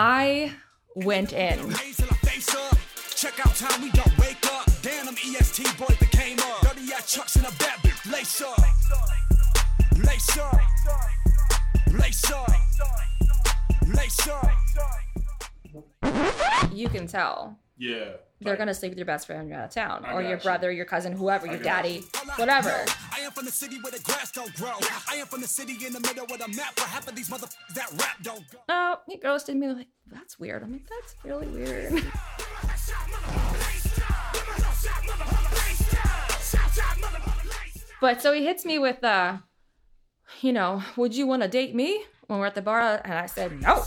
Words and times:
I 0.00 0.52
went 0.94 1.32
in. 1.32 1.74
Check 3.16 3.44
out 3.44 3.52
time 3.56 3.82
we 3.82 3.90
don't 3.90 4.16
wake 4.20 4.46
up. 4.46 4.64
Damn, 4.80 5.06
them 5.06 5.16
EST 5.16 5.76
boys 5.76 5.98
that 5.98 6.10
came 6.12 6.38
up. 6.38 6.60
Dirty 6.60 6.92
ass 6.92 7.12
chucks 7.12 7.34
in 7.34 7.44
a 7.44 7.50
bad 7.58 7.80
bitch. 7.80 8.12
Lace 8.12 8.40
up. 8.40 8.56
Lace 9.98 10.38
up. 10.38 10.56
Lace 11.92 12.30
up. 12.30 12.48
Lace 13.88 14.28
up. 14.28 14.52
You 16.72 16.88
can 16.88 17.08
tell 17.08 17.58
Yeah. 17.78 18.10
they're 18.40 18.56
gonna 18.56 18.74
sleep 18.74 18.90
with 18.90 18.98
your 18.98 19.06
best 19.06 19.26
friend 19.26 19.40
when 19.42 19.48
you're 19.50 19.58
out 19.58 19.66
of 19.66 19.70
town, 19.74 20.04
I 20.04 20.12
or 20.14 20.22
your 20.22 20.32
you. 20.32 20.42
brother, 20.42 20.70
your 20.70 20.84
cousin, 20.84 21.12
whoever, 21.12 21.46
your 21.46 21.58
got 21.58 21.82
daddy, 21.84 22.02
whatever. 22.36 22.84
I 23.14 23.20
am 23.20 23.30
from 23.32 23.44
the 23.46 23.52
city 23.52 23.78
where 23.80 23.92
the 23.92 24.00
grass 24.00 24.32
don't 24.32 24.52
grow. 24.56 24.72
I 25.10 25.16
am 25.16 25.26
from 25.26 25.40
the 25.40 25.46
city 25.48 25.76
in 25.86 25.92
the 25.92 26.00
middle 26.00 26.24
of 26.24 26.38
the 26.38 26.48
map 26.56 26.78
where 26.78 26.88
half 26.88 27.06
of 27.08 27.14
these 27.14 27.28
motherfuckers 27.28 27.74
that 27.74 27.90
rap 28.00 28.16
don't 28.22 28.44
go. 28.50 28.58
No, 28.68 28.98
he 29.06 29.16
ghosted 29.16 29.56
me. 29.56 29.68
Like 29.68 29.88
that's 30.06 30.38
weird. 30.38 30.62
I'm 30.62 30.72
like 30.72 30.88
that's 30.88 31.14
really 31.24 31.46
weird. 31.48 32.02
But 38.00 38.22
so 38.22 38.32
he 38.32 38.44
hits 38.44 38.64
me 38.64 38.78
with, 38.78 39.02
uh, 39.02 39.38
you 40.40 40.52
know, 40.52 40.82
would 40.96 41.16
you 41.16 41.26
want 41.26 41.42
to 41.42 41.48
date 41.48 41.74
me 41.74 42.04
when 42.26 42.38
we're 42.38 42.46
at 42.46 42.54
the 42.54 42.62
bar? 42.62 43.00
And 43.04 43.14
I 43.14 43.26
said 43.26 43.60
no. 43.60 43.84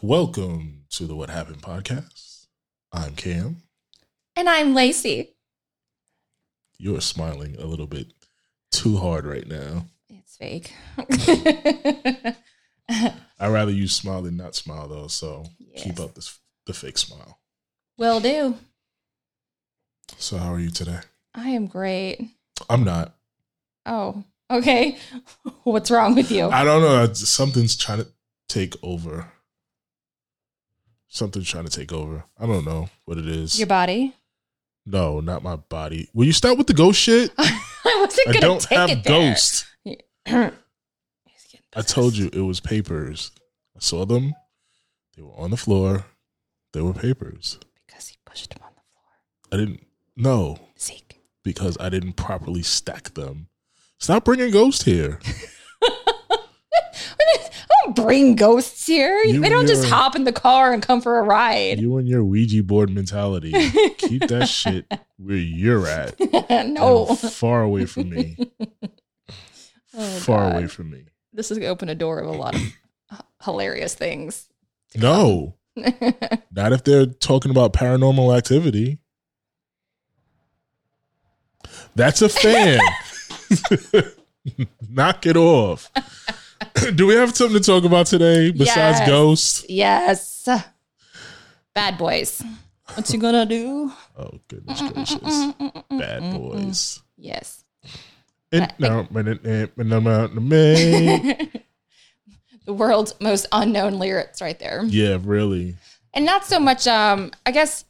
Welcome 0.00 0.84
to 0.90 1.06
the 1.06 1.16
What 1.16 1.30
Happened 1.30 1.62
podcast. 1.62 2.46
I'm 2.92 3.14
Cam. 3.14 3.62
And 4.36 4.50
I'm 4.50 4.74
Lacey. 4.74 5.34
You 6.76 6.94
are 6.96 7.00
smiling 7.00 7.56
a 7.58 7.64
little 7.64 7.86
bit 7.86 8.12
too 8.70 8.98
hard 8.98 9.24
right 9.24 9.46
now. 9.46 9.86
It's 10.10 10.36
fake. 10.36 10.74
I'd 12.88 13.14
rather 13.40 13.72
you 13.72 13.88
smile 13.88 14.20
than 14.22 14.36
not 14.36 14.54
smile 14.54 14.88
though, 14.88 15.08
so 15.08 15.46
keep 15.76 15.98
up 15.98 16.14
this 16.14 16.38
the 16.66 16.74
fake 16.74 16.98
smile. 16.98 17.38
Will 17.96 18.20
do. 18.20 18.56
So 20.18 20.36
how 20.36 20.52
are 20.52 20.60
you 20.60 20.70
today? 20.70 21.00
I 21.34 21.48
am 21.48 21.66
great. 21.66 22.28
I'm 22.68 22.84
not. 22.84 23.14
Oh, 23.86 24.24
okay. 24.50 24.98
What's 25.64 25.90
wrong 25.90 26.14
with 26.14 26.30
you? 26.30 26.48
I 26.48 26.64
don't 26.64 26.82
know. 26.82 27.12
Something's 27.14 27.76
trying 27.76 27.98
to 27.98 28.08
take 28.48 28.74
over. 28.82 29.30
Something's 31.08 31.48
trying 31.48 31.64
to 31.66 31.70
take 31.70 31.92
over. 31.92 32.24
I 32.38 32.46
don't 32.46 32.64
know 32.64 32.88
what 33.04 33.18
it 33.18 33.26
is. 33.26 33.58
Your 33.58 33.66
body? 33.68 34.14
no, 34.86 35.20
not 35.20 35.42
my 35.42 35.56
body. 35.56 36.08
Will 36.12 36.26
you 36.26 36.32
stop 36.32 36.58
with 36.58 36.66
the 36.66 36.74
ghost 36.74 37.00
shit? 37.00 37.30
I 37.38 37.60
wasn't 38.00 38.26
gonna 38.26 38.40
don't 38.40 38.60
take 38.60 38.78
have 38.78 38.90
it 38.90 39.04
ghosts. 39.04 39.64
I 40.26 41.82
told 41.82 42.14
you 42.16 42.30
it 42.32 42.40
was 42.40 42.60
papers. 42.60 43.30
I 43.76 43.80
saw 43.80 44.04
them. 44.04 44.34
They 45.16 45.22
were 45.22 45.34
on 45.36 45.50
the 45.50 45.56
floor. 45.56 46.06
They 46.72 46.80
were 46.80 46.92
papers. 46.92 47.58
because 47.86 48.08
he 48.08 48.16
pushed 48.24 48.50
them 48.50 48.62
on 48.64 48.72
the 48.74 48.82
floor. 48.92 49.04
I 49.52 49.56
didn't 49.56 49.86
know 50.16 50.58
Zeke. 50.78 51.20
because 51.42 51.76
I 51.80 51.88
didn't 51.88 52.14
properly 52.14 52.62
stack 52.62 53.14
them. 53.14 53.48
Stop 53.98 54.24
bringing 54.24 54.50
ghosts 54.50 54.84
here. 54.84 55.18
I 55.82 57.66
don't 57.84 57.96
bring 57.96 58.36
ghosts 58.36 58.86
here. 58.86 59.22
You 59.24 59.40
they 59.40 59.48
don't 59.48 59.66
just 59.66 59.88
hop 59.88 60.16
in 60.16 60.24
the 60.24 60.32
car 60.32 60.72
and 60.72 60.82
come 60.82 61.00
for 61.00 61.18
a 61.18 61.22
ride. 61.22 61.80
You 61.80 61.96
and 61.98 62.08
your 62.08 62.24
Ouija 62.24 62.62
board 62.62 62.90
mentality. 62.90 63.52
Keep 63.98 64.28
that 64.28 64.48
shit 64.48 64.86
where 65.16 65.36
you're 65.36 65.86
at. 65.86 66.18
no. 66.68 67.06
far 67.14 67.62
away 67.62 67.86
from 67.86 68.10
me. 68.10 68.36
Oh, 69.94 70.06
far 70.18 70.50
God. 70.50 70.56
away 70.56 70.66
from 70.66 70.90
me. 70.90 71.04
This 71.32 71.50
is 71.50 71.58
going 71.58 71.68
to 71.68 71.72
open 71.72 71.88
a 71.88 71.94
door 71.94 72.18
of 72.20 72.26
a 72.28 72.32
lot 72.32 72.54
of 72.54 72.60
h- 72.60 73.20
hilarious 73.42 73.94
things. 73.94 74.48
No, 74.96 75.56
not 75.76 76.72
if 76.72 76.84
they're 76.84 77.06
talking 77.06 77.50
about 77.50 77.72
paranormal 77.72 78.36
activity. 78.36 78.98
That's 81.96 82.22
a 82.22 82.28
fan. 82.28 82.80
Knock 84.90 85.26
it 85.26 85.36
off. 85.36 85.90
Do 86.94 87.06
we 87.06 87.14
have 87.14 87.34
something 87.36 87.60
to 87.60 87.64
talk 87.64 87.84
about 87.84 88.06
today 88.06 88.50
besides 88.50 88.98
Yes. 89.00 89.08
ghosts? 89.08 89.64
yes. 89.68 90.48
Bad 91.74 91.98
boys. 91.98 92.42
What 92.94 93.10
you 93.12 93.18
gonna 93.18 93.46
do? 93.46 93.90
Oh 94.16 94.30
goodness 94.48 94.80
gracious, 94.92 95.52
bad 95.90 96.32
boys. 96.36 97.02
Yes. 97.16 97.64
It- 98.52 98.72
no, 98.78 99.08
but 99.10 99.26
it- 99.26 99.44
it- 99.44 99.72
but 99.76 99.86
no, 99.86 99.98
no, 100.00 100.26
no, 100.28 100.40
me. 100.40 101.50
the 102.66 102.72
world's 102.72 103.14
most 103.20 103.46
unknown 103.52 103.98
lyrics 103.98 104.40
right 104.40 104.58
there. 104.58 104.84
Yeah, 104.84 105.18
really. 105.22 105.76
and 106.12 106.24
not 106.24 106.44
so 106.44 106.60
much 106.60 106.86
um 106.86 107.32
i 107.44 107.50
guess 107.50 107.84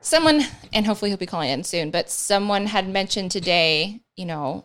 someone 0.00 0.40
and 0.72 0.86
hopefully 0.86 1.10
he'll 1.10 1.18
be 1.18 1.26
calling 1.26 1.50
in 1.50 1.62
soon 1.64 1.90
but 1.90 2.08
someone 2.08 2.64
had 2.66 2.88
mentioned 2.88 3.30
today 3.30 4.00
you 4.16 4.24
know 4.24 4.64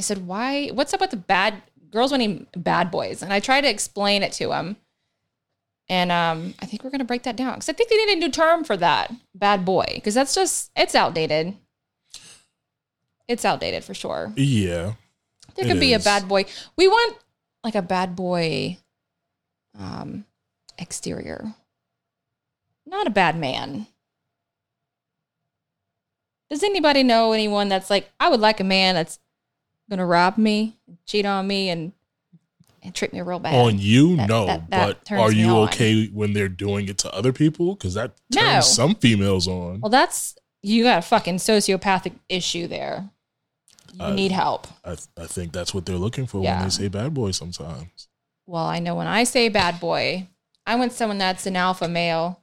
they 0.00 0.02
said 0.02 0.26
why 0.26 0.68
what's 0.68 0.94
up 0.94 1.00
with 1.02 1.10
the 1.10 1.16
bad 1.18 1.62
girls 1.90 2.10
wanting 2.10 2.46
bad 2.56 2.90
boys? 2.90 3.22
And 3.22 3.34
i 3.34 3.38
tried 3.38 3.60
to 3.62 3.68
explain 3.68 4.22
it 4.22 4.32
to 4.32 4.50
him 4.52 4.76
and 5.90 6.10
um 6.10 6.54
i 6.60 6.64
think 6.64 6.82
we're 6.82 6.88
going 6.90 7.00
to 7.00 7.04
break 7.04 7.24
that 7.24 7.36
down 7.36 7.52
because 7.52 7.68
i 7.68 7.74
think 7.74 7.90
they 7.90 7.96
need 7.96 8.16
a 8.16 8.20
new 8.20 8.30
term 8.30 8.64
for 8.64 8.78
that 8.78 9.12
bad 9.34 9.66
boy 9.66 9.84
because 9.94 10.14
that's 10.14 10.34
just 10.34 10.70
it's 10.74 10.94
outdated. 10.94 11.54
It's 13.28 13.44
outdated 13.44 13.84
for 13.84 13.92
sure. 13.92 14.32
Yeah, 14.36 14.94
there 15.54 15.66
could 15.66 15.78
be 15.78 15.92
a 15.92 16.00
bad 16.00 16.26
boy. 16.26 16.46
We 16.76 16.88
want 16.88 17.16
like 17.62 17.74
a 17.74 17.82
bad 17.82 18.16
boy 18.16 18.78
um 19.78 20.24
exterior. 20.78 21.52
Not 22.86 23.06
a 23.06 23.10
bad 23.10 23.36
man. 23.36 23.86
Does 26.48 26.64
anybody 26.64 27.02
know 27.02 27.32
anyone 27.32 27.68
that's 27.68 27.90
like 27.90 28.10
i 28.18 28.30
would 28.30 28.40
like 28.40 28.60
a 28.60 28.64
man 28.64 28.94
that's 28.94 29.18
gonna 29.90 30.06
rob 30.06 30.38
me 30.38 30.76
cheat 31.06 31.26
on 31.26 31.46
me 31.46 31.68
and 31.68 31.92
and 32.82 32.94
treat 32.94 33.12
me 33.12 33.20
real 33.20 33.38
bad 33.38 33.54
on 33.54 33.78
you, 33.78 34.16
That- 34.16 34.28
no. 34.30 34.46
that- 34.46 34.70
that 34.70 34.98
but 35.10 35.12
are 35.18 35.30
you 35.32 35.54
okay 35.64 36.06
when 36.06 36.32
they're 36.32 36.48
doing 36.48 36.88
it 36.88 36.96
to 36.98 37.12
other 37.14 37.30
people? 37.32 37.74
Because 37.74 37.92
that 37.92 38.12
turns 38.32 38.44
No. 38.54 38.60
some 38.62 38.94
females 38.94 39.46
on. 39.46 39.80
well 39.80 39.90
that's 39.90 40.34
you 40.62 40.82
got 40.84 40.98
a 40.98 41.02
fucking 41.02 41.36
sociopathic 41.36 42.12
issue 42.28 42.66
there 42.68 43.10
you 43.92 44.04
Uh, 44.04 44.12
need 44.14 44.30
help 44.32 44.66
I, 44.84 44.92
I 45.18 45.26
think 45.26 45.52
that's 45.52 45.74
what 45.74 45.84
they're 45.84 45.96
looking 45.96 46.26
for 46.26 46.42
Yeah. 46.42 46.56
when 46.60 46.64
they 46.68 46.70
say 46.70 46.88
bad 46.88 47.12
boy 47.12 47.32
sometimes. 47.32 48.08
well 48.46 48.64
i 48.66 48.78
know 48.78 48.94
when 48.94 49.06
i 49.08 49.24
say 49.24 49.48
bad 49.48 49.80
boy 49.80 50.26
i 50.66 50.74
want 50.76 50.92
someone 50.92 51.18
that's 51.18 51.44
an 51.46 51.56
alpha 51.56 51.88
male 51.88 52.40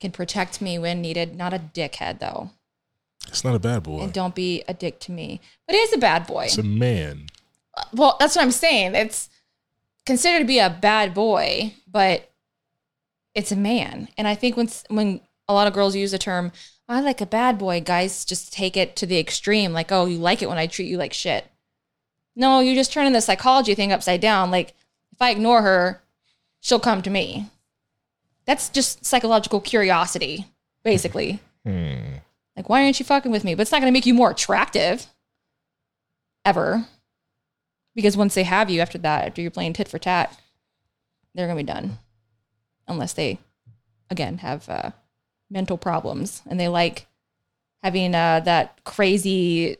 can 0.00 0.12
protect 0.12 0.60
me 0.60 0.78
when 0.78 1.00
needed 1.02 1.36
not 1.36 1.52
a 1.52 1.58
dickhead 1.58 2.20
though 2.20 2.50
It's 3.28 3.44
not 3.44 3.54
a 3.54 3.58
bad 3.58 3.82
boy. 3.82 4.00
and 4.02 4.12
don't 4.12 4.34
be 4.34 4.62
a 4.68 4.74
dick 4.74 5.00
to 5.00 5.12
me. 5.12 5.40
But 5.66 5.74
it 5.76 5.80
is 5.80 5.92
a 5.92 5.98
bad 5.98 6.26
boy. 6.26 6.44
It's 6.44 6.58
a 6.58 6.62
man. 6.62 7.26
well, 7.92 8.16
that's 8.20 8.36
what 8.36 8.42
I'm 8.42 8.50
saying. 8.52 8.94
It's 8.94 9.28
considered 10.06 10.40
to 10.40 10.44
be 10.44 10.58
a 10.58 10.70
bad 10.70 11.14
boy, 11.14 11.74
but 11.90 12.30
it's 13.34 13.50
a 13.50 13.56
man. 13.56 14.08
And 14.16 14.28
I 14.28 14.34
think 14.34 14.56
when 14.56 14.68
when 14.88 15.20
a 15.48 15.54
lot 15.54 15.66
of 15.66 15.74
girls 15.74 15.96
use 15.96 16.12
the 16.12 16.18
term 16.18 16.52
"I 16.88 17.00
like 17.00 17.20
a 17.20 17.26
bad 17.26 17.58
boy," 17.58 17.80
guys 17.80 18.24
just 18.24 18.52
take 18.52 18.76
it 18.76 18.94
to 18.96 19.06
the 19.06 19.18
extreme, 19.18 19.72
like, 19.72 19.90
"Oh, 19.90 20.06
you 20.06 20.18
like 20.18 20.40
it 20.42 20.48
when 20.48 20.58
I 20.58 20.66
treat 20.66 20.88
you 20.88 20.96
like 20.98 21.12
shit." 21.12 21.46
No, 22.36 22.60
you're 22.60 22.74
just 22.74 22.92
turning 22.92 23.12
the 23.12 23.20
psychology 23.20 23.74
thing 23.74 23.92
upside 23.92 24.20
down. 24.20 24.50
Like, 24.50 24.74
if 25.12 25.20
I 25.20 25.30
ignore 25.30 25.62
her, 25.62 26.02
she'll 26.60 26.80
come 26.80 27.00
to 27.02 27.10
me. 27.10 27.48
That's 28.44 28.68
just 28.68 29.04
psychological 29.04 29.60
curiosity, 29.60 30.46
basically. 30.82 31.40
Hmm. 31.64 32.16
Like, 32.56 32.68
why 32.68 32.84
aren't 32.84 32.98
you 32.98 33.04
fucking 33.04 33.32
with 33.32 33.44
me? 33.44 33.54
But 33.54 33.62
it's 33.62 33.72
not 33.72 33.80
going 33.80 33.90
to 33.90 33.96
make 33.96 34.06
you 34.06 34.14
more 34.14 34.30
attractive. 34.30 35.06
Ever. 36.44 36.86
Because 37.94 38.16
once 38.16 38.34
they 38.34 38.44
have 38.44 38.70
you 38.70 38.80
after 38.80 38.98
that, 38.98 39.26
after 39.26 39.40
you're 39.40 39.50
playing 39.50 39.72
tit 39.72 39.88
for 39.88 39.98
tat, 39.98 40.36
they're 41.34 41.46
going 41.46 41.58
to 41.58 41.64
be 41.64 41.72
done. 41.72 41.98
Unless 42.86 43.14
they, 43.14 43.38
again, 44.10 44.38
have 44.38 44.68
uh, 44.68 44.90
mental 45.50 45.78
problems 45.78 46.42
and 46.48 46.60
they 46.60 46.68
like 46.68 47.06
having 47.82 48.14
uh, 48.14 48.40
that 48.40 48.82
crazy, 48.84 49.78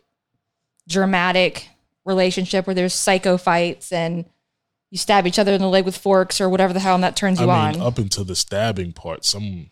dramatic 0.88 1.68
relationship 2.04 2.66
where 2.66 2.74
there's 2.74 2.94
psycho 2.94 3.36
fights 3.36 3.92
and 3.92 4.24
you 4.90 4.98
stab 4.98 5.26
each 5.26 5.38
other 5.38 5.52
in 5.52 5.60
the 5.60 5.68
leg 5.68 5.84
with 5.84 5.96
forks 5.96 6.40
or 6.40 6.48
whatever 6.48 6.72
the 6.72 6.80
hell 6.80 6.94
and 6.94 7.02
that 7.02 7.16
turns 7.16 7.40
I 7.40 7.42
you 7.42 7.48
mean, 7.48 7.80
on. 7.80 7.86
up 7.86 7.98
until 7.98 8.24
the 8.24 8.36
stabbing 8.36 8.92
part, 8.92 9.24
some 9.24 9.70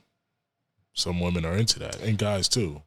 some 0.94 1.20
women 1.20 1.44
are 1.44 1.56
into 1.56 1.78
that, 1.78 2.00
and 2.02 2.18
guys 2.18 2.48
too. 2.48 2.82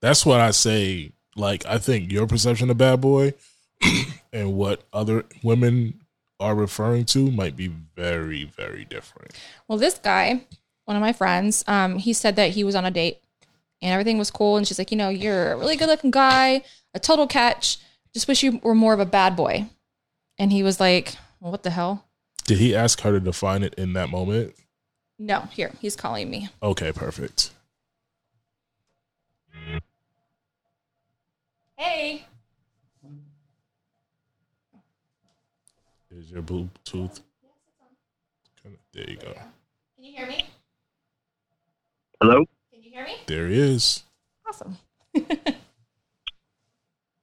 That's 0.00 0.24
what 0.24 0.40
I 0.40 0.50
say. 0.50 1.12
Like, 1.36 1.64
I 1.66 1.78
think 1.78 2.10
your 2.10 2.26
perception 2.26 2.70
of 2.70 2.78
bad 2.78 3.00
boy 3.00 3.34
and 4.32 4.54
what 4.54 4.82
other 4.92 5.24
women 5.42 6.00
are 6.40 6.54
referring 6.54 7.04
to 7.06 7.30
might 7.30 7.56
be 7.56 7.68
very, 7.68 8.44
very 8.44 8.84
different. 8.84 9.32
Well, 9.66 9.78
this 9.78 9.98
guy, 9.98 10.42
one 10.84 10.96
of 10.96 11.00
my 11.00 11.12
friends, 11.12 11.64
um, 11.66 11.98
he 11.98 12.12
said 12.12 12.36
that 12.36 12.50
he 12.50 12.64
was 12.64 12.74
on 12.74 12.84
a 12.84 12.90
date 12.90 13.20
and 13.82 13.92
everything 13.92 14.18
was 14.18 14.30
cool. 14.30 14.56
And 14.56 14.66
she's 14.66 14.78
like, 14.78 14.90
you 14.90 14.96
know, 14.96 15.08
you're 15.08 15.52
a 15.52 15.56
really 15.56 15.76
good 15.76 15.88
looking 15.88 16.10
guy, 16.10 16.62
a 16.94 17.00
total 17.00 17.26
catch. 17.26 17.78
Just 18.14 18.28
wish 18.28 18.42
you 18.42 18.60
were 18.62 18.74
more 18.74 18.94
of 18.94 19.00
a 19.00 19.06
bad 19.06 19.36
boy. 19.36 19.66
And 20.38 20.52
he 20.52 20.62
was 20.62 20.80
like, 20.80 21.14
well, 21.40 21.50
what 21.50 21.62
the 21.62 21.70
hell? 21.70 22.04
Did 22.44 22.58
he 22.58 22.74
ask 22.74 23.00
her 23.00 23.12
to 23.12 23.20
define 23.20 23.62
it 23.62 23.74
in 23.74 23.92
that 23.92 24.08
moment? 24.08 24.54
No, 25.18 25.40
here, 25.50 25.72
he's 25.80 25.96
calling 25.96 26.30
me. 26.30 26.48
Okay, 26.62 26.92
perfect. 26.92 27.50
Hey. 31.78 32.26
Is 36.10 36.32
your 36.32 36.42
Bluetooth? 36.42 37.20
There 38.92 39.08
you 39.08 39.16
go. 39.16 39.32
Can 39.94 40.04
you 40.04 40.12
hear 40.12 40.26
me? 40.26 40.44
Hello? 42.20 42.44
Can 42.72 42.82
you 42.82 42.90
hear 42.90 43.04
me? 43.04 43.12
There 43.28 43.46
he 43.46 43.60
is. 43.60 44.02
Awesome. 44.48 44.76
Oh, 45.14 45.22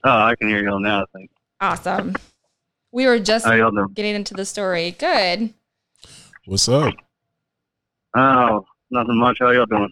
I 0.06 0.36
can 0.40 0.48
hear 0.48 0.64
y'all 0.64 0.80
now, 0.80 1.02
I 1.02 1.06
think. 1.18 1.32
Awesome. 1.60 2.16
We 2.94 3.08
were 3.08 3.20
just 3.20 3.44
How 3.46 3.56
y'all 3.56 3.72
doing? 3.72 3.88
getting 3.94 4.16
into 4.16 4.36
the 4.36 4.46
story. 4.46 4.92
Good. 4.92 5.54
What's 6.46 6.70
up? 6.70 6.94
Oh, 8.16 8.66
nothing 8.90 9.18
much. 9.18 9.40
How 9.42 9.50
y'all 9.50 9.66
doing? 9.66 9.92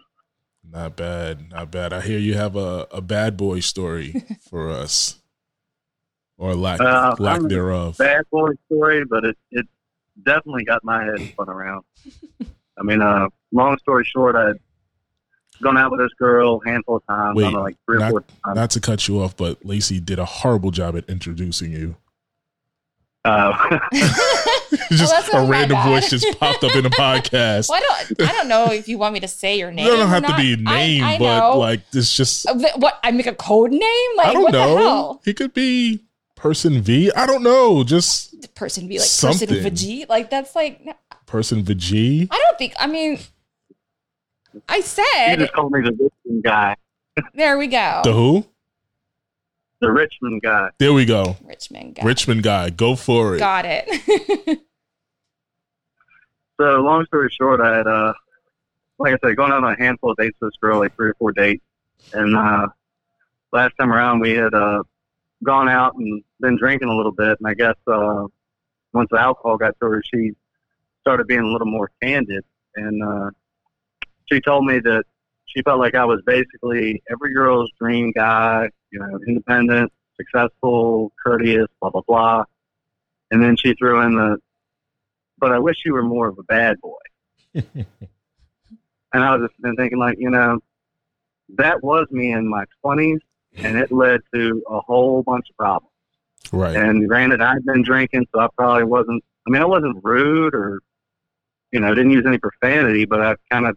Not 0.72 0.96
bad. 0.96 1.52
Not 1.52 1.72
bad. 1.72 1.94
I 1.94 2.02
hear 2.02 2.18
you 2.20 2.34
have 2.36 2.56
a, 2.56 2.88
a 2.92 3.02
bad 3.02 3.38
boy 3.38 3.60
story 3.60 4.24
for 4.50 4.70
us. 4.72 5.20
Or 6.38 6.56
lack 6.56 6.80
Uh, 6.82 7.16
lack 7.20 7.40
I'm- 7.42 7.48
thereof. 7.48 7.98
Bad 7.98 8.24
boy 8.32 8.50
story, 8.66 9.06
but 9.06 9.24
it, 9.24 9.38
it 9.52 9.68
definitely 10.26 10.66
got 10.66 10.84
my 10.84 11.04
head 11.06 11.20
spun 11.20 11.50
around. 11.50 11.84
I 12.78 12.82
mean, 12.84 13.02
uh, 13.02 13.28
long 13.52 13.78
story 13.78 14.04
short, 14.04 14.36
I 14.36 14.48
had 14.48 14.58
gone 15.62 15.78
out 15.78 15.92
with 15.92 16.00
this 16.00 16.12
girl 16.18 16.60
a 16.66 16.70
handful 16.70 16.98
of 16.98 17.06
times. 17.08 17.36
Wait, 17.38 17.44
I 17.44 17.46
don't 17.52 17.54
know, 17.54 17.62
like 17.62 17.78
three 17.86 18.02
or 18.02 18.10
four 18.10 18.22
times. 18.22 18.56
Not 18.56 18.72
to 18.72 18.80
cut 18.80 19.08
you 19.08 19.22
off, 19.22 19.38
but 19.38 19.64
Lacey 19.64 20.00
did 20.00 20.18
a 20.18 20.26
horrible 20.26 20.72
job 20.72 20.98
at 20.98 21.08
introducing 21.08 21.72
you. 21.72 21.96
Uh, 23.24 23.80
just 24.92 25.12
that's 25.12 25.30
a 25.34 25.44
random 25.46 25.82
voice 25.88 26.10
just 26.10 26.40
popped 26.40 26.64
up 26.64 26.76
in 26.76 26.84
the 26.84 26.90
podcast. 26.92 27.70
Well, 27.70 27.82
I 27.82 28.04
don't. 28.08 28.22
I 28.30 28.32
don't 28.34 28.48
know 28.48 28.72
if 28.72 28.88
you 28.88 28.98
want 28.98 29.14
me 29.14 29.20
to 29.22 29.28
say 29.28 29.58
your 29.58 29.72
name. 29.74 29.86
You 29.86 29.92
don't 29.92 30.02
or 30.02 30.08
have 30.08 30.26
to 30.26 30.36
be 30.36 30.54
a 30.54 30.58
name, 30.58 31.04
I, 31.04 31.16
I 31.16 31.20
but 31.20 31.40
know. 31.40 31.58
like 31.60 31.82
it's 31.94 32.16
just 32.16 32.48
Uh, 32.48 32.56
what 32.78 33.00
I 33.04 33.12
make 33.12 33.28
a 33.28 33.36
code 33.36 33.72
name? 33.72 34.10
Like 34.18 34.28
I 34.28 34.34
don't 34.34 34.44
what 34.44 34.52
know. 34.54 34.76
the 34.76 34.82
hell? 34.82 35.22
He 35.26 35.34
could 35.34 35.54
be 35.54 36.04
person 36.36 36.82
V. 36.82 37.12
I 37.16 37.26
don't 37.26 37.44
know. 37.44 37.84
Just 37.84 38.54
person 38.56 38.88
V, 38.88 39.00
like 39.00 39.08
Something. 39.08 39.48
person 39.48 39.64
Veggie. 39.72 40.10
Like 40.10 40.30
that's 40.30 40.56
like 40.56 40.84
no, 40.86 40.94
person 41.26 41.64
VG. 41.64 42.28
I 42.32 42.38
don't 42.38 42.58
think. 42.58 42.74
I 42.80 42.88
mean, 42.88 43.20
I 44.70 44.82
said. 44.82 45.32
you 45.32 45.38
just 45.38 45.54
called 45.54 45.72
me 45.72 45.82
the 45.82 45.92
Richmond 45.92 46.44
guy. 46.44 46.76
there 47.34 47.58
we 47.58 47.68
go. 47.68 48.02
The 48.04 48.14
who? 48.14 48.46
The 49.84 49.92
Richmond 49.92 50.42
guy. 50.42 50.70
There 50.80 50.94
we 50.94 51.04
go. 51.04 51.36
Richmond 51.44 51.96
guy. 51.96 52.06
Richmond 52.06 52.42
guy. 52.42 52.70
Go 52.70 52.96
for 52.96 53.36
it. 53.36 53.40
Got 53.40 53.66
it. 53.68 54.62
So, 56.60 56.66
long 56.82 57.04
story 57.08 57.30
short, 57.32 57.60
I 57.60 57.78
had, 57.78 57.88
uh, 57.88 58.14
like 59.00 59.16
I 59.16 59.18
said, 59.28 59.36
gone 59.36 59.52
on 59.52 59.64
a 59.64 59.76
handful 59.76 60.12
of 60.12 60.18
dates 60.18 60.38
with 60.40 60.52
this 60.52 60.58
girl, 60.62 60.80
like 60.80 60.96
three 60.96 61.10
or 61.10 61.16
four 61.16 61.32
dates. 61.32 61.64
And 62.14 62.36
uh, 62.36 62.68
last 63.52 63.74
time 63.80 63.92
around, 63.92 64.20
we 64.20 64.34
had 64.34 64.54
uh, 64.54 64.84
gone 65.44 65.68
out 65.68 65.96
and 65.96 66.24
been 66.40 66.56
drinking 66.56 66.90
a 66.90 66.96
little 66.96 67.12
bit. 67.12 67.40
And 67.40 67.48
I 67.48 67.56
guess 67.56 67.76
uh, 67.88 68.28
once 68.94 69.10
the 69.12 69.20
alcohol 69.20 69.58
got 69.58 69.74
to 69.82 69.88
her, 69.88 70.04
she 70.04 70.34
started 71.02 71.26
being 71.26 71.42
a 71.42 71.48
little 71.48 71.68
more 71.68 71.90
candid. 72.02 72.46
And 72.76 73.04
uh, 73.04 73.32
she 74.32 74.40
told 74.40 74.66
me 74.66 74.80
that 74.80 75.06
she 75.48 75.64
felt 75.64 75.80
like 75.80 75.96
I 75.96 76.06
was 76.06 76.22
basically 76.26 77.02
every 77.12 77.34
girl's 77.34 77.72
dream 77.80 78.12
guy, 78.16 78.70
you 78.94 79.00
know, 79.00 79.20
independent, 79.28 79.92
successful, 80.16 81.12
courteous, 81.22 81.68
blah, 81.82 81.90
blah, 81.90 82.02
blah. 82.08 82.44
And 83.32 83.44
then 83.44 83.58
she 83.58 83.74
threw 83.74 84.02
in 84.02 84.16
the, 84.16 84.38
but 85.40 85.52
I 85.52 85.60
wish 85.60 85.78
you 85.84 85.94
were 85.94 86.04
more 86.04 86.28
of 86.28 86.38
a 86.38 86.44
bad 86.44 86.80
boy. 86.80 87.00
and 87.56 87.86
I 89.12 89.36
was 89.36 89.50
just 89.50 89.62
been 89.62 89.76
thinking, 89.76 89.98
like, 89.98 90.18
you 90.20 90.30
know, 90.30 90.60
that 91.56 91.84
was 91.84 92.08
me 92.12 92.32
in 92.32 92.48
my 92.48 92.66
20s, 92.86 93.20
and 93.58 93.78
it 93.78 93.92
led 93.92 94.22
to 94.34 94.64
a 94.70 94.80
whole 94.80 95.24
bunch 95.24 95.50
of 95.50 95.58
problems. 95.58 95.92
Right. 96.52 96.76
And 96.76 97.08
granted, 97.08 97.42
I'd 97.42 97.66
been 97.66 97.84
drinking, 97.84 98.28
so 98.34 98.42
I 98.42 98.48
probably 98.56 98.84
wasn't. 98.84 99.24
I 99.48 99.50
mean, 99.50 99.62
I 99.62 99.66
wasn't 99.66 99.98
rude 100.04 100.54
or, 100.54 100.82
you 101.72 101.80
know, 101.80 101.94
didn't 101.94 102.12
use 102.12 102.26
any 102.26 102.38
profanity, 102.38 103.06
but 103.06 103.22
I 103.22 103.36
kind 103.52 103.66
of 103.66 103.76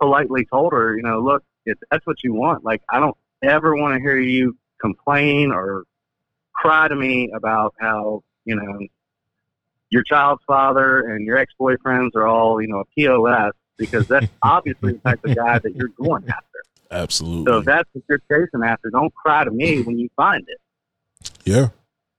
politely 0.00 0.46
told 0.46 0.72
her, 0.72 0.96
you 0.96 1.02
know, 1.02 1.20
look, 1.20 1.42
if 1.66 1.76
that's 1.90 2.06
what 2.06 2.22
you 2.22 2.32
want, 2.32 2.64
like, 2.64 2.82
I 2.90 3.00
don't 3.00 3.16
ever 3.42 3.76
want 3.76 3.94
to 3.94 4.00
hear 4.00 4.18
you 4.18 4.56
complain 4.80 5.52
or 5.52 5.84
cry 6.54 6.88
to 6.88 6.94
me 6.94 7.30
about 7.34 7.74
how, 7.80 8.22
you 8.44 8.56
know, 8.56 8.86
your 9.90 10.02
child's 10.02 10.42
father 10.46 11.00
and 11.00 11.26
your 11.26 11.36
ex-boyfriends 11.36 12.14
are 12.14 12.26
all, 12.26 12.60
you 12.60 12.68
know, 12.68 12.80
a 12.80 12.84
POS 12.96 13.52
because 13.76 14.06
that's 14.08 14.26
obviously 14.42 14.94
the 14.94 14.98
type 14.98 15.24
of 15.24 15.36
guy 15.36 15.58
that 15.58 15.74
you're 15.74 15.88
going 15.88 16.24
after. 16.28 16.62
Absolutely. 16.90 17.50
So 17.50 17.58
if 17.58 17.64
that's 17.64 17.88
what 17.92 18.04
you're 18.08 18.22
chasing 18.30 18.62
after, 18.64 18.90
don't 18.90 19.14
cry 19.14 19.44
to 19.44 19.50
me 19.50 19.82
when 19.82 19.98
you 19.98 20.08
find 20.16 20.44
it. 20.46 21.30
yeah. 21.44 21.68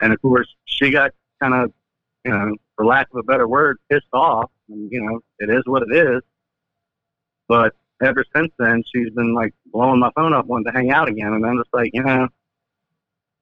And 0.02 0.12
of 0.12 0.22
course, 0.22 0.48
she 0.66 0.90
got 0.90 1.12
kind 1.42 1.54
of, 1.54 1.72
you 2.26 2.32
know, 2.32 2.56
for 2.76 2.86
lack 2.86 3.08
of 3.12 3.18
a 3.18 3.24
better 3.24 3.48
word, 3.48 3.78
pissed 3.90 4.06
off. 4.12 4.50
And, 4.68 4.92
you 4.92 5.02
know, 5.02 5.20
it 5.40 5.50
is 5.50 5.64
what 5.66 5.84
it 5.84 5.96
is. 5.96 6.22
But 7.48 7.74
ever 8.04 8.24
since 8.36 8.52
then, 8.60 8.84
she's 8.94 9.10
been 9.12 9.34
like 9.34 9.54
blowing 9.72 10.00
my 10.00 10.12
phone 10.16 10.34
up, 10.34 10.46
wanting 10.46 10.66
to 10.66 10.72
hang 10.72 10.92
out 10.92 11.08
again. 11.10 11.34
And 11.34 11.46
I'm 11.46 11.58
just 11.58 11.74
like, 11.74 11.92
you 11.94 12.04
know, 12.04 12.28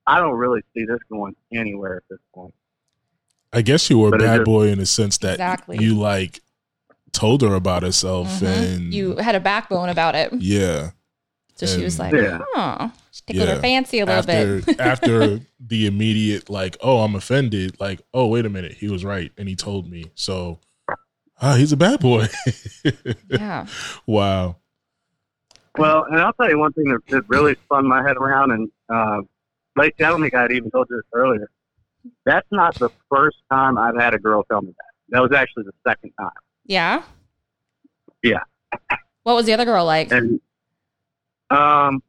I 0.08 0.20
don't 0.20 0.36
really 0.36 0.62
see 0.74 0.86
this 0.86 1.00
going 1.12 1.36
anywhere 1.54 1.98
at 1.98 2.04
this 2.10 2.20
point. 2.34 2.54
I 3.54 3.62
guess 3.62 3.90
you 3.90 4.00
were 4.00 4.08
a 4.08 4.12
But 4.12 4.22
it 4.22 4.26
bad 4.26 4.38
just- 4.38 4.46
boy 4.46 4.68
in 4.70 4.80
the 4.80 4.86
sense 4.86 5.18
that 5.20 5.34
Exactly. 5.34 5.78
you 5.84 5.96
like 5.96 6.40
told 7.12 7.42
her 7.42 7.54
about 7.56 7.84
herself 7.84 8.28
Mhm. 8.40 8.76
and 8.76 8.94
You 8.94 9.18
had 9.18 9.36
a 9.36 9.40
backbone 9.42 9.90
about 9.90 10.16
it, 10.16 10.32
yeah. 10.40 10.92
so 11.56 11.66
she 11.66 11.84
was 11.84 12.00
like, 12.00 12.14
Yeah. 12.14 12.40
"Oh, 12.56 12.92
she 13.12 13.22
tickled 13.28 13.50
Yeah. 13.50 13.56
her 13.56 13.62
fancy 13.62 14.00
a 14.00 14.06
little 14.06 14.20
after 14.20 14.62
bit." 14.62 14.80
after 14.80 15.40
the 15.60 15.86
immediate 15.86 16.50
like, 16.50 16.78
oh, 16.82 17.00
I'm 17.00 17.14
offended. 17.16 17.78
Like, 17.82 18.02
oh, 18.14 18.28
wait 18.28 18.46
a 18.46 18.50
minute, 18.50 18.74
he 18.80 18.88
was 18.88 19.04
right, 19.04 19.32
and 19.38 19.50
he 19.50 19.56
told 19.56 19.90
me. 19.92 20.06
So, 20.16 20.60
ah, 21.42 21.56
he's 21.56 21.72
a 21.72 21.78
bad 21.78 22.00
boy. 22.00 22.28
yeah. 23.30 23.66
wow. 24.06 24.58
Well, 25.78 26.06
and 26.06 26.20
I'll 26.20 26.34
tell 26.34 26.50
you 26.50 26.60
one 26.60 26.74
thing 26.74 26.86
that, 26.86 27.06
that 27.08 27.30
really 27.30 27.56
spun 27.64 27.88
my 27.88 28.04
head 28.04 28.18
around, 28.18 28.52
and 28.52 28.72
uh, 28.90 29.22
Lacey, 29.78 30.04
I 30.04 30.10
don't 30.10 30.22
think 30.22 30.34
I 30.34 30.42
had 30.44 30.52
even 30.52 30.70
told 30.70 30.88
you 30.90 30.98
this 30.98 31.06
earlier. 31.14 31.50
That's 32.26 32.48
not 32.52 32.76
the 32.76 32.90
first 33.10 33.38
time 33.52 33.78
I've 33.78 33.96
had 33.96 34.14
a 34.14 34.20
girl 34.20 34.44
tell 34.44 34.62
me 34.62 34.70
that. 34.70 35.16
That 35.16 35.22
was 35.22 35.32
actually 35.32 35.64
the 35.64 35.74
second 35.88 36.12
time. 36.20 36.32
Yeah. 36.66 37.04
Yeah. 38.24 38.42
What 39.24 39.36
was 39.36 39.46
the 39.46 39.54
other 39.54 39.66
girl 39.66 39.86
like? 39.86 40.12
And 40.12 40.40
um, 41.50 42.02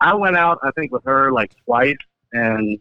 I 0.00 0.14
went 0.14 0.36
out, 0.36 0.58
I 0.62 0.70
think, 0.72 0.92
with 0.92 1.04
her 1.04 1.32
like 1.32 1.52
twice, 1.64 1.96
and 2.32 2.78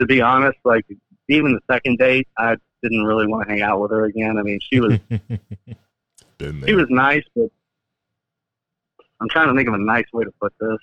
to 0.00 0.06
be 0.06 0.20
honest, 0.20 0.58
like 0.64 0.86
even 1.28 1.52
the 1.52 1.60
second 1.72 1.98
date, 1.98 2.28
I 2.38 2.56
didn't 2.82 3.04
really 3.04 3.26
want 3.26 3.46
to 3.46 3.52
hang 3.52 3.62
out 3.62 3.80
with 3.80 3.90
her 3.90 4.04
again. 4.04 4.38
I 4.38 4.42
mean, 4.42 4.58
she 4.60 4.80
was 4.80 4.98
Been 6.38 6.62
she 6.66 6.74
was 6.74 6.86
nice, 6.90 7.24
but 7.34 7.48
I'm 9.20 9.28
trying 9.30 9.48
to 9.48 9.54
think 9.54 9.68
of 9.68 9.74
a 9.74 9.78
nice 9.78 10.04
way 10.12 10.24
to 10.24 10.30
put 10.40 10.52
this. 10.60 10.76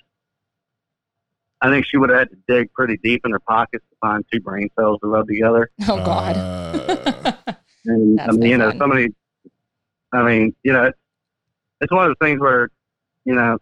I 1.60 1.70
think 1.70 1.86
she 1.86 1.96
would 1.96 2.10
have 2.10 2.18
had 2.18 2.30
to 2.30 2.36
dig 2.48 2.72
pretty 2.72 2.98
deep 2.98 3.22
in 3.24 3.30
her 3.30 3.38
pockets 3.38 3.84
to 3.88 3.96
find 4.00 4.24
two 4.32 4.40
brain 4.40 4.68
cells 4.78 4.98
to 5.00 5.08
rub 5.08 5.28
together. 5.28 5.70
oh 5.88 6.04
God. 6.04 6.36
Uh, 6.36 7.32
And 7.86 8.18
I 8.18 8.30
mean, 8.30 8.50
you 8.50 8.56
know, 8.56 8.70
fun. 8.70 8.78
somebody. 8.78 9.08
I 10.10 10.22
mean, 10.22 10.56
you 10.62 10.72
know, 10.72 10.84
it's, 10.84 10.98
it's 11.82 11.92
one 11.92 12.06
of 12.06 12.16
those 12.18 12.26
things 12.26 12.40
where, 12.40 12.70
you 13.26 13.34
know, 13.34 13.58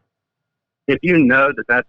if 0.86 1.00
you 1.02 1.18
know 1.18 1.52
that 1.56 1.64
that's 1.66 1.88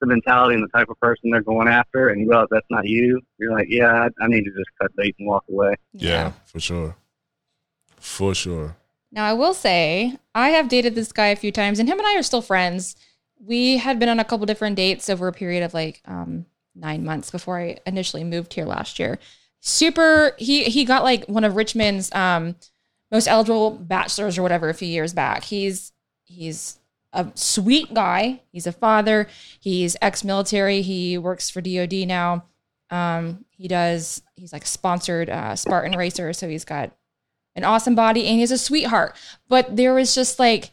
the 0.00 0.06
mentality 0.06 0.54
and 0.54 0.62
the 0.62 0.68
type 0.68 0.88
of 0.88 0.98
person 1.00 1.30
they're 1.30 1.42
going 1.42 1.68
after, 1.68 2.08
and 2.08 2.20
you 2.20 2.28
realize 2.28 2.48
that's 2.50 2.66
not 2.70 2.86
you, 2.86 3.20
you're 3.38 3.52
like, 3.52 3.68
yeah, 3.68 3.92
I, 3.92 4.24
I 4.24 4.28
need 4.28 4.44
to 4.44 4.50
just 4.50 4.70
cut 4.80 4.94
bait 4.96 5.14
and 5.18 5.28
walk 5.28 5.44
away. 5.50 5.74
yeah, 5.92 6.32
for 6.46 6.60
sure. 6.60 6.96
For 7.96 8.34
sure. 8.34 8.76
Now, 9.10 9.24
I 9.24 9.32
will 9.32 9.54
say, 9.54 10.16
I 10.34 10.50
have 10.50 10.68
dated 10.68 10.94
this 10.94 11.12
guy 11.12 11.28
a 11.28 11.36
few 11.36 11.50
times, 11.50 11.78
and 11.78 11.88
him 11.88 11.98
and 11.98 12.06
I 12.06 12.16
are 12.16 12.22
still 12.22 12.42
friends. 12.42 12.94
We 13.40 13.78
had 13.78 13.98
been 13.98 14.08
on 14.08 14.20
a 14.20 14.24
couple 14.24 14.46
different 14.46 14.76
dates 14.76 15.08
over 15.08 15.28
a 15.28 15.32
period 15.32 15.62
of 15.62 15.74
like 15.74 16.02
um, 16.04 16.46
nine 16.74 17.04
months 17.04 17.30
before 17.30 17.58
I 17.58 17.78
initially 17.86 18.24
moved 18.24 18.54
here 18.54 18.66
last 18.66 18.98
year. 18.98 19.18
Super, 19.60 20.34
he 20.38 20.64
he 20.64 20.84
got 20.84 21.02
like 21.02 21.26
one 21.26 21.44
of 21.44 21.56
Richmond's 21.56 22.12
um, 22.14 22.56
most 23.10 23.26
eligible 23.26 23.70
bachelors 23.70 24.38
or 24.38 24.42
whatever 24.42 24.68
a 24.68 24.74
few 24.74 24.88
years 24.88 25.14
back. 25.14 25.44
He's 25.44 25.92
he's 26.24 26.78
a 27.12 27.26
sweet 27.34 27.92
guy. 27.94 28.42
He's 28.52 28.66
a 28.66 28.72
father. 28.72 29.28
He's 29.60 29.96
ex-military. 30.02 30.82
He 30.82 31.18
works 31.18 31.50
for 31.50 31.60
DoD 31.60 32.06
now. 32.06 32.44
Um, 32.90 33.44
he 33.50 33.68
does. 33.68 34.22
He's 34.36 34.52
like 34.52 34.66
sponsored 34.66 35.28
uh, 35.30 35.56
Spartan 35.56 35.96
racer, 35.96 36.32
so 36.32 36.48
he's 36.48 36.64
got 36.64 36.92
an 37.54 37.64
awesome 37.64 37.94
body 37.94 38.26
and 38.26 38.38
he's 38.38 38.50
a 38.50 38.58
sweetheart. 38.58 39.16
But 39.48 39.76
there 39.76 39.94
was 39.94 40.14
just 40.14 40.38
like 40.38 40.70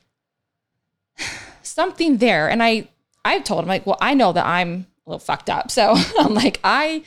something 1.63 2.17
there. 2.17 2.49
And 2.49 2.61
I, 2.61 2.89
I've 3.23 3.43
told 3.43 3.63
him 3.63 3.67
like, 3.67 3.85
well, 3.85 3.97
I 3.99 4.13
know 4.13 4.31
that 4.33 4.45
I'm 4.45 4.87
a 5.05 5.09
little 5.09 5.19
fucked 5.19 5.49
up. 5.49 5.71
So 5.71 5.95
I'm 6.19 6.33
like, 6.33 6.59
I, 6.63 7.03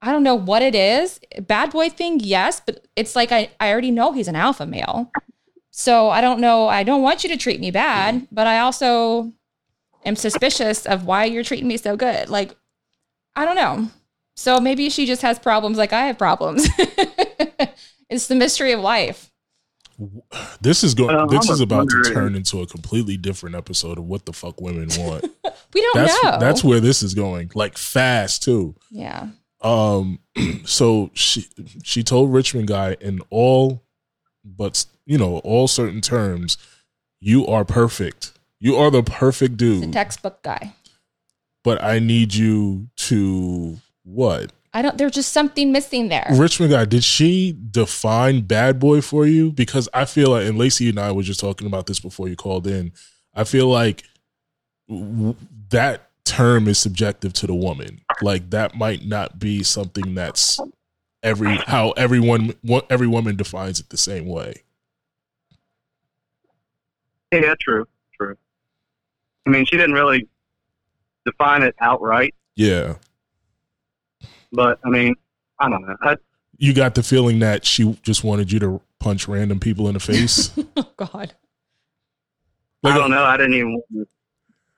I 0.00 0.12
don't 0.12 0.24
know 0.24 0.34
what 0.34 0.62
it 0.62 0.74
is. 0.74 1.20
Bad 1.40 1.70
boy 1.70 1.88
thing, 1.88 2.20
yes, 2.20 2.60
but 2.64 2.84
it's 2.96 3.14
like 3.14 3.32
I, 3.32 3.50
I 3.60 3.70
already 3.70 3.90
know 3.90 4.12
he's 4.12 4.28
an 4.28 4.36
alpha 4.36 4.66
male. 4.66 5.10
So 5.72 6.10
I 6.10 6.20
don't 6.20 6.40
know. 6.40 6.68
I 6.68 6.82
don't 6.84 7.02
want 7.02 7.24
you 7.24 7.30
to 7.30 7.36
treat 7.36 7.58
me 7.60 7.70
bad, 7.70 8.28
but 8.30 8.46
I 8.46 8.60
also 8.60 9.32
am 10.04 10.16
suspicious 10.16 10.86
of 10.86 11.06
why 11.06 11.24
you're 11.24 11.42
treating 11.42 11.66
me 11.66 11.78
so 11.78 11.96
good. 11.96 12.28
Like, 12.28 12.54
I 13.34 13.44
don't 13.44 13.56
know. 13.56 13.88
So 14.36 14.60
maybe 14.60 14.90
she 14.90 15.06
just 15.06 15.22
has 15.22 15.38
problems 15.38 15.78
like 15.78 15.92
I 15.92 16.06
have 16.06 16.18
problems. 16.18 16.68
it's 18.10 18.26
the 18.28 18.34
mystery 18.34 18.72
of 18.72 18.80
life. 18.80 19.30
This 20.60 20.84
is 20.84 20.94
going. 20.94 21.14
Uh, 21.14 21.26
this 21.26 21.48
I'm 21.48 21.54
is 21.54 21.60
about 21.60 21.88
to 21.88 22.02
turn 22.12 22.34
into 22.34 22.60
a 22.60 22.66
completely 22.66 23.16
different 23.16 23.56
episode 23.56 23.98
of 23.98 24.04
what 24.04 24.26
the 24.26 24.32
fuck 24.32 24.60
women 24.60 24.88
want. 24.98 25.24
We 25.74 25.80
don't 25.80 25.94
that's 25.94 26.22
know. 26.22 26.38
that's 26.38 26.62
where 26.62 26.80
this 26.80 27.02
is 27.02 27.14
going. 27.14 27.50
Like 27.54 27.78
fast 27.78 28.42
too. 28.42 28.74
yeah. 28.90 29.28
Um, 29.62 30.18
so 30.64 31.10
she 31.14 31.46
she 31.82 32.02
told 32.02 32.30
Richmond 32.30 32.68
guy 32.68 32.98
in 33.00 33.22
all, 33.30 33.82
but 34.44 34.84
you 35.06 35.18
know 35.18 35.38
all 35.38 35.68
certain 35.68 36.00
terms, 36.00 36.56
you 37.20 37.46
are 37.46 37.64
perfect. 37.64 38.32
You 38.58 38.76
are 38.76 38.90
the 38.90 39.02
perfect 39.02 39.56
dude. 39.56 39.82
The 39.82 39.92
textbook 39.92 40.42
guy. 40.42 40.74
But 41.64 41.82
I 41.82 41.98
need 41.98 42.34
you 42.34 42.88
to 42.96 43.78
what? 44.04 44.52
I 44.74 44.82
don't. 44.82 44.96
There's 44.96 45.12
just 45.12 45.32
something 45.32 45.70
missing 45.70 46.08
there. 46.08 46.26
Richmond 46.32 46.72
guy, 46.72 46.84
did 46.84 47.04
she 47.04 47.56
define 47.70 48.42
bad 48.42 48.78
boy 48.78 49.00
for 49.00 49.26
you? 49.26 49.52
Because 49.52 49.88
I 49.92 50.06
feel 50.06 50.30
like, 50.30 50.46
and 50.46 50.58
Lacey 50.58 50.88
and 50.88 50.98
I 50.98 51.12
were 51.12 51.22
just 51.22 51.40
talking 51.40 51.66
about 51.66 51.86
this 51.86 52.00
before 52.00 52.28
you 52.28 52.36
called 52.36 52.66
in. 52.66 52.92
I 53.34 53.44
feel 53.44 53.68
like 53.68 54.04
w- 54.88 55.36
that 55.70 56.08
term 56.24 56.68
is 56.68 56.78
subjective 56.78 57.32
to 57.34 57.46
the 57.46 57.54
woman. 57.54 58.00
Like 58.22 58.50
that 58.50 58.74
might 58.74 59.04
not 59.04 59.38
be 59.38 59.62
something 59.62 60.14
that's 60.14 60.58
every 61.22 61.56
how 61.56 61.90
everyone 61.92 62.54
every 62.90 63.06
woman 63.06 63.36
defines 63.36 63.80
it 63.80 63.88
the 63.90 63.96
same 63.96 64.26
way. 64.26 64.62
Yeah, 67.32 67.54
true, 67.60 67.86
true. 68.18 68.36
I 69.46 69.50
mean, 69.50 69.64
she 69.64 69.76
didn't 69.76 69.94
really 69.94 70.28
define 71.24 71.62
it 71.62 71.74
outright, 71.80 72.34
Yeah, 72.56 72.96
but 74.52 74.78
I 74.84 74.90
mean, 74.90 75.14
I 75.58 75.68
don't 75.70 75.82
know. 75.86 75.96
I, 76.02 76.16
you 76.58 76.74
got 76.74 76.94
the 76.94 77.02
feeling 77.02 77.38
that 77.38 77.64
she 77.64 77.96
just 78.02 78.22
wanted 78.22 78.52
you 78.52 78.58
to 78.60 78.80
punch 79.00 79.26
random 79.28 79.60
people 79.60 79.88
in 79.88 79.94
the 79.94 80.00
face. 80.00 80.52
oh 80.76 80.90
God. 80.96 81.34
I 82.84 82.98
don't 82.98 83.10
know. 83.12 83.22
I 83.24 83.36
didn't 83.36 83.54
even 83.54 83.72
want 83.74 83.84
to 83.92 84.06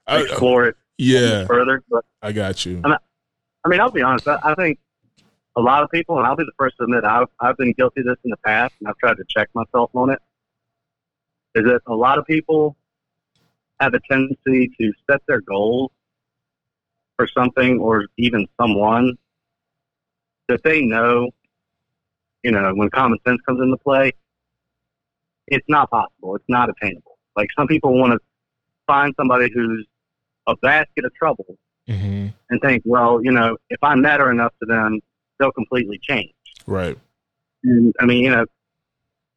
I- 0.07 0.21
explore 0.23 0.67
it 0.67 0.77
yeah, 0.97 1.45
further, 1.47 1.83
but 1.91 2.05
I 2.23 2.31
got 2.31 2.65
you. 2.65 2.81
I 2.85 3.69
mean, 3.69 3.81
I'll 3.81 3.91
be 3.91 4.03
honest. 4.03 4.29
I, 4.29 4.39
I 4.45 4.55
think 4.55 4.79
a 5.57 5.61
lot 5.61 5.83
of 5.83 5.91
people, 5.91 6.19
and 6.19 6.27
I'll 6.27 6.37
be 6.37 6.45
the 6.45 6.53
first 6.59 6.77
to 6.79 6.85
admit, 6.85 7.05
I've 7.05 7.29
I've 7.41 7.57
been 7.57 7.73
guilty 7.73 8.01
of 8.01 8.07
this 8.07 8.17
in 8.25 8.31
the 8.31 8.37
past, 8.39 8.75
and 8.81 8.89
I've 8.89 8.99
tried 8.99 9.17
to 9.17 9.25
check 9.29 9.49
myself 9.55 9.91
on 9.95 10.11
it. 10.11 10.19
Is 11.55 11.65
that 11.65 11.81
a 11.87 11.95
lot 11.95 12.19
of 12.19 12.27
people 12.27 12.77
have 13.81 13.95
a 13.95 14.01
tendency 14.09 14.71
to 14.81 14.93
set 15.09 15.21
their 15.29 15.41
goals 15.41 15.91
for 17.17 17.29
something 17.29 17.79
or 17.79 18.07
even 18.19 18.47
someone 18.61 19.17
that 20.49 20.63
they 20.65 20.83
know, 20.83 21.31
you 22.43 22.51
know, 22.51 22.73
when 22.75 22.91
common 22.91 23.19
sense 23.27 23.41
comes 23.47 23.61
into 23.61 23.77
play, 23.79 24.13
it's 25.47 25.67
not 25.69 25.91
possible. 25.91 26.35
It's 26.37 26.45
not 26.49 26.69
attainable. 26.71 27.19
Like 27.37 27.49
some 27.57 27.67
people 27.67 27.99
want 27.99 28.13
to 28.13 28.19
find 28.87 29.15
somebody 29.17 29.51
who's 29.53 29.87
a 30.47 30.57
basket 30.57 31.05
of 31.05 31.15
trouble 31.15 31.57
hmm 31.87 32.29
and 32.51 32.61
think, 32.61 32.83
well, 32.85 33.21
you 33.23 33.33
know, 33.33 33.57
if 33.71 33.79
I 33.83 33.95
matter 33.95 34.31
enough 34.31 34.53
to 34.61 34.67
them, 34.67 35.01
they'll 35.39 35.53
completely 35.53 35.99
change. 36.03 36.33
Right. 36.67 36.99
And 37.63 37.95
I 38.01 38.07
mean, 38.07 38.25
you 38.25 38.31
know, 38.31 38.47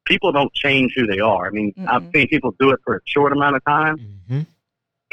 people 0.06 0.32
don't 0.32 0.54
change 0.54 0.94
who 0.96 1.06
they 1.08 1.20
are. 1.20 1.48
I 1.48 1.52
mean, 1.52 1.74
I've 1.88 2.04
seen 2.14 2.28
people 2.28 2.56
do 2.60 2.72
it 2.72 2.80
for 2.84 2.98
a 2.98 3.00
short 3.06 3.32
amount 3.34 3.56
of 3.56 3.66
time, 3.66 3.98
hmm 4.28 4.42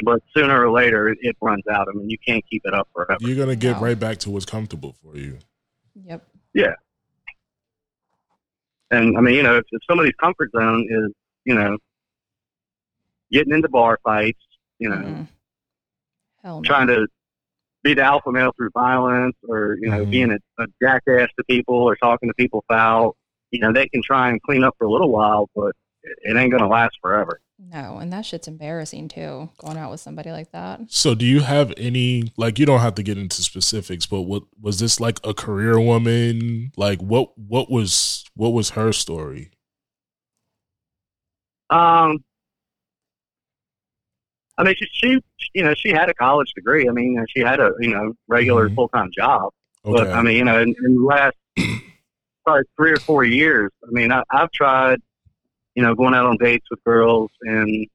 but 0.03 0.21
sooner 0.35 0.61
or 0.61 0.69
later 0.71 1.07
it, 1.07 1.17
it 1.21 1.37
runs 1.39 1.63
out. 1.71 1.87
I 1.87 1.93
mean, 1.93 2.09
you 2.09 2.17
can't 2.17 2.43
keep 2.49 2.63
it 2.65 2.73
up 2.73 2.89
forever. 2.93 3.15
You're 3.21 3.37
gonna 3.37 3.55
get 3.55 3.77
No. 3.77 3.81
right 3.83 3.97
back 3.97 4.17
to 4.19 4.29
what's 4.29 4.45
comfortable 4.45 4.93
for 5.01 5.15
you. 5.17 5.37
Yep. 5.95 6.27
Yeah. 6.53 6.73
And 8.91 9.17
I 9.17 9.21
mean, 9.21 9.35
you 9.35 9.43
know, 9.43 9.55
if, 9.57 9.63
if 9.71 9.81
somebody's 9.89 10.13
comfort 10.19 10.51
zone 10.51 10.85
is, 10.89 11.13
you 11.45 11.55
know, 11.55 11.77
getting 13.31 13.53
into 13.53 13.69
bar 13.69 13.97
fights, 14.03 14.39
you 14.79 14.89
know, 14.89 14.95
Mm-mm. 14.97 15.27
No. 16.43 16.61
trying 16.63 16.87
to 16.87 17.07
be 17.85 17.93
the 17.93 18.01
alpha 18.01 18.31
male 18.31 18.51
through 18.57 18.71
violence 18.73 19.35
or, 19.47 19.77
you 19.79 19.89
know, 19.89 20.03
Mhm. 20.03 20.09
being 20.09 20.31
a, 20.31 20.63
a 20.63 20.65
jackass 20.81 21.29
to 21.37 21.43
people 21.47 21.75
or 21.75 21.95
talking 21.95 22.27
to 22.27 22.33
people 22.33 22.65
foul, 22.67 23.15
you 23.51 23.59
know, 23.59 23.71
they 23.71 23.87
can 23.87 24.01
try 24.03 24.29
and 24.29 24.41
clean 24.41 24.63
up 24.63 24.73
for 24.79 24.85
a 24.85 24.91
little 24.91 25.11
while, 25.11 25.47
but 25.55 25.71
it, 26.03 26.17
it 26.23 26.35
ain't 26.35 26.49
going 26.51 26.63
to 26.63 26.67
last 26.67 26.97
forever. 27.01 27.39
No, 27.59 27.99
and 27.99 28.11
that 28.11 28.25
shit's 28.25 28.47
embarrassing 28.49 29.07
too. 29.07 29.49
Going 29.59 29.77
out 29.77 29.91
with 29.91 30.01
somebody 30.01 30.31
like 30.31 30.51
that. 30.51 30.81
So, 30.89 31.15
do 31.15 31.25
you 31.25 31.39
have 31.39 31.73
any 31.77 32.33
like 32.35 32.59
you 32.59 32.65
don't 32.65 32.81
have 32.81 32.95
to 32.95 33.03
get 33.03 33.17
into 33.17 33.41
specifics, 33.43 34.05
but 34.05 34.23
what 34.23 34.43
was 34.59 34.79
this 34.79 34.99
like 34.99 35.19
a 35.23 35.33
career 35.33 35.79
woman? 35.79 36.71
Like 36.75 36.99
what 37.01 37.37
what 37.37 37.71
was 37.71 38.25
what 38.35 38.49
was 38.49 38.71
her 38.71 38.91
story? 38.91 39.51
Um, 41.69 42.23
I 44.57 44.63
mean, 44.63 44.75
she, 44.77 44.87
she, 44.93 45.19
you 45.53 45.63
know, 45.63 45.73
she 45.75 45.89
had 45.89 46.09
a 46.09 46.13
college 46.13 46.51
degree. 46.55 46.87
I 46.87 46.91
mean, 46.91 47.23
she 47.35 47.41
had 47.41 47.59
a, 47.59 47.71
you 47.79 47.89
know, 47.89 48.13
regular 48.27 48.69
Mhm. 48.69 48.75
full 48.75 48.87
time 48.89 49.09
job. 49.15 49.51
Okay. 49.85 50.03
But 50.03 50.13
I 50.13 50.21
mean, 50.21 50.37
you 50.37 50.43
know, 50.45 50.59
in, 50.61 50.73
in 50.85 50.95
the 50.95 51.03
last 51.03 51.35
probably 52.45 52.63
three 52.77 52.91
or 52.91 52.97
four 52.99 53.23
years, 53.23 53.71
I 53.83 53.91
mean, 53.91 54.11
I, 54.11 54.23
I've 54.31 54.51
tried, 54.51 54.99
you 55.75 55.83
know, 55.83 55.93
going 55.95 56.13
out 56.13 56.25
on 56.25 56.37
dates 56.37 56.65
with 56.71 56.83
girls 56.83 57.31
in 57.43 57.85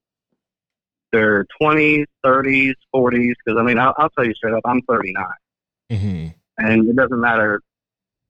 their 1.13 1.47
twenties, 1.61 2.07
thirties, 2.23 2.75
forties. 2.93 3.35
Because 3.45 3.59
I 3.59 3.65
mean, 3.65 3.79
I'll, 3.79 3.95
I'll 3.97 4.11
tell 4.11 4.25
you 4.27 4.35
straight 4.35 4.55
up, 4.55 4.63
I'm 4.65 4.83
39, 4.83 5.25
hmm 5.91 6.27
and 6.59 6.89
it 6.91 6.95
doesn't 6.95 7.21
matter 7.21 7.63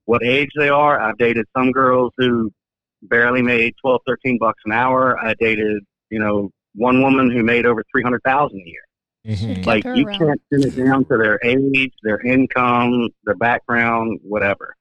what 0.05 0.23
age 0.23 0.51
they 0.57 0.69
are. 0.69 1.01
I've 1.01 1.19
dated 1.19 1.47
some 1.57 1.73
girls 1.73 2.13
who 2.17 2.53
barely 3.03 3.43
made 3.43 3.75
12, 3.83 4.03
13 4.07 4.39
bucks 4.39 4.63
an 4.65 4.73
hour. 4.73 5.19
I 5.19 5.35
dated, 5.35 5.83
you 6.11 6.21
know, 6.21 6.51
one 6.75 7.03
woman 7.03 7.31
who 7.31 7.43
made 7.43 7.67
over 7.67 7.83
300,000 7.93 8.57
a 8.57 8.65
year. 8.65 9.37
hmm 9.37 9.62
Like 9.62 9.85
you 9.85 10.07
around. 10.07 10.19
can't 10.19 10.41
pin 10.50 10.62
it 10.62 10.77
down 10.77 11.05
to 11.07 11.17
their 11.19 11.39
age, 11.45 11.93
their 12.03 12.21
income, 12.21 13.09
their 13.25 13.35
background, 13.35 14.21
whatever. 14.23 14.77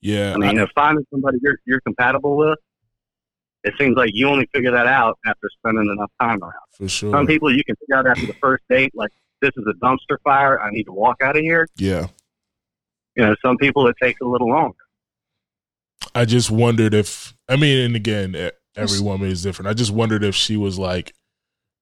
Yeah. 0.00 0.34
I 0.34 0.36
mean, 0.38 0.58
if 0.58 0.70
finding 0.74 1.04
somebody 1.10 1.38
you're 1.42 1.58
you're 1.64 1.80
compatible 1.80 2.36
with, 2.36 2.58
it 3.64 3.74
seems 3.78 3.96
like 3.96 4.10
you 4.14 4.28
only 4.28 4.48
figure 4.54 4.70
that 4.70 4.86
out 4.86 5.18
after 5.26 5.48
spending 5.58 5.88
enough 5.90 6.10
time 6.20 6.40
around. 6.42 6.52
for 6.72 6.88
sure. 6.88 7.12
Some 7.12 7.26
people 7.26 7.54
you 7.54 7.64
can 7.64 7.74
figure 7.76 7.96
out 7.96 8.06
after 8.06 8.26
the 8.26 8.34
first 8.34 8.62
date, 8.70 8.92
like 8.94 9.10
this 9.42 9.50
is 9.56 9.64
a 9.68 9.74
dumpster 9.84 10.16
fire. 10.24 10.60
I 10.60 10.70
need 10.70 10.84
to 10.84 10.92
walk 10.92 11.20
out 11.22 11.36
of 11.36 11.42
here. 11.42 11.66
yeah. 11.76 12.06
You 13.16 13.26
know, 13.26 13.34
some 13.44 13.56
people 13.56 13.88
it 13.88 13.96
takes 14.00 14.20
a 14.20 14.24
little 14.24 14.48
longer. 14.48 14.76
I 16.14 16.24
just 16.24 16.52
wondered 16.52 16.94
if 16.94 17.34
I 17.48 17.56
mean, 17.56 17.78
and 17.84 17.96
again, 17.96 18.36
e- 18.36 18.50
every 18.78 19.00
woman 19.00 19.30
is 19.30 19.42
different. 19.42 19.68
I 19.68 19.74
just 19.74 19.90
wondered 19.90 20.24
if 20.24 20.34
she 20.34 20.56
was 20.56 20.78
like 20.78 21.14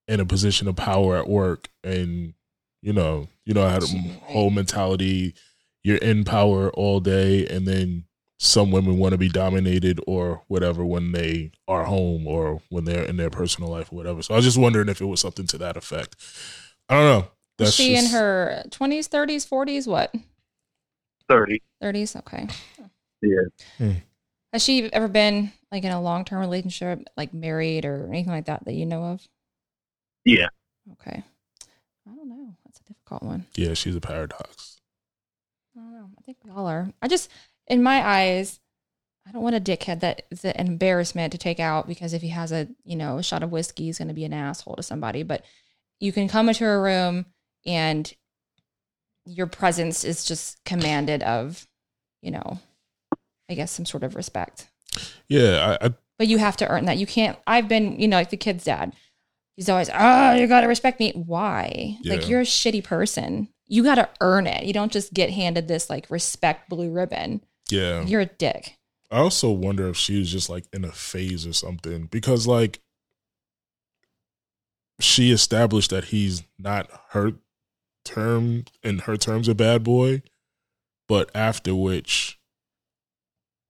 in 0.07 0.19
a 0.19 0.25
position 0.25 0.67
of 0.67 0.75
power 0.75 1.17
at 1.17 1.29
work, 1.29 1.69
and 1.83 2.33
you 2.81 2.93
know, 2.93 3.27
you 3.45 3.53
know, 3.53 3.65
I 3.65 3.69
had 3.69 3.83
a 3.83 3.87
whole 4.23 4.49
mentality. 4.49 5.33
You're 5.83 5.97
in 5.97 6.23
power 6.23 6.69
all 6.71 6.99
day, 6.99 7.47
and 7.47 7.67
then 7.67 8.05
some 8.39 8.71
women 8.71 8.97
want 8.97 9.13
to 9.13 9.17
be 9.17 9.29
dominated 9.29 9.99
or 10.05 10.43
whatever 10.47 10.85
when 10.85 11.11
they 11.11 11.51
are 11.67 11.85
home 11.85 12.27
or 12.27 12.61
when 12.69 12.85
they're 12.85 13.03
in 13.03 13.17
their 13.17 13.29
personal 13.31 13.69
life 13.69 13.91
or 13.91 13.95
whatever. 13.95 14.21
So 14.21 14.33
I 14.33 14.37
was 14.37 14.45
just 14.45 14.59
wondering 14.59 14.89
if 14.89 15.01
it 15.01 15.05
was 15.05 15.19
something 15.19 15.47
to 15.47 15.57
that 15.57 15.75
effect. 15.75 16.15
I 16.87 16.95
don't 16.95 17.03
know. 17.03 17.31
Is 17.65 17.73
she 17.73 17.95
in 17.95 18.05
her 18.07 18.63
twenties, 18.69 19.07
thirties, 19.07 19.43
forties? 19.43 19.87
What? 19.87 20.13
Thirty. 21.27 21.61
Thirties? 21.81 22.15
Okay. 22.15 22.47
Yeah. 23.21 23.39
Hmm. 23.77 23.91
Has 24.53 24.63
she 24.63 24.91
ever 24.93 25.07
been 25.07 25.51
like 25.71 25.83
in 25.83 25.91
a 25.91 26.01
long 26.01 26.25
term 26.25 26.39
relationship, 26.39 27.03
like 27.17 27.33
married 27.33 27.85
or 27.85 28.07
anything 28.07 28.31
like 28.31 28.45
that 28.45 28.65
that 28.65 28.73
you 28.73 28.85
know 28.85 29.03
of? 29.03 29.27
Yeah. 30.23 30.47
Okay. 30.93 31.23
I 32.09 32.15
don't 32.15 32.29
know. 32.29 32.55
That's 32.65 32.79
a 32.79 32.83
difficult 32.83 33.23
one. 33.23 33.45
Yeah, 33.55 33.73
she's 33.73 33.95
a 33.95 34.01
paradox. 34.01 34.79
I 35.75 35.81
don't 35.81 35.93
know. 35.93 36.09
I 36.17 36.21
think 36.21 36.37
we 36.43 36.51
all 36.51 36.67
are. 36.67 36.91
I 37.01 37.07
just, 37.07 37.29
in 37.67 37.83
my 37.83 38.05
eyes, 38.05 38.59
I 39.27 39.31
don't 39.31 39.43
want 39.43 39.55
a 39.55 39.61
dickhead 39.61 39.99
that 39.99 40.23
is 40.31 40.45
an 40.45 40.55
embarrassment 40.55 41.33
to 41.33 41.37
take 41.37 41.59
out 41.59 41.87
because 41.87 42.13
if 42.13 42.21
he 42.21 42.29
has 42.29 42.51
a, 42.51 42.69
you 42.85 42.95
know, 42.95 43.17
a 43.17 43.23
shot 43.23 43.43
of 43.43 43.51
whiskey, 43.51 43.85
he's 43.85 43.97
going 43.97 44.07
to 44.07 44.13
be 44.13 44.23
an 44.23 44.33
asshole 44.33 44.77
to 44.77 44.83
somebody. 44.83 45.23
But 45.23 45.43
you 45.99 46.13
can 46.13 46.29
come 46.29 46.47
into 46.47 46.65
a 46.65 46.79
room 46.79 47.25
and 47.65 48.13
your 49.25 49.47
presence 49.47 50.05
is 50.05 50.23
just 50.23 50.63
commanded 50.63 51.23
of, 51.23 51.67
you 52.21 52.31
know, 52.31 52.59
I 53.49 53.53
guess 53.55 53.71
some 53.71 53.85
sort 53.85 54.03
of 54.03 54.15
respect. 54.15 54.67
Yeah, 55.27 55.77
I, 55.81 55.87
I 55.87 55.93
But 56.17 56.27
you 56.27 56.37
have 56.37 56.57
to 56.57 56.67
earn 56.67 56.85
that. 56.85 56.97
You 56.97 57.05
can't. 57.07 57.37
I've 57.47 57.67
been, 57.67 57.99
you 57.99 58.07
know, 58.07 58.17
like 58.17 58.29
the 58.29 58.37
kid's 58.37 58.63
dad. 58.63 58.93
He's 59.55 59.69
always, 59.69 59.89
oh, 59.93 60.33
you 60.33 60.47
got 60.47 60.61
to 60.61 60.67
respect 60.67 60.99
me. 60.99 61.11
Why? 61.15 61.97
Yeah. 62.01 62.13
Like, 62.13 62.29
you're 62.29 62.41
a 62.41 62.45
shitty 62.45 62.83
person. 62.83 63.49
You 63.67 63.83
got 63.83 63.95
to 63.95 64.09
earn 64.21 64.45
it. 64.45 64.65
You 64.65 64.73
don't 64.73 64.91
just 64.91 65.13
get 65.13 65.31
handed 65.31 65.67
this, 65.67 65.89
like, 65.89 66.09
respect 66.09 66.69
blue 66.69 66.91
ribbon. 66.91 67.41
yeah. 67.69 68.03
You're 68.03 68.21
a 68.21 68.25
dick. 68.27 68.77
I 69.09 69.19
also 69.19 69.49
wonder 69.51 69.87
if 69.87 69.95
she 69.95 70.19
was 70.19 70.31
just 70.31 70.49
like 70.49 70.65
in 70.73 70.83
a 70.83 70.91
phase 70.91 71.47
or 71.47 71.53
something 71.53 72.07
because 72.07 72.45
like 72.45 72.81
she 74.99 75.31
established 75.31 75.91
that 75.91 76.05
he's 76.05 76.43
not 76.59 76.89
her 77.11 77.33
term 78.03 78.65
in 78.83 78.99
her 78.99 79.15
terms 79.15 79.47
a 79.47 79.55
bad 79.55 79.83
boy, 79.83 80.23
but 81.07 81.29
after 81.33 81.73
which 81.73 82.36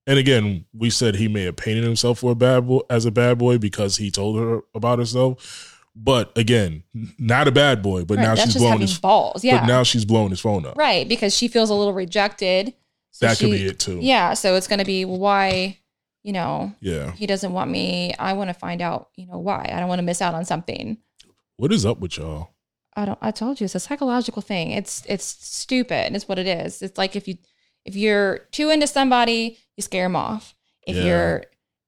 and 0.08 0.18
again, 0.18 0.66
we 0.74 0.90
said 0.90 1.16
he 1.16 1.28
may 1.28 1.44
have 1.44 1.56
painted 1.58 1.84
himself 1.84 2.20
for 2.20 2.32
a 2.32 2.36
bad 2.36 2.66
boy 2.68 2.80
as 2.90 3.06
a 3.06 3.12
bad 3.12 3.38
boy 3.38 3.58
because 3.60 3.98
he 3.98 4.10
told 4.10 4.40
her 4.40 4.62
about 4.74 4.98
herself. 5.00 5.74
But 5.96 6.36
again, 6.38 6.84
not 7.18 7.48
a 7.48 7.52
bad 7.52 7.82
boy, 7.82 8.06
but 8.06 8.18
Right, 8.18 8.24
now 8.24 8.36
she's 8.36 8.56
blowing 8.56 8.80
his 8.82 9.00
balls. 9.00 9.44
Yeah. 9.44 9.60
but 9.62 9.66
now 9.68 9.84
she's 9.84 10.06
blowing 10.06 10.30
his 10.30 10.40
phone 10.40 10.66
up. 10.66 10.78
right. 10.78 11.08
Because 11.10 11.36
she 11.36 11.48
feels 11.48 11.70
a 11.70 11.74
little 11.74 11.94
rejected. 11.94 12.74
So 13.12 13.26
That 13.28 13.38
could 13.40 13.50
be 13.52 13.66
it 13.66 13.80
too. 13.80 13.98
Yeah. 14.00 14.34
So 14.36 14.56
it's 14.56 14.68
going 14.68 14.78
to 14.80 14.86
be 14.86 15.06
why, 15.06 15.80
you 16.24 16.34
know, 16.34 16.72
Yeah. 16.82 17.14
he 17.14 17.26
doesn't 17.26 17.52
want 17.52 17.72
me. 17.72 18.14
I 18.20 18.34
want 18.34 18.50
to 18.52 18.54
find 18.54 18.80
out, 18.80 19.10
you 19.16 19.26
know, 19.26 19.40
why. 19.40 19.68
I 19.74 19.80
don't 19.80 19.90
want 19.90 19.98
to 20.00 20.04
miss 20.06 20.22
out 20.22 20.36
on 20.36 20.46
something. 20.46 21.00
What 21.56 21.74
is 21.74 21.84
up 21.84 22.00
with 22.00 22.18
y'all? 22.18 22.50
I 22.96 23.06
don't. 23.06 23.18
I 23.20 23.32
told 23.32 23.60
you 23.60 23.66
it's 23.66 23.74
a 23.74 23.80
psychological 23.80 24.44
thing. 24.44 24.72
It's 24.72 25.04
it's 25.08 25.26
stupid. 25.26 26.06
And 26.06 26.16
it's 26.16 26.28
what 26.28 26.38
it 26.38 26.46
is. 26.48 26.84
It's 26.84 26.98
like 27.00 27.16
if 27.16 27.28
you 27.28 27.38
if 27.88 27.96
you're 27.96 28.40
too 28.52 28.70
into 28.70 28.86
somebody, 28.86 29.58
you 29.76 29.82
scare 29.82 30.06
them 30.06 30.16
off. 30.16 30.54
If 30.86 30.96
Yeah. 30.96 31.04
you're 31.06 31.44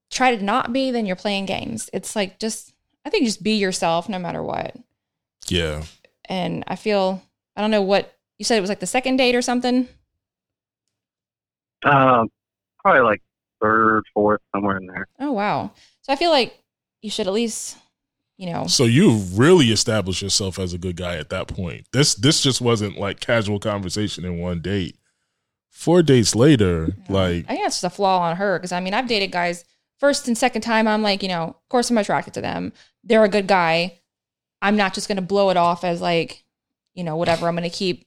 try 0.09 0.35
to 0.35 0.43
not 0.43 0.73
be, 0.73 0.89
then 0.89 1.05
you're 1.05 1.15
playing 1.15 1.45
games. 1.45 1.87
It's 1.93 2.15
like 2.15 2.39
just 2.39 2.73
I 3.05 3.09
think 3.11 3.25
just 3.25 3.43
be 3.43 3.51
yourself 3.55 4.09
no 4.09 4.17
matter 4.17 4.41
what. 4.41 4.75
Yeah. 5.47 5.83
And 6.25 6.63
I 6.67 6.75
feel 6.75 7.21
I 7.55 7.61
don't 7.61 7.71
know 7.71 7.81
what 7.81 8.17
you 8.39 8.45
said. 8.45 8.57
It 8.57 8.61
was 8.61 8.69
like 8.69 8.79
the 8.79 8.87
second 8.87 9.17
date 9.17 9.35
or 9.35 9.41
something. 9.41 9.87
Um, 11.83 12.29
probably 12.79 13.01
like 13.01 13.21
third, 13.61 14.03
fourth, 14.13 14.41
somewhere 14.53 14.77
in 14.77 14.85
there. 14.87 15.07
Oh 15.19 15.31
wow. 15.31 15.71
So 16.01 16.11
I 16.13 16.15
feel 16.15 16.31
like 16.31 16.57
you 17.01 17.09
should 17.09 17.27
at 17.27 17.33
least 17.33 17.77
you 18.37 18.51
know 18.51 18.67
So 18.67 18.85
you 18.85 19.17
really 19.33 19.67
established 19.67 20.21
yourself 20.21 20.59
as 20.59 20.73
a 20.73 20.77
good 20.77 20.95
guy 20.95 21.17
at 21.17 21.29
that 21.29 21.47
point. 21.47 21.87
This 21.91 22.15
this 22.15 22.41
just 22.41 22.61
wasn't 22.61 22.97
like 22.97 23.19
casual 23.19 23.59
conversation 23.59 24.25
in 24.25 24.39
one 24.39 24.61
date. 24.61 24.97
Four 25.69 26.03
dates 26.03 26.35
later, 26.35 26.89
like 27.07 27.45
I 27.47 27.53
think 27.53 27.63
that's 27.63 27.81
just 27.81 27.83
a 27.83 27.89
flaw 27.89 28.19
on 28.19 28.37
her 28.37 28.57
because 28.57 28.71
I 28.71 28.79
mean 28.79 28.93
I've 28.93 29.07
dated 29.07 29.31
guys 29.31 29.63
first 29.99 30.27
and 30.27 30.37
second 30.37 30.61
time 30.61 30.87
I'm 30.87 31.01
like 31.01 31.21
you 31.23 31.29
know 31.29 31.43
of 31.43 31.69
course 31.69 31.89
I'm 31.89 31.97
attracted 31.97 32.33
to 32.33 32.41
them. 32.41 32.73
They're 33.03 33.23
a 33.23 33.29
good 33.29 33.47
guy. 33.47 33.99
I'm 34.61 34.75
not 34.75 34.93
just 34.93 35.07
gonna 35.07 35.21
blow 35.21 35.49
it 35.49 35.57
off 35.57 35.83
as 35.83 36.01
like 36.01 36.43
you 36.93 37.03
know 37.03 37.15
whatever. 37.15 37.47
I'm 37.47 37.55
gonna 37.55 37.69
keep 37.69 38.05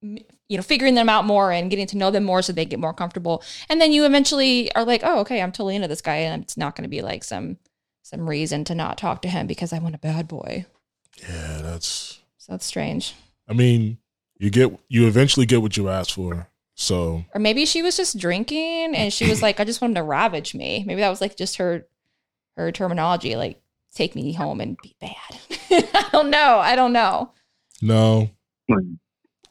you 0.00 0.56
know 0.56 0.62
figuring 0.62 0.94
them 0.94 1.08
out 1.08 1.24
more 1.24 1.52
and 1.52 1.70
getting 1.70 1.86
to 1.88 1.96
know 1.96 2.10
them 2.10 2.24
more 2.24 2.42
so 2.42 2.52
they 2.52 2.64
get 2.64 2.80
more 2.80 2.94
comfortable. 2.94 3.42
And 3.68 3.80
then 3.80 3.92
you 3.92 4.04
eventually 4.04 4.74
are 4.74 4.84
like 4.84 5.02
oh 5.04 5.20
okay 5.20 5.40
I'm 5.40 5.52
totally 5.52 5.76
into 5.76 5.88
this 5.88 6.02
guy 6.02 6.16
and 6.16 6.42
it's 6.42 6.56
not 6.56 6.74
gonna 6.74 6.88
be 6.88 7.02
like 7.02 7.22
some 7.22 7.58
some 8.02 8.28
reason 8.28 8.64
to 8.64 8.74
not 8.74 8.98
talk 8.98 9.22
to 9.22 9.28
him 9.28 9.46
because 9.46 9.72
I 9.72 9.78
want 9.78 9.94
a 9.94 9.98
bad 9.98 10.28
boy. 10.28 10.66
Yeah, 11.20 11.60
that's 11.62 12.20
so 12.38 12.52
that's 12.52 12.66
strange. 12.66 13.14
I 13.48 13.52
mean, 13.52 13.98
you 14.38 14.50
get 14.50 14.78
you 14.88 15.06
eventually 15.06 15.46
get 15.46 15.62
what 15.62 15.76
you 15.76 15.88
asked 15.88 16.12
for. 16.12 16.48
So 16.76 17.24
or 17.34 17.40
maybe 17.40 17.66
she 17.66 17.82
was 17.82 17.96
just 17.96 18.18
drinking 18.18 18.94
and 18.96 19.12
she 19.12 19.28
was 19.28 19.40
like 19.42 19.60
i 19.60 19.64
just 19.64 19.80
want 19.80 19.92
him 19.92 19.94
to 19.96 20.02
ravage 20.02 20.54
me. 20.54 20.82
Maybe 20.86 21.00
that 21.00 21.08
was 21.10 21.20
like 21.20 21.36
just 21.36 21.56
her 21.58 21.86
her 22.56 22.72
terminology 22.72 23.36
like 23.36 23.60
take 23.94 24.14
me 24.16 24.32
home 24.32 24.60
and 24.60 24.76
be 24.82 24.96
bad. 25.00 25.14
I 25.94 26.08
don't 26.12 26.30
know. 26.30 26.58
I 26.58 26.74
don't 26.76 26.92
know. 26.92 27.32
No, 27.82 28.30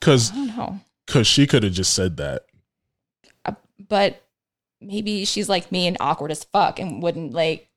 cause 0.02 0.32
i 0.32 0.36
don't 0.36 0.48
know. 0.58 0.80
cause 1.08 1.28
she 1.28 1.46
could 1.48 1.64
have 1.64 1.74
just 1.74 1.94
said 1.94 2.18
that. 2.18 2.44
Uh, 3.46 3.54
but 3.88 4.22
maybe 4.82 5.24
she's 5.26 5.48
like 5.48 5.72
me 5.72 5.88
and 5.88 5.96
awkward 6.02 6.32
as 6.32 6.44
fuck 6.46 6.80
and 6.80 7.02
wouldn't 7.02 7.32
like 7.34 7.70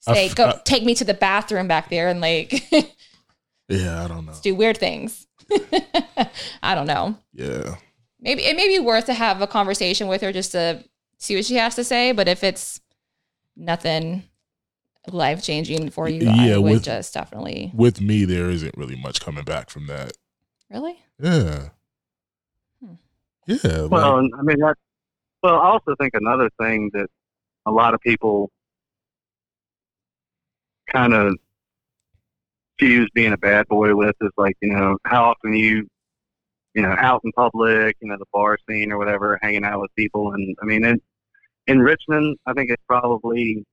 say 0.00 0.26
f- 0.26 0.34
go 0.34 0.46
I- 0.48 0.60
take 0.64 0.84
me 0.84 0.94
to 0.94 1.04
the 1.04 1.14
bathroom 1.14 1.68
back 1.68 1.90
there 1.90 2.08
and 2.08 2.20
like 2.20 2.64
Yeah, 3.68 4.02
I 4.02 4.08
don't 4.08 4.24
know. 4.24 4.32
do 4.42 4.54
weird 4.54 4.78
things. 4.78 5.26
I 6.62 6.74
don't 6.74 6.86
know. 6.86 7.18
Yeah, 7.34 7.76
maybe 8.20 8.42
it 8.44 8.56
may 8.56 8.68
be 8.68 8.78
worth 8.78 9.06
to 9.06 9.14
have 9.14 9.40
a 9.42 9.46
conversation 9.46 10.08
with 10.08 10.22
her 10.22 10.32
just 10.32 10.52
to 10.52 10.84
see 11.18 11.36
what 11.36 11.44
she 11.44 11.56
has 11.56 11.74
to 11.76 11.84
say. 11.84 12.12
But 12.12 12.28
if 12.28 12.42
it's 12.44 12.80
nothing 13.56 14.24
life 15.10 15.42
changing 15.42 15.90
for 15.90 16.08
you, 16.08 16.22
Yeah, 16.24 16.56
I 16.56 16.58
would 16.58 16.72
with- 16.72 16.84
just 16.84 17.14
definitely 17.14 17.70
with 17.74 18.00
me, 18.00 18.24
there 18.24 18.50
isn't 18.50 18.76
really 18.76 18.96
much 19.00 19.20
coming 19.20 19.44
back 19.44 19.70
from 19.70 19.86
that. 19.86 20.12
really. 20.70 20.98
Yeah, 21.20 21.70
Hmm. 22.80 22.94
yeah. 23.46 23.86
Well, 23.86 23.88
like- 23.88 24.18
and, 24.24 24.34
I 24.38 24.42
mean 24.42 24.58
that. 24.60 24.76
Well, 25.42 25.54
I 25.60 25.68
also 25.70 25.94
think 26.00 26.14
another 26.14 26.50
thing 26.60 26.90
that 26.92 27.08
a 27.64 27.70
lot 27.72 27.94
of 27.94 28.00
people 28.00 28.50
kind 30.92 31.14
of 31.14 31.36
fuse 32.78 33.08
being 33.14 33.32
a 33.32 33.36
bad 33.38 33.66
boy 33.68 33.94
with 33.94 34.14
is 34.20 34.30
like 34.36 34.56
you 34.60 34.70
know 34.70 34.96
how 35.04 35.24
often 35.30 35.54
you 35.54 35.86
you 36.78 36.86
know 36.86 36.94
out 36.96 37.20
in 37.24 37.32
public, 37.32 37.96
you 38.00 38.08
know 38.08 38.16
the 38.16 38.24
bar 38.32 38.56
scene 38.68 38.92
or 38.92 38.98
whatever, 38.98 39.36
hanging 39.42 39.64
out 39.64 39.80
with 39.80 39.90
people, 39.96 40.32
and 40.32 40.56
I 40.62 40.64
mean 40.64 40.84
in 40.84 41.00
in 41.66 41.80
Richmond, 41.80 42.38
I 42.46 42.52
think 42.52 42.70
it's 42.70 42.82
probably 42.86 43.64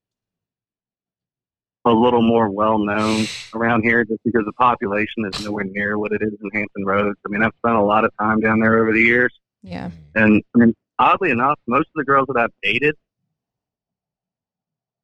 a 1.85 1.91
little 1.91 2.23
more 2.23 2.49
well 2.49 2.79
known 2.79 3.27
around 3.53 3.83
here 3.83 4.03
just 4.03 4.19
because 4.25 4.43
the 4.43 4.53
population 4.53 5.23
is 5.31 5.45
nowhere 5.45 5.65
near 5.65 5.99
what 5.99 6.11
it 6.13 6.21
is 6.23 6.33
in 6.43 6.49
Hampton 6.51 6.83
Roads. 6.83 7.19
I 7.23 7.29
mean, 7.29 7.43
I've 7.43 7.53
spent 7.59 7.75
a 7.75 7.83
lot 7.83 8.05
of 8.05 8.11
time 8.19 8.39
down 8.39 8.59
there 8.59 8.81
over 8.81 8.91
the 8.91 9.01
years. 9.01 9.31
Yeah. 9.61 9.91
And 10.15 10.41
I 10.55 10.57
mean, 10.57 10.73
oddly 10.97 11.29
enough, 11.29 11.59
most 11.67 11.87
of 11.87 11.93
the 11.95 12.03
girls 12.03 12.25
that 12.33 12.37
I've 12.37 12.53
dated 12.63 12.95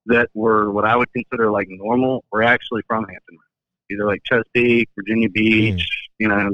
that 0.07 0.29
were 0.33 0.71
what 0.71 0.85
I 0.85 0.95
would 0.95 1.13
consider 1.13 1.51
like 1.51 1.67
normal 1.69 2.23
were 2.31 2.41
actually 2.41 2.81
from 2.87 3.05
Hampton, 3.07 3.37
either 3.91 4.05
like 4.05 4.21
Chesapeake, 4.25 4.89
Virginia 4.95 5.29
Beach. 5.29 5.87
Hmm. 6.19 6.23
You 6.23 6.27
know, 6.29 6.53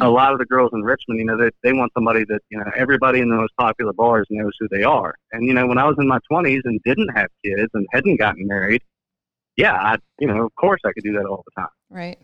A 0.00 0.08
lot 0.08 0.32
of 0.32 0.38
the 0.38 0.44
girls 0.46 0.70
in 0.72 0.82
Richmond, 0.82 1.18
you 1.20 1.26
know, 1.26 1.36
they 1.36 1.50
they 1.62 1.72
want 1.72 1.92
somebody 1.94 2.24
that 2.24 2.40
you 2.50 2.58
know 2.58 2.64
everybody 2.76 3.20
in 3.20 3.28
the 3.30 3.36
most 3.36 3.52
popular 3.56 3.92
bars 3.92 4.26
knows 4.30 4.52
who 4.60 4.68
they 4.68 4.82
are. 4.82 5.14
And 5.32 5.46
you 5.46 5.54
know, 5.54 5.66
when 5.66 5.78
I 5.78 5.84
was 5.84 5.96
in 5.98 6.06
my 6.06 6.18
twenties 6.30 6.62
and 6.64 6.80
didn't 6.84 7.08
have 7.16 7.28
kids 7.44 7.70
and 7.74 7.86
hadn't 7.92 8.16
gotten 8.16 8.46
married, 8.46 8.82
yeah, 9.56 9.74
I 9.74 9.96
you 10.18 10.26
know, 10.28 10.44
of 10.46 10.54
course 10.56 10.80
I 10.84 10.92
could 10.92 11.04
do 11.04 11.12
that 11.14 11.24
all 11.26 11.44
the 11.46 11.60
time. 11.62 11.70
Right. 11.90 12.18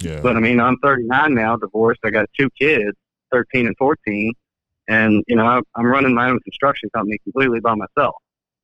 yeah. 0.00 0.20
But 0.22 0.36
I 0.36 0.40
mean, 0.40 0.60
I'm 0.60 0.76
39 0.78 1.34
now, 1.34 1.56
divorced. 1.56 2.00
I 2.04 2.10
got 2.10 2.28
two 2.38 2.48
kids, 2.58 2.96
13 3.32 3.66
and 3.66 3.76
14, 3.76 4.32
and 4.88 5.22
you 5.26 5.36
know, 5.36 5.46
I'm, 5.46 5.62
I'm 5.74 5.86
running 5.86 6.14
my 6.14 6.28
own 6.30 6.40
construction 6.40 6.90
company 6.94 7.18
completely 7.24 7.60
by 7.60 7.74
myself. 7.74 8.14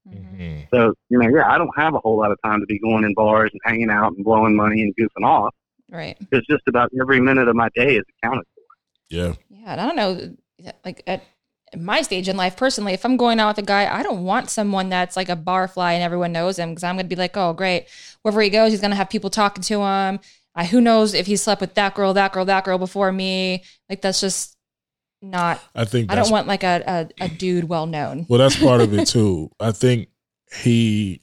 Mhm. 0.09 0.37
Mhm. 0.39 0.69
So 0.73 0.95
you 1.11 1.19
know, 1.19 1.29
yeah, 1.29 1.51
I 1.51 1.59
don't 1.59 1.77
have 1.77 1.95
a 1.95 1.99
whole 1.99 2.17
lot 2.19 2.31
of 2.33 2.39
time 2.45 2.61
to 2.61 2.67
be 2.67 2.79
going 2.79 3.05
in 3.05 3.13
bars 3.15 3.51
and 3.53 3.61
hanging 3.65 3.91
out 3.91 4.13
and 4.15 4.25
blowing 4.25 4.57
money 4.57 4.81
and 4.83 4.95
goofing 4.97 5.27
off. 5.27 5.55
Right. 5.91 6.17
It's 6.33 6.47
just 6.47 6.63
about 6.69 6.91
every 7.01 7.21
minute 7.21 7.49
of 7.49 7.57
my 7.57 7.69
day 7.75 7.97
is 7.97 8.05
accounted 8.23 8.45
for. 8.55 8.63
Yeah, 9.09 9.35
Yeah. 9.51 9.73
And 9.73 9.81
I 9.81 9.87
don't 9.87 9.97
know, 9.97 10.73
like 10.85 11.03
at 11.07 11.23
my 11.77 12.03
stage 12.03 12.29
in 12.29 12.37
life, 12.37 12.57
personally, 12.57 12.93
if 12.93 13.05
I'm 13.05 13.17
going 13.17 13.41
out 13.41 13.49
with 13.57 13.65
a 13.65 13.67
guy, 13.67 13.93
I 13.93 14.03
don't 14.03 14.25
want 14.25 14.51
someone 14.51 14.89
that's 14.89 15.17
like 15.17 15.29
a 15.29 15.37
barfly 15.37 15.93
and 15.95 16.03
everyone 16.03 16.33
knows 16.33 16.59
him 16.59 16.71
because 16.71 16.85
I'm 16.85 16.95
going 16.97 17.07
to 17.07 17.09
be 17.09 17.17
like, 17.21 17.37
oh, 17.37 17.53
great. 17.53 17.87
Wherever 18.23 18.41
he 18.41 18.51
goes, 18.51 18.71
he's 18.73 18.81
going 18.81 18.91
to 18.91 18.97
have 18.97 19.11
people 19.11 19.31
talking 19.31 19.63
to 19.65 19.81
him. 19.83 20.21
Uh, 20.55 20.65
who 20.65 20.81
knows 20.81 21.15
if 21.15 21.27
he 21.27 21.37
slept 21.37 21.61
with 21.61 21.75
that 21.75 21.95
girl, 21.95 22.13
that 22.15 22.33
girl, 22.33 22.45
that 22.45 22.65
girl 22.65 22.79
before 22.79 23.13
me? 23.13 23.63
Like, 23.89 24.01
that's 24.03 24.21
just 24.21 24.57
not, 25.23 25.61
I 25.75 25.85
think 25.85 26.11
I 26.11 26.17
don't 26.17 26.31
want 26.31 26.47
like 26.49 26.65
a, 26.65 27.09
a, 27.21 27.25
a 27.25 27.29
dude 27.29 27.65
well 27.65 27.87
known. 27.87 28.27
Well, 28.29 28.39
that's 28.39 28.57
part 28.61 28.81
of 28.81 28.93
it 28.95 29.07
too. 29.09 29.51
I 29.61 29.71
think 29.73 30.09
he 30.63 31.21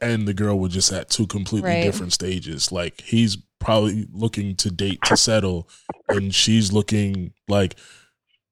and 0.00 0.26
the 0.26 0.34
girl 0.34 0.58
were 0.58 0.68
just 0.68 0.92
at 0.92 1.10
two 1.10 1.26
completely 1.26 1.70
Right. 1.70 1.82
different 1.82 2.12
stages. 2.12 2.72
Like 2.72 3.00
he's 3.02 3.36
probably 3.62 4.06
looking 4.12 4.56
to 4.56 4.70
date 4.70 5.00
to 5.06 5.16
settle, 5.16 5.68
and 6.08 6.34
she's 6.34 6.72
looking 6.72 7.32
like, 7.48 7.76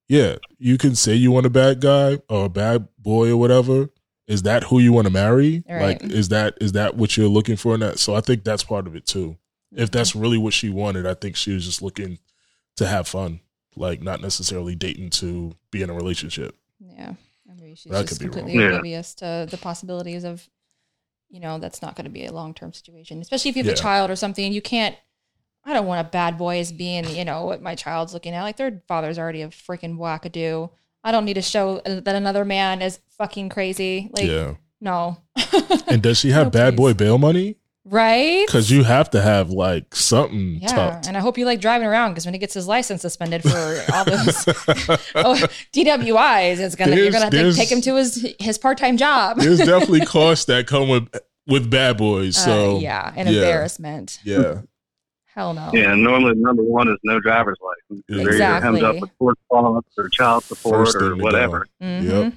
yeah, 0.08 0.36
you 0.58 0.78
can 0.78 0.94
say 0.94 1.14
you 1.14 1.30
want 1.30 1.46
a 1.46 1.50
bad 1.50 1.80
guy 1.80 2.18
or 2.28 2.46
a 2.46 2.48
bad 2.48 2.88
boy 2.98 3.30
or 3.30 3.36
whatever. 3.36 3.90
Is 4.26 4.42
that 4.42 4.64
who 4.64 4.78
you 4.78 4.92
want 4.92 5.06
to 5.06 5.12
marry? 5.12 5.64
Right. 5.68 6.00
Like, 6.00 6.04
is 6.04 6.28
that 6.28 6.56
is 6.60 6.72
that 6.72 6.96
what 6.96 7.16
you're 7.16 7.28
looking 7.28 7.56
for 7.56 7.74
in 7.74 7.80
that? 7.80 7.98
So 7.98 8.14
I 8.14 8.20
think 8.20 8.44
that's 8.44 8.62
part 8.62 8.86
of 8.86 8.94
it 8.94 9.04
too. 9.06 9.36
If 9.72 9.78
mm-hmm. 9.78 9.96
that's 9.98 10.14
really 10.14 10.38
what 10.38 10.54
she 10.54 10.68
wanted, 10.68 11.06
I 11.06 11.14
think 11.14 11.36
she 11.36 11.52
was 11.52 11.64
just 11.64 11.82
looking 11.82 12.18
to 12.76 12.86
have 12.86 13.08
fun, 13.08 13.40
like 13.76 14.02
not 14.02 14.20
necessarily 14.20 14.74
dating 14.74 15.10
to 15.10 15.52
be 15.70 15.82
in 15.82 15.90
a 15.90 15.94
relationship. 15.94 16.56
Yeah. 16.80 17.14
I 17.48 17.54
mean, 17.60 17.74
she's 17.74 17.92
That 17.92 18.06
just 18.06 18.20
could 18.20 18.24
be 18.24 18.28
wrong. 18.28 18.38
completely 18.46 18.62
Yeah. 18.62 18.68
oblivious 18.70 19.14
to 19.16 19.46
the 19.50 19.56
possibilities 19.56 20.24
of, 20.24 20.48
you 21.30 21.40
know, 21.40 21.58
that's 21.58 21.80
not 21.80 21.94
going 21.94 22.04
to 22.04 22.10
be 22.10 22.26
a 22.26 22.32
long 22.32 22.54
term 22.54 22.72
situation, 22.72 23.20
especially 23.20 23.50
if 23.50 23.56
you 23.56 23.64
have 23.64 23.72
a 23.72 23.76
child 23.76 24.10
or 24.10 24.16
something. 24.16 24.52
You 24.52 24.60
can't, 24.60 24.96
I 25.64 25.72
don't 25.72 25.86
want 25.86 26.06
a 26.06 26.10
bad 26.10 26.36
boy 26.36 26.58
as 26.58 26.72
being, 26.72 27.08
you 27.08 27.24
know, 27.24 27.44
what 27.44 27.62
my 27.62 27.74
child's 27.74 28.12
looking 28.12 28.34
at. 28.34 28.42
Like 28.42 28.56
their 28.56 28.82
father's 28.88 29.18
already 29.18 29.42
a 29.42 29.48
freaking 29.48 29.96
wackadoo. 29.96 30.70
I 31.04 31.12
don't 31.12 31.24
need 31.24 31.34
to 31.34 31.42
show 31.42 31.78
uh, 31.78 32.00
that 32.00 32.14
another 32.14 32.44
man 32.44 32.82
is 32.82 32.98
fucking 33.16 33.48
crazy. 33.48 34.10
Like, 34.12 34.26
yeah. 34.26 34.54
no. 34.80 35.18
And 35.86 36.02
does 36.02 36.18
she 36.18 36.30
have 36.30 36.46
No, 36.46 36.50
bad 36.50 36.76
boy 36.76 36.94
bail 36.94 37.18
money? 37.18 37.56
Right? 37.90 38.46
Because 38.46 38.70
you 38.70 38.84
have 38.84 39.10
to 39.10 39.20
have 39.20 39.50
like 39.50 39.94
something 39.94 40.60
Yeah, 40.62 40.68
tucked. 40.68 41.08
and 41.08 41.16
I 41.16 41.20
hope 41.20 41.36
you 41.36 41.44
like 41.44 41.60
driving 41.60 41.86
around 41.88 42.12
because 42.12 42.24
when 42.24 42.34
he 42.34 42.38
gets 42.38 42.54
his 42.54 42.66
license 42.66 43.02
suspended 43.02 43.42
for 43.42 43.84
all 43.92 44.04
those 44.04 44.44
oh, 45.16 45.36
DWIs, 45.72 46.58
it's 46.60 46.74
gonna 46.76 46.96
you're 46.96 47.10
gonna 47.10 47.24
have 47.24 47.32
to 47.32 47.52
take 47.52 47.70
him 47.70 47.80
to 47.82 47.96
his 47.96 48.34
his 48.38 48.56
part 48.58 48.78
time 48.78 48.96
job. 48.96 49.38
There's 49.38 49.58
definitely 49.66 50.06
costs 50.06 50.46
that 50.46 50.66
come 50.66 50.88
with 50.88 51.08
with 51.46 51.70
bad 51.70 51.98
boys. 51.98 52.36
So 52.36 52.76
uh, 52.76 52.78
yeah, 52.80 53.12
an 53.16 53.26
yeah. 53.26 53.32
embarrassment. 53.34 54.18
yeah. 54.24 54.62
Hell 55.34 55.54
no. 55.54 55.70
Yeah, 55.72 55.92
and 55.92 56.02
normally 56.02 56.34
number 56.34 56.62
one 56.62 56.88
is 56.88 56.96
no 57.04 57.20
driver's 57.20 57.56
license. 57.62 58.04
They're 58.08 58.34
either 58.34 58.60
hemmed 58.60 58.82
up 58.82 59.00
with 59.00 59.16
court 59.16 59.38
costs 59.50 59.92
or 59.96 60.08
child 60.08 60.42
support 60.44 60.86
First 60.86 60.96
or 60.96 61.10
thing 61.10 61.18
to 61.18 61.22
whatever. 61.24 61.66
Mhm. 61.80 62.24
Yep. 62.24 62.32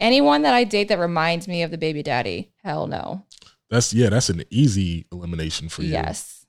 Anyone 0.00 0.42
that 0.42 0.52
I 0.52 0.64
date 0.64 0.88
that 0.88 0.98
reminds 0.98 1.48
me 1.48 1.62
of 1.62 1.70
the 1.70 1.78
baby 1.78 2.02
daddy, 2.02 2.50
hell 2.62 2.86
no. 2.86 3.24
That's 3.70 3.92
yeah, 3.94 4.10
that's 4.10 4.28
an 4.30 4.42
easy 4.50 5.06
elimination 5.12 5.68
for 5.68 5.82
you. 5.82 5.90
Yes. 5.92 6.46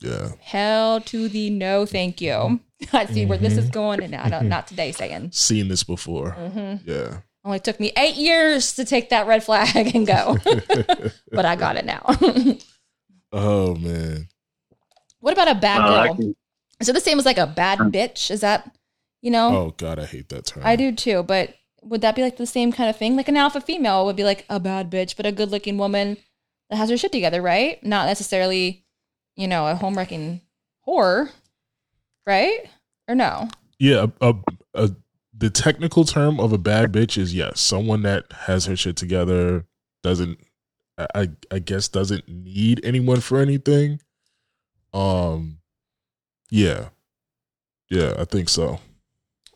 Yeah. 0.00 0.32
Hell 0.40 1.00
to 1.02 1.28
the 1.28 1.48
no, 1.50 1.86
thank 1.86 2.20
you. 2.20 2.60
I 2.92 3.06
see 3.06 3.24
where 3.24 3.38
this 3.38 3.56
is 3.56 3.66
Mhm. 3.70 3.72
going, 3.72 4.02
and 4.02 4.14
I 4.14 4.28
don't, 4.28 4.48
not 4.56 4.66
today, 4.66 4.92
saying. 4.92 5.30
Seen 5.32 5.68
this 5.68 5.82
before. 5.84 6.32
hmm 6.32 6.74
Yeah. 6.84 7.18
Only 7.44 7.60
took 7.60 7.78
me 7.80 7.92
eight 7.96 8.16
years 8.16 8.74
to 8.74 8.84
take 8.84 9.08
that 9.10 9.26
red 9.28 9.42
flag 9.44 9.94
and 9.94 10.04
go, 10.06 10.36
but 11.30 11.44
I 11.46 11.54
got 11.56 11.76
it 11.76 11.84
now. 11.86 12.02
oh 13.32 13.74
man. 13.76 14.28
what 15.20 15.32
about 15.32 15.48
a 15.48 15.54
bad 15.54 15.78
Well, 15.84 16.04
girl? 16.06 16.14
can- 16.16 16.36
Is 16.80 16.88
it 16.88 16.92
the 16.94 17.00
same 17.00 17.18
as 17.18 17.24
like 17.24 17.38
a 17.38 17.46
bad 17.46 17.78
bitch? 17.78 18.30
Is 18.30 18.40
that, 18.40 18.70
you 19.22 19.30
know? 19.30 19.48
Oh 19.56 19.74
god, 19.76 19.98
I 19.98 20.06
hate 20.06 20.28
that 20.30 20.46
term. 20.46 20.62
I 20.66 20.76
do 20.76 20.92
too, 20.92 21.22
but 21.22 21.54
would 21.82 22.00
that 22.00 22.16
be 22.16 22.22
like 22.22 22.36
the 22.36 22.46
same 22.46 22.72
kind 22.72 22.90
of 22.90 22.96
thing? 22.96 23.16
Like 23.16 23.28
an 23.28 23.36
alpha 23.36 23.60
female 23.60 24.04
would 24.06 24.16
be 24.16 24.24
like 24.24 24.44
a 24.50 24.58
bad 24.60 24.90
bitch, 24.90 25.16
but 25.16 25.24
a 25.24 25.32
good 25.32 25.50
looking 25.50 25.78
woman 25.78 26.16
that 26.70 26.76
has 26.76 26.90
her 26.90 26.96
shit 26.96 27.12
together, 27.12 27.40
right? 27.42 27.82
Not 27.84 28.06
necessarily, 28.06 28.84
you 29.36 29.46
know, 29.48 29.66
a 29.66 29.74
home 29.74 29.96
wrecking 29.96 30.40
whore, 30.86 31.30
right? 32.26 32.68
Or 33.08 33.14
no? 33.14 33.48
Yeah, 33.78 34.06
a, 34.20 34.28
a, 34.30 34.34
a 34.74 34.90
the 35.38 35.50
technical 35.50 36.04
term 36.04 36.40
of 36.40 36.52
a 36.52 36.58
bad 36.58 36.92
bitch 36.92 37.18
is 37.18 37.34
yes, 37.34 37.60
someone 37.60 38.02
that 38.02 38.24
has 38.32 38.64
her 38.66 38.74
shit 38.76 38.96
together, 38.96 39.66
doesn't 40.02 40.38
I 40.98 41.06
I- 41.14 41.28
I 41.52 41.58
guess 41.58 41.88
doesn't 41.88 42.26
need 42.28 42.80
anyone 42.84 43.20
for 43.20 43.38
anything. 43.40 44.00
Um 44.94 45.58
yeah. 46.50 46.88
Yeah, 47.90 48.14
I 48.18 48.24
think 48.24 48.48
so. 48.48 48.80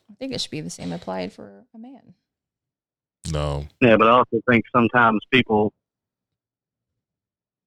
I 0.09 0.13
think 0.19 0.33
it 0.33 0.39
should 0.41 0.51
be 0.51 0.61
the 0.61 0.69
same 0.69 0.91
applied 0.93 1.33
for 1.33 1.65
a 1.73 1.77
man. 1.79 2.13
No. 3.31 3.67
Yeah, 3.81 3.97
but 3.97 4.07
I 4.07 4.11
also 4.11 4.39
think 4.49 4.63
sometimes 4.73 5.19
people 5.33 5.73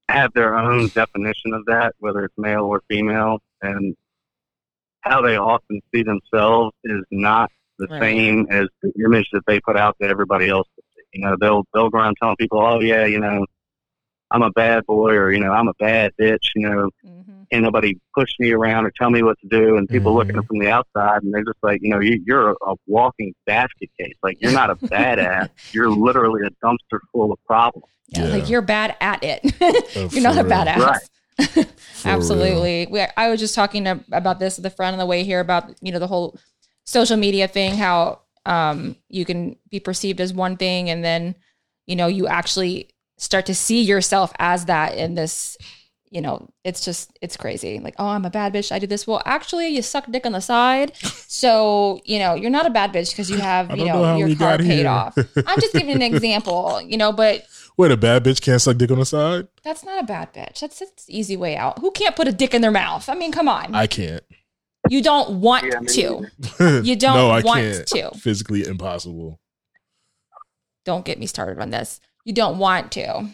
have 0.09 0.33
their 0.35 0.57
own 0.57 0.89
definition 0.95 1.55
of 1.55 1.65
that, 1.67 1.95
whether 1.99 2.25
it's 2.25 2.35
male 2.37 2.65
or 2.65 2.83
female, 2.89 3.39
and 3.63 3.97
how 5.01 5.21
they 5.23 5.37
often 5.37 5.81
see 5.95 6.03
themselves 6.03 6.75
is 6.85 7.03
not 7.11 7.51
the 7.79 7.87
Right. 7.91 8.01
same 8.01 8.47
as 8.51 8.69
the 8.83 8.93
image 9.05 9.29
that 9.33 9.45
they 9.47 9.61
put 9.61 9.77
out 9.77 9.97
to 10.01 10.07
everybody 10.09 10.49
else. 10.49 10.69
You 11.13 11.23
know, 11.23 11.37
they'll 11.41 11.65
they'll 11.73 11.91
go 11.91 11.99
around 11.99 12.17
telling 12.21 12.37
people, 12.37 12.61
"Oh 12.61 12.81
yeah, 12.81 13.05
you 13.05 13.21
know, 13.21 13.45
I'm 14.31 14.43
a 14.43 14.51
bad 14.51 14.85
boy," 14.87 15.13
or 15.13 15.33
you 15.33 15.41
know, 15.41 15.53
"I'm 15.53 15.69
a 15.69 15.75
bad 15.75 16.13
bitch." 16.21 16.51
You 16.55 16.69
know, 16.69 16.91
hmm 17.05 17.34
can't 17.51 17.63
nobody 17.65 17.99
push 18.17 18.31
me 18.39 18.53
around 18.53 18.85
or 18.87 18.93
tell 18.99 19.11
me 19.11 19.23
what 19.23 19.39
to 19.41 19.49
do. 19.49 19.77
And 19.77 19.89
people 19.89 20.13
Mhm. 20.13 20.17
looking 20.19 20.43
from 20.43 20.59
the 20.59 20.71
outside, 20.71 21.23
and 21.23 21.33
they're 21.33 21.45
just 21.45 21.59
like, 21.63 21.81
you 21.83 21.91
know, 21.91 22.01
you, 22.01 22.23
you're 22.27 22.51
a, 22.51 22.55
a 22.67 22.75
walking 22.87 23.35
basket 23.47 23.91
case. 23.99 24.15
Like 24.23 24.39
you're 24.41 24.53
not 24.53 24.71
a 24.71 24.77
badass. 24.93 25.49
You're 25.73 25.91
literally 25.91 26.43
a 26.47 26.51
dumpster 26.67 26.99
full 27.13 27.33
of 27.33 27.39
problems. 27.47 27.87
Yeah, 28.09 28.25
Yeah. 28.27 28.33
like 28.33 28.49
you're 28.49 28.63
bad 28.63 28.97
at 29.01 29.23
it. 29.25 29.41
Uh, 29.61 30.09
you're 30.13 30.23
not 30.23 30.35
for 30.35 30.41
a 30.41 30.45
real. 30.45 30.53
badass. 30.53 30.99
For 31.39 32.09
Absolutely. 32.09 32.87
We, 32.91 33.01
I 33.17 33.29
was 33.29 33.41
just 33.41 33.55
talking 33.55 33.85
to, 33.85 34.05
about 34.13 34.39
this 34.39 34.59
at 34.59 34.63
the 34.63 34.71
front 34.71 34.95
of 34.95 35.01
the 35.01 35.07
way 35.07 35.25
here 35.25 35.41
about 35.41 35.75
you 35.83 35.91
know 35.91 35.99
the 35.99 36.07
whole 36.07 36.39
social 36.85 37.17
media 37.17 37.49
thing, 37.49 37.77
how 37.77 38.21
um, 38.47 38.97
you 39.09 39.25
can 39.25 39.57
be 39.71 39.81
perceived 39.81 40.21
as 40.21 40.33
one 40.33 40.57
thing, 40.57 40.91
and 40.91 41.03
then 41.05 41.35
you 41.87 41.97
know 41.97 42.07
you 42.07 42.27
actually 42.29 42.91
start 43.17 43.47
to 43.47 43.55
see 43.55 43.83
yourself 43.83 44.33
as 44.39 44.67
that 44.67 44.95
in 44.97 45.15
this. 45.15 45.57
You 46.15 46.21
know, 46.21 46.49
it's 46.63 46.85
just 46.85 47.11
it's 47.21 47.37
crazy. 47.37 47.81
Like, 47.81 47.97
oh, 47.99 48.07
I'm 48.07 48.25
a 48.25 48.31
bad 48.31 48.55
bitch. 48.55 48.71
I 48.71 48.79
do 48.79 48.87
this. 48.87 49.05
Well, 49.05 49.21
actually, 49.27 49.67
you 49.69 49.83
suck 49.83 50.07
dick 50.09 50.25
on 50.25 50.31
the 50.31 50.41
side, 50.41 50.97
so 50.97 52.01
you 52.05 52.21
know 52.21 52.35
you're 52.35 52.53
not 52.53 52.67
a 52.67 52.71
bad 52.71 52.93
bitch 52.93 53.11
because 53.11 53.29
you 53.29 53.39
have 53.39 53.77
you 53.77 53.85
know, 53.85 54.01
know 54.01 54.17
your 54.17 54.37
car 54.37 54.57
paid 54.59 54.67
here. 54.67 54.89
off. 54.89 55.19
I'm 55.19 55.61
just 55.61 55.73
giving 55.73 55.91
an 55.97 56.03
example, 56.03 56.81
you 56.81 56.97
know, 56.97 57.11
but 57.11 57.43
Wait, 57.77 57.91
a 57.91 57.97
bad 57.97 58.23
bitch 58.23 58.41
can't 58.41 58.63
suck 58.63 58.77
dick 58.77 58.93
on 58.93 59.01
the 59.01 59.05
side? 59.05 59.49
that's 59.65 59.85
not 59.85 60.05
a 60.05 60.07
bad 60.07 60.33
bitch. 60.33 60.61
That's 60.61 60.79
that's 60.79 61.07
the 61.07 61.19
easy 61.19 61.37
way 61.37 61.57
out. 61.57 61.81
Who 61.81 61.91
can't 61.91 62.15
put 62.15 62.29
a 62.29 62.33
dick 62.33 62.55
in 62.55 62.63
their 62.63 62.71
mouth? 62.71 63.09
I 63.09 63.17
mean, 63.17 63.33
come 63.33 63.49
on. 63.49 63.75
I 63.75 63.89
can't. 63.89 64.23
You 64.89 65.03
don't 65.03 65.41
want 65.41 65.65
Yeah, 65.65 65.81
to. 65.81 66.81
You 66.85 66.95
don't 67.05 67.17
no, 67.17 67.31
I 67.31 67.41
want 67.43 67.61
can't. 67.61 67.87
to. 67.89 68.11
Physically 68.21 68.65
impossible. 68.65 69.41
Don't 70.85 71.05
get 71.05 71.19
me 71.19 71.27
started 71.27 71.61
on 71.61 71.71
this. 71.71 72.01
You 72.25 72.33
don't 72.35 72.59
want 72.59 72.93
to. 72.93 73.27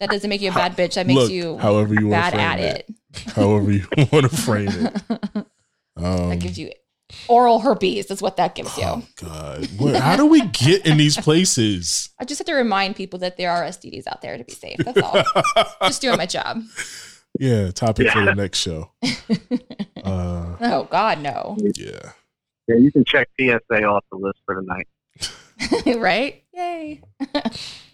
That 0.00 0.10
doesn't 0.10 0.28
make 0.28 0.40
you 0.40 0.50
a 0.50 0.54
bad 0.54 0.76
bitch. 0.76 0.94
That 0.94 1.06
makes 1.06 1.20
Look, 1.22 1.30
you 1.30 1.56
however 1.58 1.94
you 1.94 2.08
want 2.08 2.34
bad 2.34 2.58
at 2.58 2.60
it. 2.60 2.86
it. 3.14 3.32
However 3.32 3.70
you 3.70 3.86
want 4.12 4.28
to 4.30 4.36
frame 4.36 4.68
it. 4.68 5.46
Um, 5.96 6.30
that 6.30 6.40
gives 6.40 6.58
you 6.58 6.72
oral 7.28 7.60
herpes. 7.60 8.06
That's 8.06 8.20
what 8.20 8.36
that 8.38 8.54
gives 8.56 8.76
you. 8.76 8.84
Oh 8.84 9.02
God! 9.16 9.68
What, 9.78 9.94
how 9.96 10.16
do 10.16 10.26
we 10.26 10.44
get 10.48 10.84
in 10.84 10.96
these 10.96 11.16
places? 11.16 12.10
I 12.18 12.24
just 12.24 12.40
have 12.40 12.46
to 12.46 12.54
remind 12.54 12.96
people 12.96 13.20
that 13.20 13.36
there 13.36 13.50
are 13.52 13.62
STDs 13.62 14.06
out 14.08 14.20
there 14.20 14.36
to 14.36 14.42
be 14.44 14.52
safe. 14.52 14.78
That's 14.78 15.00
all. 15.00 15.22
just 15.84 16.02
doing 16.02 16.16
my 16.16 16.26
job. 16.26 16.62
Yeah, 17.38 17.70
topic 17.70 18.10
for 18.10 18.24
the 18.24 18.34
next 18.34 18.58
show. 18.58 18.90
Uh, 20.04 20.56
Oh 20.60 20.84
God, 20.90 21.20
no. 21.22 21.56
yeah. 21.76 22.12
Yeah, 22.68 22.76
you 22.76 22.92
can 22.92 23.04
check 23.06 23.26
PSA 23.40 23.84
off 23.84 24.04
the 24.12 24.18
list 24.18 24.38
for 24.44 24.54
tonight. 24.54 24.86
right? 25.98 26.42
Yay. 26.52 27.00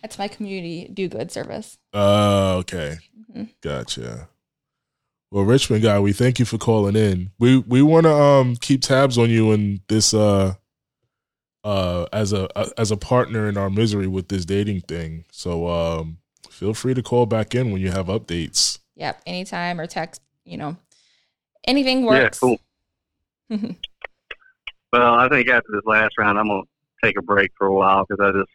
That's 0.02 0.18
my 0.18 0.28
community 0.28 0.88
do 0.92 1.08
good 1.08 1.30
service. 1.30 1.78
Uh, 1.94 2.56
okay. 2.58 2.98
Mhm. 3.32 3.50
Gotcha. 3.62 4.28
Well, 5.30 5.44
Richmond 5.44 5.82
guy, 5.82 6.00
we 6.00 6.12
thank 6.12 6.38
you 6.38 6.44
for 6.44 6.58
calling 6.58 6.96
in. 6.96 7.30
We 7.38 7.58
we 7.58 7.82
want 7.82 8.04
to 8.04 8.12
um 8.12 8.56
keep 8.56 8.82
tabs 8.82 9.16
on 9.16 9.30
you 9.30 9.52
and 9.52 9.80
this 9.88 10.12
uh 10.12 10.54
uh 11.62 12.06
as 12.12 12.32
a 12.32 12.48
as 12.78 12.90
a 12.90 12.96
partner 12.96 13.48
in 13.48 13.56
our 13.56 13.70
misery 13.70 14.06
with 14.06 14.28
this 14.28 14.44
dating 14.44 14.80
thing. 14.82 15.24
So 15.30 15.68
um 15.68 16.18
feel 16.48 16.74
free 16.74 16.94
to 16.94 17.02
call 17.02 17.26
back 17.26 17.54
in 17.54 17.70
when 17.70 17.80
you 17.80 17.90
have 17.90 18.06
updates. 18.06 18.78
Yep. 18.96 19.22
Anytime 19.26 19.80
or 19.80 19.86
text, 19.86 20.20
you 20.44 20.56
know. 20.56 20.76
Anything 21.66 22.04
works. 22.04 22.40
Yeah, 22.42 22.56
cool. 23.50 23.76
Well, 24.92 25.14
I 25.14 25.28
think 25.28 25.48
after 25.48 25.70
this 25.72 25.86
last 25.86 26.18
round, 26.18 26.36
I'm 26.36 26.48
gonna 26.48 26.62
take 27.02 27.18
a 27.18 27.22
break 27.22 27.50
for 27.56 27.66
a 27.66 27.74
while 27.74 28.04
because 28.08 28.24
I 28.24 28.38
just, 28.38 28.50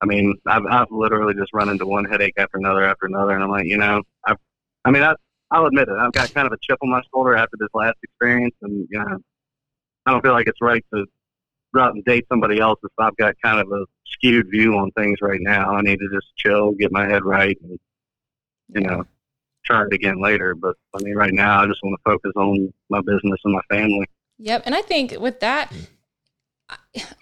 I 0.00 0.06
mean, 0.06 0.34
I've, 0.46 0.64
I've 0.70 0.90
literally 0.90 1.34
just 1.34 1.52
run 1.52 1.68
into 1.68 1.86
one 1.86 2.04
headache 2.04 2.34
after 2.38 2.58
another 2.58 2.82
after 2.84 3.06
another, 3.06 3.34
and 3.34 3.42
I'm 3.42 3.50
like, 3.50 3.66
you 3.66 3.76
know, 3.76 4.02
I've, 4.26 4.36
I 4.84 4.90
mean, 4.90 5.02
I, 5.02 5.14
I'll 5.50 5.66
admit 5.66 5.88
it, 5.88 5.94
I've 5.98 6.12
got 6.12 6.32
kind 6.32 6.46
of 6.46 6.52
a 6.52 6.58
chip 6.62 6.78
on 6.82 6.90
my 6.90 7.02
shoulder 7.12 7.36
after 7.36 7.56
this 7.58 7.68
last 7.74 7.96
experience, 8.02 8.54
and 8.62 8.86
you 8.90 8.98
know, 8.98 9.18
I 10.06 10.12
don't 10.12 10.22
feel 10.22 10.32
like 10.32 10.46
it's 10.46 10.60
right 10.60 10.84
to 10.94 11.06
go 11.74 11.80
out 11.80 11.94
and 11.94 12.04
date 12.04 12.26
somebody 12.28 12.58
else 12.58 12.80
if 12.82 12.90
I've 12.98 13.16
got 13.16 13.34
kind 13.42 13.60
of 13.60 13.70
a 13.70 13.84
skewed 14.06 14.50
view 14.50 14.76
on 14.76 14.90
things 14.92 15.18
right 15.20 15.40
now. 15.40 15.74
I 15.74 15.82
need 15.82 15.98
to 15.98 16.08
just 16.12 16.34
chill, 16.36 16.72
get 16.72 16.92
my 16.92 17.06
head 17.06 17.24
right, 17.24 17.56
and 17.62 17.78
you 18.74 18.80
know, 18.80 19.04
try 19.64 19.82
it 19.82 19.92
again 19.92 20.20
later. 20.20 20.54
But 20.54 20.76
I 20.94 21.02
mean, 21.02 21.14
right 21.14 21.32
now, 21.32 21.62
I 21.62 21.66
just 21.66 21.80
want 21.82 21.98
to 21.98 22.10
focus 22.10 22.32
on 22.36 22.72
my 22.88 23.00
business 23.00 23.40
and 23.44 23.54
my 23.54 23.62
family. 23.68 24.06
Yep. 24.38 24.62
And 24.66 24.74
I 24.74 24.82
think 24.82 25.16
with 25.20 25.40
that, 25.40 25.72
I- 25.72 25.86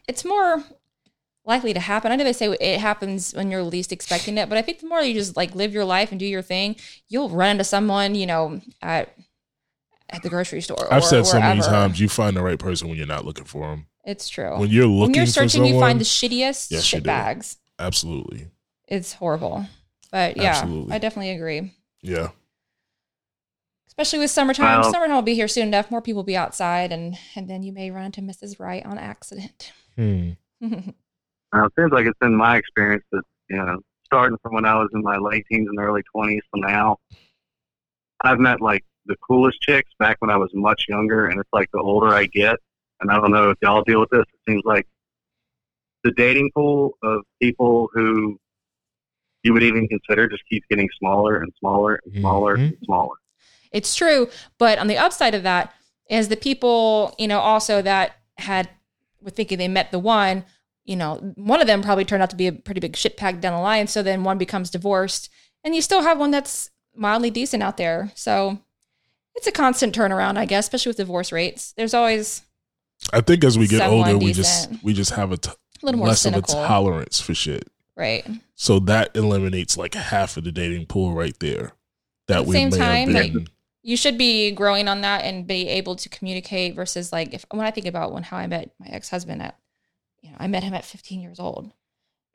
it's 0.08 0.24
more 0.24 0.62
likely 1.44 1.72
to 1.72 1.80
happen. 1.80 2.12
I 2.12 2.16
know 2.16 2.24
they 2.24 2.32
say 2.32 2.48
it 2.48 2.80
happens 2.80 3.32
when 3.34 3.50
you're 3.50 3.62
least 3.62 3.90
expecting 3.92 4.36
it, 4.38 4.48
but 4.48 4.58
I 4.58 4.62
think 4.62 4.80
the 4.80 4.86
more 4.86 5.00
you 5.00 5.14
just 5.14 5.36
like 5.36 5.54
live 5.54 5.72
your 5.72 5.84
life 5.84 6.10
and 6.10 6.20
do 6.20 6.26
your 6.26 6.42
thing, 6.42 6.76
you'll 7.08 7.30
run 7.30 7.52
into 7.52 7.64
someone, 7.64 8.14
you 8.14 8.26
know, 8.26 8.60
at 8.82 9.14
at 10.10 10.22
the 10.22 10.28
grocery 10.28 10.60
store. 10.60 10.92
I've 10.92 11.02
or 11.02 11.06
said 11.06 11.26
so 11.26 11.40
many 11.40 11.60
times 11.60 12.00
you 12.00 12.08
find 12.08 12.36
the 12.36 12.42
right 12.42 12.58
person 12.58 12.88
when 12.88 12.96
you're 12.96 13.06
not 13.06 13.24
looking 13.24 13.44
for 13.44 13.68
them. 13.68 13.86
It's 14.04 14.28
true. 14.28 14.58
When 14.58 14.70
you're 14.70 14.86
looking 14.86 15.00
when 15.00 15.14
you're 15.14 15.26
for 15.26 15.32
searching, 15.32 15.50
someone, 15.50 15.74
you 15.74 15.80
find 15.80 16.00
the 16.00 16.04
shittiest 16.04 16.70
Yes, 16.70 16.84
shit 16.84 17.02
bags. 17.02 17.58
absolutely. 17.78 18.48
It's 18.86 19.12
horrible. 19.12 19.66
But 20.10 20.38
yeah, 20.38 20.50
Absolutely. 20.56 20.94
I 20.94 20.98
definitely 20.98 21.32
agree. 21.32 21.74
Yeah. 22.00 22.28
Especially 23.98 24.20
with 24.20 24.30
summertime. 24.30 24.80
Well- 24.80 24.92
summertime 24.92 25.16
will 25.16 25.22
be 25.22 25.34
here 25.34 25.48
soon 25.48 25.66
enough. 25.68 25.90
More 25.90 26.00
people 26.00 26.18
will 26.18 26.24
be 26.24 26.36
outside, 26.36 26.92
and 26.92 27.16
and 27.34 27.48
then 27.50 27.64
you 27.64 27.72
may 27.72 27.90
run 27.90 28.06
into 28.06 28.20
Mrs. 28.22 28.60
Right 28.60 28.84
on 28.86 28.96
accident. 28.98 29.72
Hmm. 29.98 30.30
Uh, 30.62 31.64
it 31.64 31.72
seems 31.76 31.90
like 31.90 32.06
it's 32.06 32.18
been 32.20 32.36
my 32.36 32.56
experience 32.56 33.02
that, 33.10 33.22
you 33.50 33.56
know, 33.56 33.80
starting 34.04 34.38
from 34.40 34.54
when 34.54 34.64
I 34.64 34.76
was 34.76 34.88
in 34.94 35.02
my 35.02 35.16
late 35.16 35.44
teens 35.50 35.66
and 35.68 35.76
early 35.80 36.02
20s 36.14 36.38
to 36.54 36.60
now, 36.60 36.98
I've 38.22 38.38
met 38.38 38.60
like 38.60 38.84
the 39.06 39.16
coolest 39.26 39.60
chicks 39.62 39.90
back 39.98 40.18
when 40.20 40.30
I 40.30 40.36
was 40.36 40.50
much 40.54 40.84
younger. 40.88 41.26
And 41.26 41.40
it's 41.40 41.48
like 41.52 41.68
the 41.72 41.80
older 41.80 42.14
I 42.14 42.26
get, 42.26 42.58
and 43.00 43.10
I 43.10 43.16
don't 43.16 43.32
know 43.32 43.50
if 43.50 43.58
y'all 43.60 43.82
deal 43.82 43.98
with 43.98 44.10
this. 44.10 44.22
It 44.32 44.40
seems 44.48 44.62
like 44.64 44.86
the 46.04 46.12
dating 46.12 46.52
pool 46.54 46.92
of 47.02 47.22
people 47.42 47.88
who 47.92 48.38
you 49.42 49.52
would 49.52 49.64
even 49.64 49.88
consider 49.88 50.28
just 50.28 50.44
keeps 50.48 50.66
getting 50.70 50.88
smaller 50.96 51.38
and 51.42 51.52
smaller 51.58 51.98
and 52.04 52.14
smaller 52.20 52.56
Mhm. 52.56 52.68
and 52.68 52.76
smaller. 52.84 53.16
It's 53.72 53.94
true, 53.94 54.28
but 54.58 54.78
on 54.78 54.86
the 54.86 54.96
upside 54.98 55.34
of 55.34 55.42
that 55.42 55.74
is 56.08 56.28
the 56.28 56.36
people, 56.36 57.14
you 57.18 57.28
know, 57.28 57.40
also 57.40 57.82
that 57.82 58.12
had 58.38 58.68
were 59.20 59.30
thinking 59.30 59.58
they 59.58 59.68
met 59.68 59.90
the 59.90 59.98
one, 59.98 60.44
you 60.84 60.96
know, 60.96 61.16
one 61.36 61.60
of 61.60 61.66
them 61.66 61.82
probably 61.82 62.04
turned 62.04 62.22
out 62.22 62.30
to 62.30 62.36
be 62.36 62.46
a 62.46 62.52
pretty 62.52 62.80
big 62.80 62.96
shit 62.96 63.16
pack 63.16 63.40
down 63.40 63.52
the 63.52 63.60
line. 63.60 63.86
So 63.86 64.02
then 64.02 64.24
one 64.24 64.38
becomes 64.38 64.70
divorced, 64.70 65.28
and 65.64 65.74
you 65.74 65.82
still 65.82 66.02
have 66.02 66.18
one 66.18 66.30
that's 66.30 66.70
mildly 66.96 67.30
decent 67.30 67.62
out 67.62 67.76
there. 67.76 68.10
So 68.14 68.58
it's 69.34 69.46
a 69.46 69.52
constant 69.52 69.94
turnaround, 69.94 70.36
I 70.38 70.46
guess, 70.46 70.64
especially 70.64 70.90
with 70.90 70.96
divorce 70.96 71.30
rates. 71.30 71.72
There's 71.76 71.94
always 71.94 72.42
I 73.12 73.20
think 73.20 73.44
as 73.44 73.58
we 73.58 73.66
get 73.66 73.88
older, 73.88 74.16
we 74.18 74.32
just 74.32 74.70
we 74.82 74.92
just 74.92 75.12
have 75.12 75.30
a 75.32 75.36
t- 75.36 75.50
a 75.82 75.86
little 75.86 75.98
more 75.98 76.08
less 76.08 76.22
cynical, 76.22 76.56
of 76.58 76.64
a 76.64 76.66
tolerance 76.68 77.20
for 77.20 77.34
shit. 77.34 77.68
right? 77.96 78.26
So 78.54 78.80
that 78.80 79.14
eliminates 79.14 79.76
like 79.76 79.94
half 79.94 80.36
of 80.36 80.44
the 80.44 80.52
dating 80.52 80.86
pool 80.86 81.12
right 81.12 81.38
there. 81.38 81.72
That 82.26 82.38
At 82.38 82.44
the 82.44 82.48
we 82.48 82.52
same 82.54 82.70
may 82.70 82.78
time, 82.78 83.08
have 83.10 83.22
like, 83.22 83.32
been. 83.32 83.48
You 83.88 83.96
should 83.96 84.18
be 84.18 84.50
growing 84.50 84.86
on 84.86 85.00
that 85.00 85.24
and 85.24 85.46
be 85.46 85.66
able 85.66 85.96
to 85.96 86.10
communicate 86.10 86.74
versus 86.74 87.10
like 87.10 87.32
if 87.32 87.46
when 87.50 87.66
I 87.66 87.70
think 87.70 87.86
about 87.86 88.12
when 88.12 88.22
how 88.22 88.36
I 88.36 88.46
met 88.46 88.70
my 88.78 88.86
ex 88.86 89.08
husband 89.08 89.40
at 89.40 89.56
you 90.20 90.30
know 90.30 90.36
I 90.38 90.46
met 90.46 90.62
him 90.62 90.74
at 90.74 90.84
15 90.84 91.22
years 91.22 91.40
old 91.40 91.72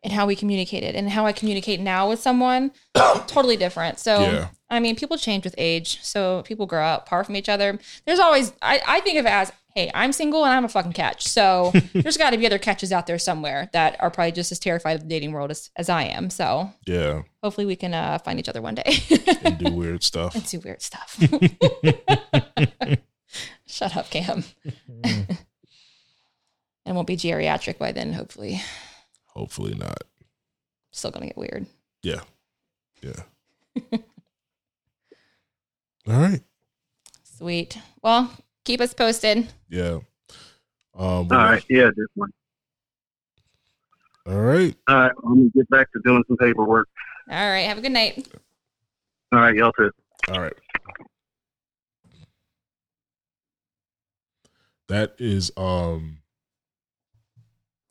and 0.04 0.12
how 0.12 0.26
we 0.26 0.36
communicated 0.36 0.96
and 0.96 1.08
how 1.08 1.28
I 1.28 1.32
communicate 1.32 1.80
now 1.80 2.10
with 2.10 2.20
someone 2.20 2.72
totally 3.28 3.56
different. 3.56 4.00
So 4.00 4.20
Yeah. 4.22 4.48
I 4.74 4.80
mean 4.80 4.96
people 4.96 5.18
change 5.18 5.44
with 5.44 5.56
age, 5.58 6.00
so 6.04 6.42
people 6.44 6.66
grow 6.66 6.84
up 6.86 7.08
apart 7.08 7.26
from 7.26 7.36
each 7.36 7.50
other. 7.50 7.80
There's 8.06 8.20
always 8.20 8.54
I, 8.62 8.82
I 8.88 9.00
think 9.02 9.20
of 9.20 9.26
it 9.26 9.32
as 9.32 9.52
hey 9.76 9.90
I'm 9.94 10.12
single 10.14 10.44
and 10.46 10.54
I'm 10.54 10.66
a 10.66 10.70
fucking 10.70 10.94
catch, 10.94 11.28
so 11.28 11.72
there's 11.94 12.18
got 12.18 12.32
to 12.32 12.38
be 12.38 12.46
other 12.46 12.60
catches 12.60 12.92
out 12.92 13.08
there 13.08 13.18
somewhere 13.20 13.70
that 13.74 13.96
are 14.00 14.10
probably 14.12 14.32
just 14.32 14.52
as 14.52 14.60
terrified 14.60 14.94
of 14.98 15.02
the 15.04 15.08
dating 15.08 15.32
world 15.32 15.52
as, 15.52 15.70
as 15.76 15.90
I 15.90 16.04
am. 16.04 16.30
So 16.30 16.72
yeah, 16.86 17.24
hopefully 17.42 17.66
we 17.66 17.76
can 17.76 17.94
uh, 17.94 18.18
find 18.20 18.40
each 18.40 18.50
other 18.50 18.62
one 18.62 18.76
day. 18.76 18.98
and 19.44 19.58
do 19.58 19.72
weird 19.76 20.04
stuff. 20.04 20.36
and 20.36 20.46
do 20.48 20.60
weird 20.60 20.82
stuff. 20.82 21.20
Shut 23.66 23.98
up, 23.98 24.10
Cam. 24.12 24.44
and 26.86 26.96
won't 26.96 27.08
be 27.08 27.18
geriatric 27.18 27.78
by 27.80 27.92
then, 27.92 28.14
hopefully. 28.14 28.62
Hopefully 29.28 29.74
not. 29.74 30.04
Still 30.92 31.10
gonna 31.10 31.26
get 31.26 31.38
weird. 31.38 31.66
Yeah, 32.04 32.22
yeah. 33.02 33.24
All 36.08 36.20
right. 36.20 36.42
Sweet. 37.24 37.78
Well, 38.02 38.32
keep 38.66 38.82
us 38.82 38.94
posted. 38.94 39.48
Yeah. 39.70 40.00
Um, 40.96 41.28
All 41.32 41.38
right, 41.38 41.64
yeah, 41.70 41.86
definitely. 41.88 42.34
All 44.26 44.42
right. 44.42 44.76
All 44.88 44.96
right, 44.96 45.12
Let 45.24 45.38
me 45.38 45.52
get 45.56 45.70
back 45.70 45.92
to 45.94 46.00
doing 46.04 46.24
some 46.28 46.38
paperwork. 46.38 46.88
All 47.30 47.36
right. 47.50 47.62
Have 47.68 47.78
a 47.78 47.82
good 47.82 47.92
night. 47.92 48.28
All 49.32 49.40
right, 49.40 49.56
y'all 49.56 49.72
too. 49.74 49.92
All 50.32 50.42
right. 50.42 50.54
That 54.90 55.16
is 55.18 55.52
um 55.58 56.20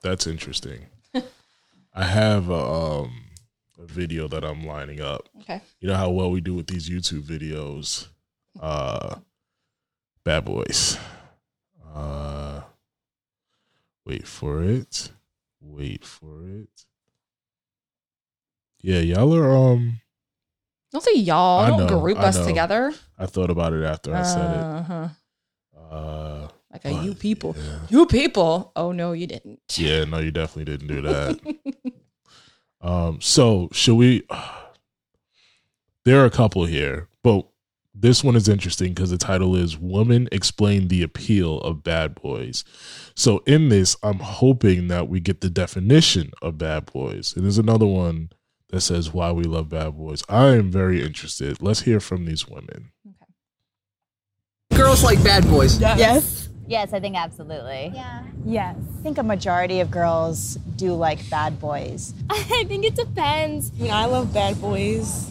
that's 0.03 0.27
interesting. 0.27 0.87
I 1.95 2.05
have 2.05 2.49
a 2.49 2.55
um 2.55 3.22
a 3.83 3.87
video 3.87 4.29
that 4.29 4.45
I'm 4.45 4.65
lining 4.65 5.01
up. 5.01 5.29
Okay. 5.41 5.61
You 5.81 5.89
know 5.89 5.97
how 5.97 6.11
well 6.11 6.31
we 6.31 6.41
do 6.41 6.55
with 6.55 6.67
these 6.67 6.89
YouTube 6.89 7.23
videos. 7.23 8.09
Uh 8.61 9.17
Bad 10.25 10.45
Boys. 10.45 10.99
Uh 11.95 12.63
wait 14.07 14.27
for 14.27 14.63
it. 14.63 15.11
Wait 15.61 16.05
for 16.05 16.47
it. 16.47 16.87
Yeah, 18.81 18.99
y'all 18.99 19.35
are 19.35 19.51
um 19.57 20.01
Don't 20.93 21.03
say 21.05 21.15
y'all. 21.15 21.61
I 21.61 21.69
Don't 21.71 21.87
know, 21.87 22.01
group 22.01 22.19
I 22.19 22.25
us 22.29 22.37
know. 22.39 22.47
together. 22.47 22.93
I 23.19 23.27
thought 23.27 23.51
about 23.51 23.73
it 23.73 23.85
after 23.85 24.15
I 24.15 24.23
said 24.23 24.57
it. 24.57 24.61
Uh-huh. 24.63 25.09
Uh, 25.91 26.49
Like 26.73 26.85
a 26.87 26.93
you 27.05 27.15
people. 27.15 27.55
Yeah. 27.59 27.79
You 27.91 28.07
people. 28.07 28.73
Oh 28.77 28.93
no, 28.93 29.13
you 29.13 29.27
didn't. 29.27 29.61
Yeah, 29.77 30.05
no, 30.05 30.19
you 30.19 30.31
definitely 30.31 30.65
didn't 30.73 30.89
do 30.89 31.01
that. 31.03 31.39
um, 32.83 33.21
so 33.21 33.69
should 33.73 33.97
we? 33.97 34.23
There 36.05 36.21
are 36.21 36.25
a 36.27 36.31
couple 36.31 36.65
here, 36.65 37.07
but 37.23 37.47
this 37.95 38.25
one 38.25 38.35
is 38.35 38.49
interesting 38.49 38.93
because 38.93 39.11
the 39.11 39.19
title 39.19 39.55
is 39.55 39.79
"Women 39.79 40.29
Explain 40.33 40.89
the 40.89 41.05
Appeal 41.05 41.61
of 41.61 41.85
Bad 41.85 42.17
Boys." 42.17 42.65
So 43.15 43.39
in 43.47 43.69
this, 43.69 43.97
I'm 44.03 44.19
hoping 44.19 44.89
that 44.89 45.09
we 45.09 45.21
get 45.21 45.43
the 45.43 45.49
definition 45.49 46.33
of 46.43 46.59
bad 46.59 46.87
boys, 46.87 47.35
and 47.37 47.45
there's 47.45 47.57
another 47.57 47.87
one 47.87 48.31
that 48.71 48.81
says 48.81 49.13
why 49.13 49.31
we 49.31 49.45
love 49.45 49.69
bad 49.69 49.97
boys. 49.97 50.25
I 50.29 50.49
am 50.57 50.71
very 50.73 51.05
interested. 51.05 51.63
Let's 51.63 51.83
hear 51.83 52.01
from 52.01 52.25
these 52.25 52.49
women. 52.49 52.91
Okay. 53.07 54.77
Girls 54.77 55.05
like 55.05 55.23
bad 55.23 55.47
boys. 55.47 55.79
Yes. 55.79 55.99
Yes, 55.99 56.49
I 56.75 57.01
think 57.01 57.17
absolutely. 57.17 57.93
Yeah. 57.95 58.23
Yes. 58.45 58.77
I 58.77 59.03
think 59.03 59.19
a 59.19 59.23
majority 59.23 59.81
of 59.81 59.91
girls 59.91 60.55
do 60.77 60.95
like 60.95 61.29
bad 61.29 61.61
boys. 61.61 62.15
I 62.31 62.65
think 62.65 62.85
it 62.85 62.95
depends. 62.95 63.71
I 63.79 63.83
mean, 63.83 63.93
I 63.93 64.07
love 64.07 64.33
bad 64.33 64.61
boys. 64.61 65.31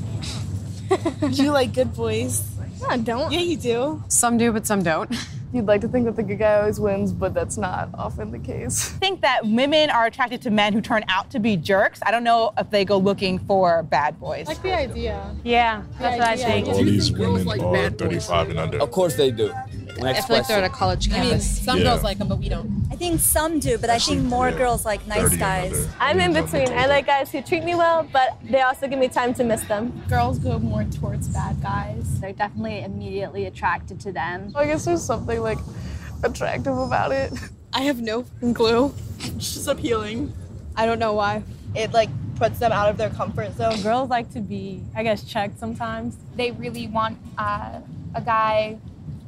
do 1.20 1.44
you 1.44 1.52
like 1.52 1.74
good 1.74 1.94
boys? 1.94 2.44
No, 2.82 2.88
I 2.88 2.98
don't. 2.98 3.32
Yeah, 3.32 3.40
you 3.40 3.58
do. 3.58 4.04
Some 4.08 4.38
do, 4.38 4.52
but 4.52 4.66
some 4.66 4.84
don't. 4.84 5.14
You'd 5.54 5.66
like 5.66 5.82
to 5.82 5.90
think 5.90 6.06
that 6.06 6.16
the 6.16 6.24
good 6.24 6.40
guy 6.40 6.60
always 6.62 6.80
wins, 6.80 7.12
but 7.12 7.34
that's 7.34 7.58
not 7.58 7.90
often 7.94 8.32
the 8.32 8.40
case. 8.40 8.94
I 8.96 8.98
think 9.00 9.22
that 9.22 9.46
women 9.46 9.90
are 9.90 10.06
attracted 10.06 10.42
to 10.44 10.50
men 10.50 10.72
who 10.72 10.80
turn 10.80 11.04
out 11.10 11.30
to 11.32 11.40
be 11.40 11.58
jerks. 11.58 12.00
I 12.06 12.12
don't 12.12 12.24
know 12.24 12.54
if 12.58 12.70
they 12.70 12.86
go 12.86 12.98
looking 12.98 13.38
for 13.38 13.84
bad 13.84 14.18
boys. 14.18 14.48
like 14.48 14.62
the 14.64 14.74
idea. 14.74 15.36
Yeah, 15.44 15.84
that's 16.00 16.18
what 16.18 16.28
I 16.28 16.38
think. 16.38 16.68
All 16.68 16.82
these 16.84 17.12
women 17.12 17.44
like 17.46 17.62
are 17.62 17.74
bad 17.74 17.98
35 17.98 18.50
and 18.52 18.60
under. 18.60 18.82
Of 18.82 18.92
course 18.92 19.16
they 19.16 19.30
do. 19.30 19.54
Next 20.00 20.24
I 20.26 20.28
feel 20.28 20.36
like 20.38 20.48
they're 20.48 20.58
at 20.58 20.64
a 20.64 20.70
question. 20.70 20.80
college 20.80 21.10
I 21.14 21.20
mean, 21.22 21.30
campus. 21.32 21.62
some 21.64 21.78
Yeah. 21.78 21.84
girls 21.84 22.04
like 22.04 22.18
them, 22.18 22.28
but 22.28 22.40
we 22.40 22.50
don't. 22.50 22.86
I 22.92 22.96
think 22.96 23.20
some 23.20 23.60
do, 23.60 23.78
but 23.78 23.90
I 23.90 24.00
think 24.00 24.24
more 24.24 24.50
Yeah. 24.50 24.58
girls 24.58 24.86
like 24.86 25.06
nice 25.08 25.22
30 25.22 25.32
and 25.34 25.40
guys. 25.40 25.74
under. 25.74 25.90
I'm 26.00 26.20
in 26.20 26.34
between. 26.34 26.70
I 26.78 26.86
like 26.88 27.06
guys 27.06 27.32
who 27.32 27.42
treat 27.42 27.64
me 27.64 27.76
well, 27.76 28.06
but 28.12 28.38
they 28.50 28.62
also 28.62 28.88
give 28.88 29.00
me 29.00 29.08
time 29.08 29.34
to 29.36 29.44
miss 29.44 29.62
them. 29.66 30.04
Girls 30.10 30.40
go 30.40 30.60
more 30.60 30.84
towards 30.86 31.28
bad 31.28 31.62
guys. 31.62 32.20
They're 32.20 32.34
definitely 32.34 32.84
immediately 32.84 33.46
attracted 33.46 34.00
to 34.02 34.12
them. 34.12 34.52
I 34.56 34.66
guess 34.66 34.86
there's 34.86 35.04
something 35.04 35.42
like 35.42 35.60
attractive 36.24 36.78
about 36.78 37.12
it. 37.12 37.34
I 37.74 37.82
have 37.82 38.02
no 38.02 38.24
fucking 38.24 38.54
clue. 38.54 38.94
It's 39.20 39.54
just 39.54 39.68
appealing. 39.68 40.34
I 40.76 40.86
don't 40.86 41.00
know 41.00 41.14
why. 41.14 41.44
It 41.76 41.94
like 41.94 42.10
puts 42.36 42.60
them 42.60 42.72
out 42.72 42.90
of 42.90 42.98
their 42.98 43.10
comfort 43.12 43.56
zone. 43.56 43.82
Girls 43.82 44.10
like 44.10 44.32
to 44.34 44.40
be, 44.42 44.82
I 44.96 45.04
guess, 45.04 45.24
checked 45.24 45.60
sometimes. 45.60 46.18
They 46.36 46.52
really 46.52 46.88
want 46.88 47.18
uh, 47.38 47.80
a 48.16 48.22
guy, 48.22 48.78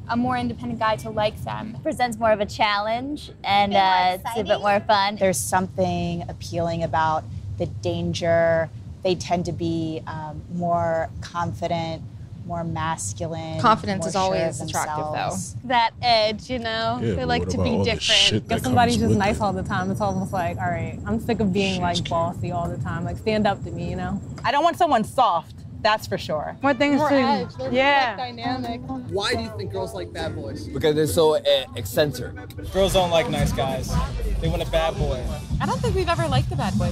a 0.08 0.16
more 0.16 0.36
independent 0.36 0.78
guy 0.80 0.96
to 0.96 1.10
like 1.10 1.42
them. 1.44 1.76
Presents 1.82 2.18
more 2.18 2.32
of 2.32 2.40
a 2.40 2.46
challenge 2.46 3.30
and 3.42 3.72
more 3.72 3.80
uh, 3.82 4.14
it's 4.14 4.38
a 4.38 4.44
bit 4.44 4.60
more 4.60 4.80
fun. 4.80 5.16
There's 5.16 5.38
something 5.38 6.24
appealing 6.28 6.82
about 6.82 7.24
the 7.58 7.66
danger. 7.66 8.68
They 9.02 9.14
tend 9.14 9.46
to 9.46 9.52
be 9.52 10.02
um, 10.06 10.42
more 10.52 11.10
confident, 11.20 12.02
more 12.46 12.64
masculine. 12.64 13.60
Confidence 13.60 14.00
more 14.00 14.08
is 14.08 14.12
sure 14.14 14.22
of 14.22 14.26
always 14.26 14.60
attractive, 14.60 15.04
though. 15.12 15.68
That 15.68 15.92
edge, 16.02 16.50
you 16.50 16.58
know? 16.58 17.00
Yeah, 17.02 17.14
they 17.14 17.24
like 17.24 17.48
to 17.48 17.62
be 17.62 17.78
different. 17.78 18.02
shit 18.02 18.48
that 18.48 18.56
If 18.58 18.62
somebody's 18.64 18.98
just 18.98 19.16
nice 19.16 19.36
it? 19.36 19.42
all 19.42 19.52
the 19.52 19.62
time, 19.62 19.90
it's 19.90 20.00
almost 20.00 20.32
like, 20.32 20.58
all 20.58 20.70
right, 20.70 20.98
I'm 21.06 21.20
sick 21.20 21.40
of 21.40 21.52
being 21.52 21.80
like 21.80 22.06
bossy 22.08 22.50
all 22.50 22.68
the 22.68 22.82
time. 22.82 23.04
Like, 23.04 23.18
stand 23.18 23.46
up 23.46 23.62
to 23.64 23.70
me, 23.70 23.90
you 23.90 23.96
know? 23.96 24.20
I 24.44 24.50
don't 24.50 24.64
want 24.64 24.76
someone 24.76 25.04
soft. 25.04 25.54
That's 25.84 26.06
for 26.06 26.16
sure. 26.16 26.56
More 26.62 26.72
things 26.72 26.96
More 26.96 27.10
to, 27.10 27.14
edge. 27.14 27.54
They're 27.56 27.70
yeah. 27.70 28.16
more 28.16 28.26
like 28.26 28.36
dynamic. 28.36 28.80
Why 29.10 29.34
do 29.34 29.42
you 29.42 29.52
think 29.58 29.70
girls 29.70 29.92
like 29.92 30.14
bad 30.14 30.34
boys? 30.34 30.66
Because 30.66 30.94
they're 30.94 31.06
so 31.06 31.34
uh, 31.36 31.40
eccentric. 31.76 32.32
Girls 32.72 32.94
don't 32.94 33.10
like 33.10 33.28
nice 33.28 33.52
guys. 33.52 33.94
They 34.40 34.48
want 34.48 34.62
a 34.62 34.70
bad 34.70 34.96
boy. 34.96 35.22
I 35.60 35.66
don't 35.66 35.78
think 35.82 35.94
we've 35.94 36.08
ever 36.08 36.26
liked 36.26 36.50
a 36.52 36.56
bad 36.56 36.78
boy. 36.78 36.90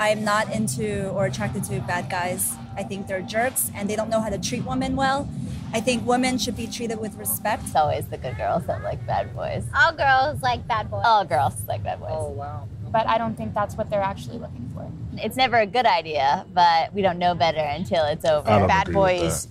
I'm 0.00 0.24
not 0.24 0.52
into 0.52 1.08
or 1.10 1.26
attracted 1.26 1.62
to 1.64 1.78
bad 1.82 2.10
guys. 2.10 2.52
I 2.76 2.82
think 2.82 3.06
they're 3.06 3.22
jerks 3.22 3.70
and 3.76 3.88
they 3.88 3.94
don't 3.94 4.10
know 4.10 4.20
how 4.20 4.30
to 4.30 4.38
treat 4.38 4.64
women 4.66 4.96
well. 4.96 5.30
I 5.72 5.80
think 5.80 6.04
women 6.04 6.36
should 6.36 6.56
be 6.56 6.66
treated 6.66 6.98
with 6.98 7.14
respect. 7.14 7.62
It's 7.66 7.76
always 7.76 8.08
the 8.08 8.18
good 8.18 8.36
girls 8.36 8.66
that 8.66 8.82
like 8.82 9.06
bad 9.06 9.36
boys. 9.36 9.64
All 9.72 9.92
girls 9.92 10.42
like 10.42 10.66
bad 10.66 10.90
boys. 10.90 11.02
All 11.04 11.24
girls 11.24 11.64
like 11.68 11.84
bad 11.84 12.00
boys. 12.00 12.10
Oh 12.12 12.30
wow. 12.30 12.66
But 12.90 13.06
I 13.06 13.18
don't 13.18 13.36
think 13.36 13.54
that's 13.54 13.76
what 13.76 13.88
they're 13.88 14.02
actually 14.02 14.38
looking 14.38 14.68
for. 14.74 14.90
It's 15.18 15.36
never 15.36 15.58
a 15.58 15.66
good 15.66 15.86
idea, 15.86 16.46
but 16.52 16.92
we 16.94 17.02
don't 17.02 17.18
know 17.18 17.34
better 17.34 17.60
until 17.60 18.04
it's 18.06 18.24
over. 18.24 18.48
I 18.48 18.58
don't 18.58 18.68
bad 18.68 18.88
agree 18.88 18.96
with 18.96 19.20
boys 19.20 19.48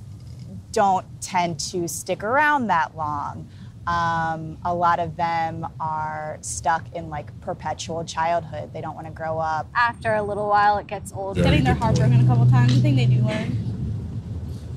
don't 0.71 1.05
tend 1.21 1.59
to 1.59 1.87
stick 1.87 2.23
around 2.23 2.67
that 2.67 2.95
long. 2.95 3.47
Um, 3.87 4.57
a 4.63 4.73
lot 4.73 4.99
of 4.99 5.15
them 5.17 5.67
are 5.79 6.37
stuck 6.41 6.85
in 6.93 7.09
like 7.09 7.37
perpetual 7.41 8.05
childhood. 8.05 8.71
They 8.73 8.81
don't 8.81 8.95
want 8.95 9.07
to 9.07 9.13
grow 9.13 9.39
up. 9.39 9.67
After 9.75 10.13
a 10.13 10.21
little 10.21 10.47
while, 10.47 10.77
it 10.77 10.87
gets 10.87 11.11
old. 11.11 11.37
Very 11.37 11.49
Getting 11.49 11.63
their 11.63 11.73
good 11.73 11.83
heart 11.83 11.95
broken 11.95 12.21
a 12.21 12.27
couple 12.27 12.45
times. 12.45 12.77
I 12.77 12.79
think 12.79 12.95
they 12.95 13.07
do 13.07 13.21
learn. 13.21 13.57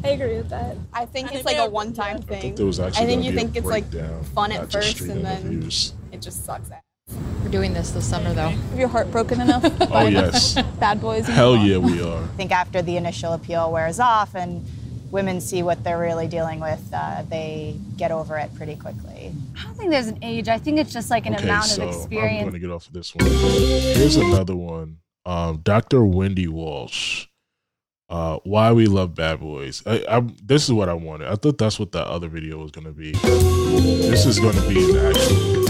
I 0.03 0.09
agree 0.09 0.37
with 0.37 0.51
that. 0.51 0.77
I 0.92 1.07
think 1.07 1.33
it's 1.35 1.44
like 1.44 1.57
a 1.57 1.68
one-time 1.68 2.16
I 2.16 2.20
thing. 2.20 2.40
think 2.40 2.57
there 2.57 2.66
was 2.66 2.81
actually 2.81 3.05
I 3.05 3.07
think 3.07 3.25
you 3.25 3.31
be 3.31 3.37
think 3.38 3.57
it's 3.57 3.66
like 3.66 3.85
fun 4.35 4.53
at 4.53 4.70
first 4.70 5.01
and 5.01 5.25
then 5.25 5.62
it 6.12 6.20
just 6.20 6.44
sucks 6.44 6.70
ass. 6.70 6.84
We're 7.55 7.61
doing 7.61 7.73
this 7.73 7.93
this 7.93 8.05
summer 8.11 8.33
though. 8.35 8.53
If 8.73 8.79
you're 8.81 8.88
heartbroken 8.88 9.40
enough, 9.40 9.62
Oh 9.93 10.09
yes, 10.09 10.61
bad 10.81 11.01
boys. 11.01 11.29
you 11.29 11.35
hell 11.35 11.57
yeah, 11.57 11.77
we 11.77 12.03
are. 12.03 12.25
I 12.25 12.27
think 12.37 12.51
after 12.51 12.83
the 12.83 12.97
initial 12.97 13.33
appeal 13.33 13.71
wears 13.71 14.01
off 14.01 14.35
and 14.35 14.67
women 15.12 15.40
see 15.40 15.62
what 15.62 15.85
they're 15.85 16.01
really 16.01 16.27
dealing 16.27 16.59
with, 16.59 16.83
uh, 16.93 17.23
they 17.31 17.77
get 17.97 18.11
over 18.11 18.38
it 18.38 18.53
pretty 18.57 18.75
quickly. 18.75 19.33
I 19.57 19.62
don't 19.62 19.77
think 19.77 19.93
there's 19.93 20.09
an 20.09 20.19
age. 20.21 20.49
I 20.49 20.59
think 20.59 20.81
it's 20.81 20.93
just 20.93 21.11
like 21.11 21.27
an 21.27 21.37
okay, 21.37 21.45
amount 21.45 21.67
so 21.67 21.83
of 21.83 21.88
I'm 21.90 21.93
going 21.93 22.03
experience. 22.03 22.53
to 22.55 22.59
get 22.59 22.71
off 22.71 22.87
of 22.88 22.93
this 22.93 23.14
one. 23.14 23.31
Here's 23.31 24.17
another 24.17 24.57
one. 24.57 24.99
Um, 25.25 25.59
Dr. 25.59 26.05
Wendy 26.05 26.49
Walsh. 26.49 27.29
Uh, 28.09 28.38
why 28.43 28.73
we 28.73 28.87
love 28.87 29.14
bad 29.14 29.38
boys. 29.38 29.81
I, 29.87 30.05
I, 30.09 30.21
this 30.43 30.64
is 30.64 30.73
what 30.73 30.88
I 30.88 30.95
wanted. 30.95 31.29
I 31.29 31.37
thought 31.37 31.59
that's 31.59 31.79
what 31.79 31.93
that 31.93 32.07
other 32.07 32.29
video 32.29 32.59
was 32.59 32.73
going 32.73 32.87
to 32.87 32.93
be. 32.93 33.12
This 33.12 34.27
is 34.27 34.40
going 34.40 34.55
to 34.55 34.69
be 34.69 34.90
an 34.90 35.07
actual 35.07 35.37
breakdown, 35.37 35.63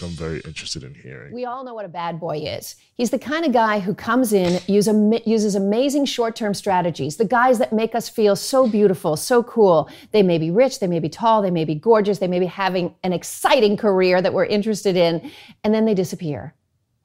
which 0.00 0.10
I'm 0.10 0.16
very 0.16 0.40
interested 0.40 0.82
in 0.82 0.94
hearing. 0.94 1.32
We 1.32 1.44
all 1.44 1.64
know 1.64 1.74
what 1.74 1.84
a 1.84 1.88
bad 1.88 2.20
boy 2.20 2.38
is. 2.38 2.76
He's 2.94 3.10
the 3.10 3.18
kind 3.18 3.44
of 3.44 3.52
guy 3.52 3.80
who 3.80 3.94
comes 3.94 4.32
in, 4.32 4.60
use 4.66 4.88
uses 5.26 5.54
amazing 5.54 6.06
short 6.06 6.36
term 6.36 6.54
strategies, 6.54 7.16
the 7.16 7.24
guys 7.24 7.58
that 7.58 7.72
make 7.72 7.94
us 7.94 8.08
feel 8.08 8.36
so 8.36 8.68
beautiful, 8.68 9.16
so 9.16 9.42
cool. 9.42 9.88
They 10.12 10.22
may 10.22 10.38
be 10.38 10.50
rich, 10.50 10.80
they 10.80 10.86
may 10.86 11.00
be 11.00 11.08
tall, 11.08 11.42
they 11.42 11.50
may 11.50 11.64
be 11.64 11.74
gorgeous, 11.74 12.18
they 12.18 12.28
may 12.28 12.40
be 12.40 12.46
having 12.46 12.94
an 13.02 13.12
exciting 13.12 13.76
career 13.76 14.22
that 14.22 14.32
we're 14.32 14.46
interested 14.46 14.96
in, 14.96 15.30
and 15.64 15.74
then 15.74 15.84
they 15.84 15.94
disappear 15.94 16.54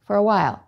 for 0.06 0.16
a 0.16 0.24
while, 0.24 0.64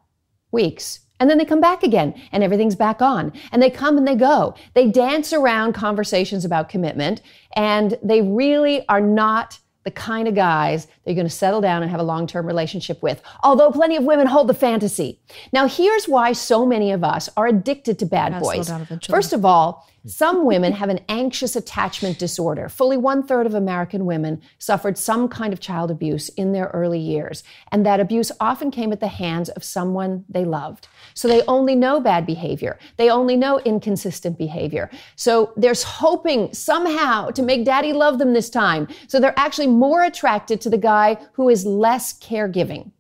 weeks. 0.52 1.02
And 1.20 1.30
then 1.30 1.40
they 1.40 1.46
come 1.46 1.62
back 1.62 1.82
again 1.82 2.14
and 2.32 2.44
everything's 2.44 2.76
back 2.76 3.02
on. 3.02 3.34
And 3.52 3.60
they 3.60 3.72
come 3.72 3.98
and 3.98 4.08
they 4.08 4.14
go. 4.14 4.54
They 4.76 4.88
dance 4.88 5.34
around 5.34 5.74
conversations 5.74 6.46
about 6.46 6.70
commitment 6.70 7.24
and 7.56 7.98
they 8.04 8.22
really 8.22 8.88
are 8.88 9.02
not 9.02 9.58
the 9.88 9.92
kind 9.92 10.28
of 10.28 10.36
guys 10.36 10.86
that 10.86 10.92
you're 11.06 11.16
going 11.16 11.26
to 11.26 11.34
settle 11.34 11.62
down 11.62 11.82
and 11.82 11.90
have 11.90 12.02
a 12.02 12.04
long 12.04 12.28
term 12.28 12.46
relationship 12.46 13.02
with. 13.02 13.22
Although 13.42 13.72
plenty 13.72 13.96
of 13.96 14.04
women 14.04 14.28
hold 14.28 14.50
the 14.50 14.54
fantasy. 14.54 15.18
Now, 15.54 15.66
here's 15.66 16.10
why 16.10 16.34
so 16.34 16.66
many 16.66 16.92
of 16.92 17.06
us 17.06 17.30
are 17.38 17.48
addicted 17.48 17.98
to 18.00 18.06
bad 18.06 18.34
boys. 18.42 18.68
First 19.10 19.32
of 19.32 19.46
all, 19.46 19.88
some 20.08 20.46
women 20.46 20.74
have 20.74 20.90
an 20.90 21.02
anxious 21.10 21.56
attachment 21.56 22.18
disorder. 22.18 22.70
Fully 22.70 22.98
one 22.98 23.24
third 23.24 23.46
of 23.46 23.54
American 23.54 24.06
women 24.06 24.42
suffered 24.58 24.98
some 24.98 25.28
kind 25.28 25.54
of 25.54 25.60
child 25.60 25.92
abuse 25.92 26.30
in 26.30 26.54
their 26.54 26.68
early 26.74 27.00
years, 27.00 27.44
and 27.72 27.86
that 27.86 28.00
abuse 28.00 28.32
often 28.40 28.72
came 28.72 28.92
at 28.92 29.00
the 29.00 29.08
hands 29.08 29.50
of 29.50 29.64
someone 29.64 30.26
they 30.30 30.46
loved. 30.46 30.88
So 31.14 31.28
they 31.28 31.42
only 31.44 31.76
know 31.76 32.00
bad 32.00 32.26
behavior. 32.26 32.80
They 32.98 33.10
only 33.10 33.36
know 33.36 33.60
inconsistent 33.60 34.38
behavior. 34.38 34.90
So 35.16 35.54
there's 35.58 35.84
hoping 35.84 36.54
somehow 36.54 37.32
to 37.32 37.42
make 37.42 37.66
daddy 37.66 37.94
love 37.94 38.20
them 38.20 38.34
this 38.34 38.50
time. 38.50 38.88
So 39.08 39.20
they're 39.20 39.38
actually 39.38 39.68
more 39.68 40.04
attracted 40.04 40.62
to 40.62 40.70
the 40.70 40.78
guy 40.78 41.18
who 41.34 41.50
is 41.50 41.66
less 41.66 42.18
caregiving. 42.20 42.92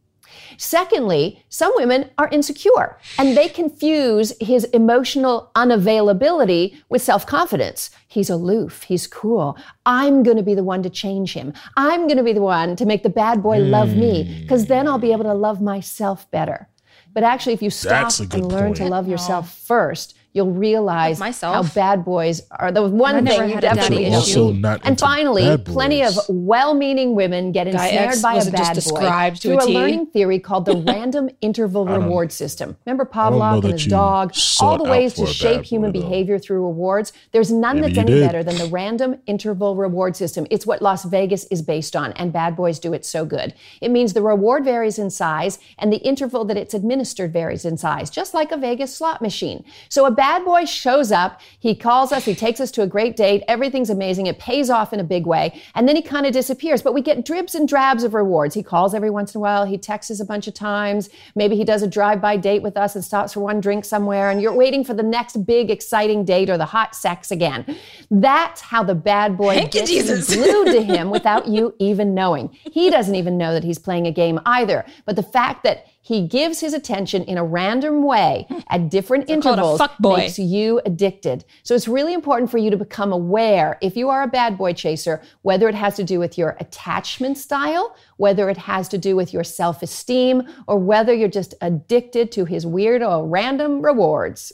Secondly, 0.57 1.43
some 1.49 1.71
women 1.75 2.09
are 2.17 2.27
insecure 2.29 2.97
and 3.17 3.37
they 3.37 3.47
confuse 3.47 4.33
his 4.41 4.65
emotional 4.65 5.51
unavailability 5.55 6.77
with 6.89 7.01
self 7.01 7.25
confidence. 7.25 7.91
He's 8.07 8.29
aloof. 8.29 8.83
He's 8.83 9.07
cool. 9.07 9.57
I'm 9.85 10.23
going 10.23 10.37
to 10.37 10.43
be 10.43 10.55
the 10.55 10.63
one 10.63 10.83
to 10.83 10.89
change 10.89 11.33
him. 11.33 11.53
I'm 11.75 12.07
going 12.07 12.17
to 12.17 12.23
be 12.23 12.33
the 12.33 12.41
one 12.41 12.75
to 12.75 12.85
make 12.85 13.03
the 13.03 13.09
bad 13.09 13.43
boy 13.43 13.59
love 13.59 13.95
me 13.95 14.39
because 14.41 14.65
then 14.65 14.87
I'll 14.87 14.97
be 14.97 15.11
able 15.11 15.25
to 15.25 15.33
love 15.33 15.61
myself 15.61 16.29
better. 16.31 16.67
But 17.13 17.23
actually, 17.23 17.53
if 17.53 17.61
you 17.61 17.69
stop 17.69 18.11
and 18.19 18.29
good 18.29 18.45
learn 18.45 18.73
to 18.75 18.85
love 18.85 19.07
yourself 19.07 19.57
first, 19.57 20.16
you'll 20.33 20.51
realize 20.51 21.19
myself. 21.19 21.55
how 21.55 21.73
bad 21.73 22.05
boys 22.05 22.41
are. 22.51 22.71
The 22.71 22.87
one 22.87 23.25
thing 23.25 23.49
you 23.49 23.55
had 23.55 23.61
definitely 23.61 24.05
issue. 24.05 24.15
Also 24.15 24.51
not 24.51 24.81
and 24.83 24.99
finally, 24.99 25.57
plenty 25.57 26.03
of 26.03 26.13
well-meaning 26.29 27.15
women 27.15 27.51
get 27.51 27.65
Guy 27.65 27.87
ensnared 27.87 28.09
X 28.09 28.21
by 28.21 28.35
a 28.35 28.51
bad 28.51 28.67
boy 28.69 28.73
described 28.73 29.41
to 29.41 29.47
through 29.49 29.59
a 29.59 29.63
a 29.63 29.67
T. 29.67 29.73
learning 29.73 30.05
theory 30.07 30.39
called 30.39 30.65
the 30.65 30.77
random 30.87 31.29
interval 31.41 31.85
reward 31.85 32.31
system. 32.31 32.77
Remember 32.85 33.05
Pavlov 33.05 33.63
and 33.63 33.73
his 33.73 33.85
dog? 33.85 34.33
All 34.61 34.77
the 34.77 34.83
ways 34.83 35.13
to 35.15 35.25
shape 35.25 35.57
bad 35.57 35.65
human 35.65 35.91
though. 35.91 36.01
behavior 36.01 36.39
through 36.39 36.65
rewards. 36.65 37.13
There's 37.31 37.51
none 37.51 37.81
Maybe 37.81 37.93
that's 37.93 37.97
any 37.99 38.19
did. 38.19 38.25
better 38.27 38.43
than 38.43 38.57
the 38.57 38.67
random 38.67 39.19
interval 39.25 39.75
reward 39.75 40.15
system. 40.15 40.45
It's 40.51 40.65
what 40.65 40.81
Las 40.81 41.05
Vegas 41.05 41.45
is 41.45 41.61
based 41.61 41.95
on, 41.95 42.11
and 42.13 42.31
bad 42.31 42.55
boys 42.55 42.79
do 42.79 42.93
it 42.93 43.05
so 43.05 43.25
good. 43.25 43.53
It 43.81 43.89
means 43.89 44.13
the 44.13 44.21
reward 44.21 44.63
varies 44.65 44.99
in 44.99 45.09
size, 45.09 45.59
and 45.79 45.91
the 45.91 45.97
interval 45.97 46.45
that 46.45 46.57
it's 46.57 46.73
administered 46.73 47.33
varies 47.33 47.65
in 47.65 47.77
size, 47.77 48.09
just 48.09 48.33
like 48.33 48.51
a 48.51 48.57
Vegas 48.57 48.95
slot 48.95 49.21
machine. 49.21 49.63
So 49.89 50.05
a 50.05 50.11
bad 50.17 50.43
boy 50.43 50.65
shows 50.65 51.11
up, 51.11 51.39
he 51.59 51.73
calls 51.73 52.11
us, 52.11 52.25
he 52.25 52.35
takes 52.35 52.59
us 52.59 52.71
to 52.71 52.81
a 52.81 52.87
great 52.87 53.15
date, 53.15 53.43
everything's 53.47 53.89
amazing, 53.89 54.25
it 54.25 54.39
pays 54.39 54.69
off 54.69 54.91
in 54.91 54.99
a 54.99 55.03
big 55.03 55.25
way, 55.25 55.61
and 55.75 55.87
then 55.87 55.95
he 55.95 56.01
kind 56.01 56.25
of 56.25 56.33
disappears. 56.33 56.81
But 56.81 56.93
we 56.93 57.01
get 57.01 57.23
dribs 57.23 57.55
and 57.55 57.67
drabs 57.67 58.03
of 58.03 58.13
rewards. 58.13 58.55
He 58.55 58.63
calls 58.63 58.93
every 58.93 59.11
once 59.11 59.33
in 59.33 59.39
a 59.39 59.41
while, 59.41 59.63
he 59.65 59.77
texts 59.77 60.11
us 60.11 60.19
a 60.19 60.25
bunch 60.25 60.47
of 60.47 60.53
times, 60.53 61.09
maybe 61.35 61.55
he 61.55 61.63
does 61.63 61.83
a 61.83 61.87
drive-by 61.87 62.37
date 62.37 62.63
with 62.63 62.75
us 62.75 62.95
and 62.95 63.05
stops 63.05 63.33
for 63.33 63.39
one 63.39 63.61
drink 63.61 63.85
somewhere, 63.85 64.29
and 64.29 64.41
you're 64.41 64.53
waiting 64.53 64.83
for 64.83 64.93
the 64.95 65.03
next 65.03 65.45
big 65.45 65.69
exciting 65.69 66.25
date 66.25 66.49
or 66.49 66.57
the 66.57 66.65
hot 66.65 66.95
sex 66.95 67.31
again. 67.31 67.77
That's 68.09 68.59
how 68.59 68.83
the 68.83 68.95
bad 68.95 69.37
boy 69.37 69.53
Thank 69.53 69.71
gets 69.71 69.89
Jesus. 69.89 70.35
glued 70.35 70.65
to 70.73 70.81
him 70.93 71.11
without 71.11 71.47
you 71.47 71.75
even 71.77 72.13
knowing. 72.15 72.49
He 72.71 72.89
doesn't 72.89 73.15
even 73.15 73.37
know 73.37 73.53
that 73.53 73.63
he's 73.63 73.77
playing 73.77 74.07
a 74.07 74.11
game 74.11 74.39
either. 74.45 74.83
But 75.05 75.15
the 75.15 75.23
fact 75.23 75.63
that 75.63 75.85
he 76.07 76.25
gives 76.25 76.61
his 76.61 76.73
attention 76.73 77.21
in 77.23 77.37
a 77.37 77.43
random 77.43 78.01
way 78.01 78.47
at 78.69 78.89
different 78.89 79.27
call 79.27 79.33
it 79.33 79.43
a 79.43 79.49
intervals 79.49 79.81
fuckboy. 79.81 80.17
makes 80.19 80.39
you 80.39 80.79
addicted. 80.85 81.43
So 81.63 81.75
it's 81.75 81.85
really 81.85 82.13
important 82.13 82.49
for 82.49 82.57
you 82.57 82.69
to 82.69 82.77
become 82.77 83.11
aware, 83.11 83.77
if 83.81 83.97
you 83.97 84.07
are 84.07 84.23
a 84.23 84.27
bad 84.27 84.57
boy 84.57 84.71
chaser, 84.71 85.21
whether 85.41 85.67
it 85.67 85.75
has 85.75 85.97
to 85.97 86.05
do 86.05 86.17
with 86.17 86.37
your 86.37 86.55
attachment 86.61 87.37
style, 87.37 87.93
whether 88.15 88.49
it 88.49 88.55
has 88.55 88.87
to 88.87 88.97
do 88.97 89.17
with 89.17 89.33
your 89.33 89.43
self 89.43 89.83
esteem, 89.83 90.43
or 90.65 90.79
whether 90.79 91.13
you're 91.13 91.27
just 91.27 91.53
addicted 91.59 92.31
to 92.31 92.45
his 92.45 92.65
weird 92.65 93.03
or 93.03 93.27
random 93.27 93.81
rewards. 93.81 94.53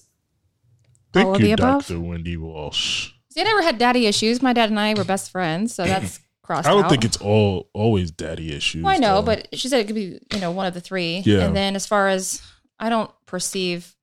Thank 1.13 1.27
all 1.27 1.35
of 1.35 1.41
you, 1.41 1.45
the 1.45 1.51
above? 1.51 1.87
Dr. 1.87 1.99
Wendy 1.99 2.35
Walsh. 2.35 3.11
See, 3.29 3.41
I 3.41 3.43
never 3.43 3.61
had 3.61 3.77
daddy 3.77 4.07
issues. 4.07 4.41
My 4.41 4.53
dad 4.53 4.71
and 4.71 4.79
I 4.79 4.95
were 4.95 5.03
best 5.03 5.29
friends, 5.29 5.75
so 5.75 5.83
that's 5.93 6.19
crossed 6.43 6.67
I 6.67 6.71
don't 6.71 6.83
out. 6.85 6.89
think 6.91 7.03
it's 7.05 7.17
all 7.17 7.69
always 7.73 8.11
daddy 8.11 8.53
issues. 8.55 8.83
Well, 8.83 8.93
I 8.93 8.97
know, 8.97 9.15
though. 9.21 9.25
but 9.25 9.47
she 9.57 9.67
said 9.69 9.79
it 9.79 9.85
could 9.87 9.95
be, 9.95 10.19
you 10.33 10.39
know, 10.39 10.51
one 10.51 10.65
of 10.67 10.73
the 10.73 10.81
three. 10.81 11.23
Yeah. 11.25 11.39
And 11.45 11.55
then 11.55 11.75
as 11.75 11.85
far 11.87 12.09
as 12.09 12.41
I 12.79 12.89
don't 12.89 13.09
perceive 13.25 13.95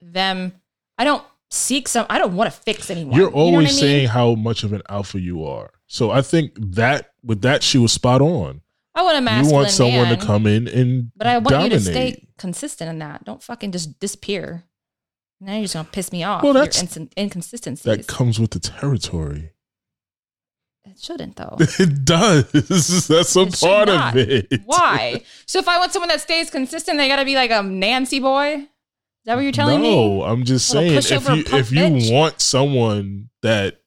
them, 0.00 0.52
I 0.98 1.04
don't 1.04 1.24
seek 1.50 1.88
some. 1.88 2.06
I 2.10 2.18
don't 2.18 2.34
want 2.36 2.52
to 2.52 2.60
fix 2.60 2.90
anyone. 2.90 3.14
you're 3.16 3.30
You 3.30 3.34
know 3.34 3.36
always 3.40 3.68
I 3.68 3.72
mean? 3.72 3.80
saying 3.80 4.08
how 4.08 4.34
much 4.34 4.62
of 4.62 4.72
an 4.72 4.82
alpha 4.88 5.18
you 5.20 5.44
are. 5.44 5.70
So 5.86 6.10
I 6.10 6.22
think 6.22 6.52
that 6.74 7.12
with 7.24 7.42
that 7.42 7.62
she 7.62 7.78
was 7.78 7.92
spot 7.92 8.20
on. 8.20 8.60
I 8.94 9.02
want 9.02 9.16
a 9.28 9.44
You 9.44 9.52
want 9.52 9.68
someone 9.70 10.08
man, 10.08 10.18
to 10.18 10.24
come 10.24 10.46
in 10.46 10.66
and 10.68 11.12
but 11.14 11.26
I 11.26 11.36
want 11.36 11.50
dominate. 11.50 11.72
you 11.72 11.78
to 11.78 11.84
stay 11.84 12.28
consistent 12.38 12.88
in 12.88 12.98
that. 13.00 13.24
Don't 13.24 13.42
fucking 13.42 13.70
just 13.72 13.98
disappear. 14.00 14.64
Now 15.38 15.52
you're 15.52 15.62
just 15.64 15.74
gonna 15.74 15.86
piss 15.92 16.12
me 16.12 16.24
off. 16.24 16.42
Well, 16.42 16.54
that's- 16.54 16.80
your 16.96 17.04
inc- 17.06 17.12
inconsistencies. 17.18 17.84
That 17.84 18.06
comes 18.06 18.40
with 18.40 18.52
the 18.52 18.58
territory. 18.58 19.50
It 20.86 20.98
shouldn't 20.98 21.36
though. 21.36 21.56
It 21.78 22.04
does. 22.04 22.50
That's 23.08 23.36
a 23.36 23.42
It 23.42 23.60
part 23.60 23.88
of 23.88 24.16
it. 24.16 24.62
Why? 24.64 25.22
So 25.46 25.60
if 25.60 25.68
I 25.68 25.78
want 25.78 25.92
someone 25.92 26.08
that 26.08 26.20
stays 26.20 26.50
consistent, 26.50 26.98
they 26.98 27.06
got 27.08 27.16
to 27.16 27.24
be 27.24 27.36
like 27.36 27.50
a 27.52 27.62
Nancy 27.62 28.18
boy. 28.18 28.54
Is 28.56 28.68
that 29.26 29.36
what 29.36 29.42
you're 29.42 29.52
telling 29.52 29.80
me? 29.80 29.90
no, 29.90 30.22
I'm 30.22 30.44
just 30.44 30.68
saying 30.68 30.92
if 30.92 31.10
you 31.10 31.44
if 31.56 31.70
you 31.72 31.78
bitch. 31.78 32.12
want 32.12 32.40
someone 32.40 33.30
that 33.42 33.80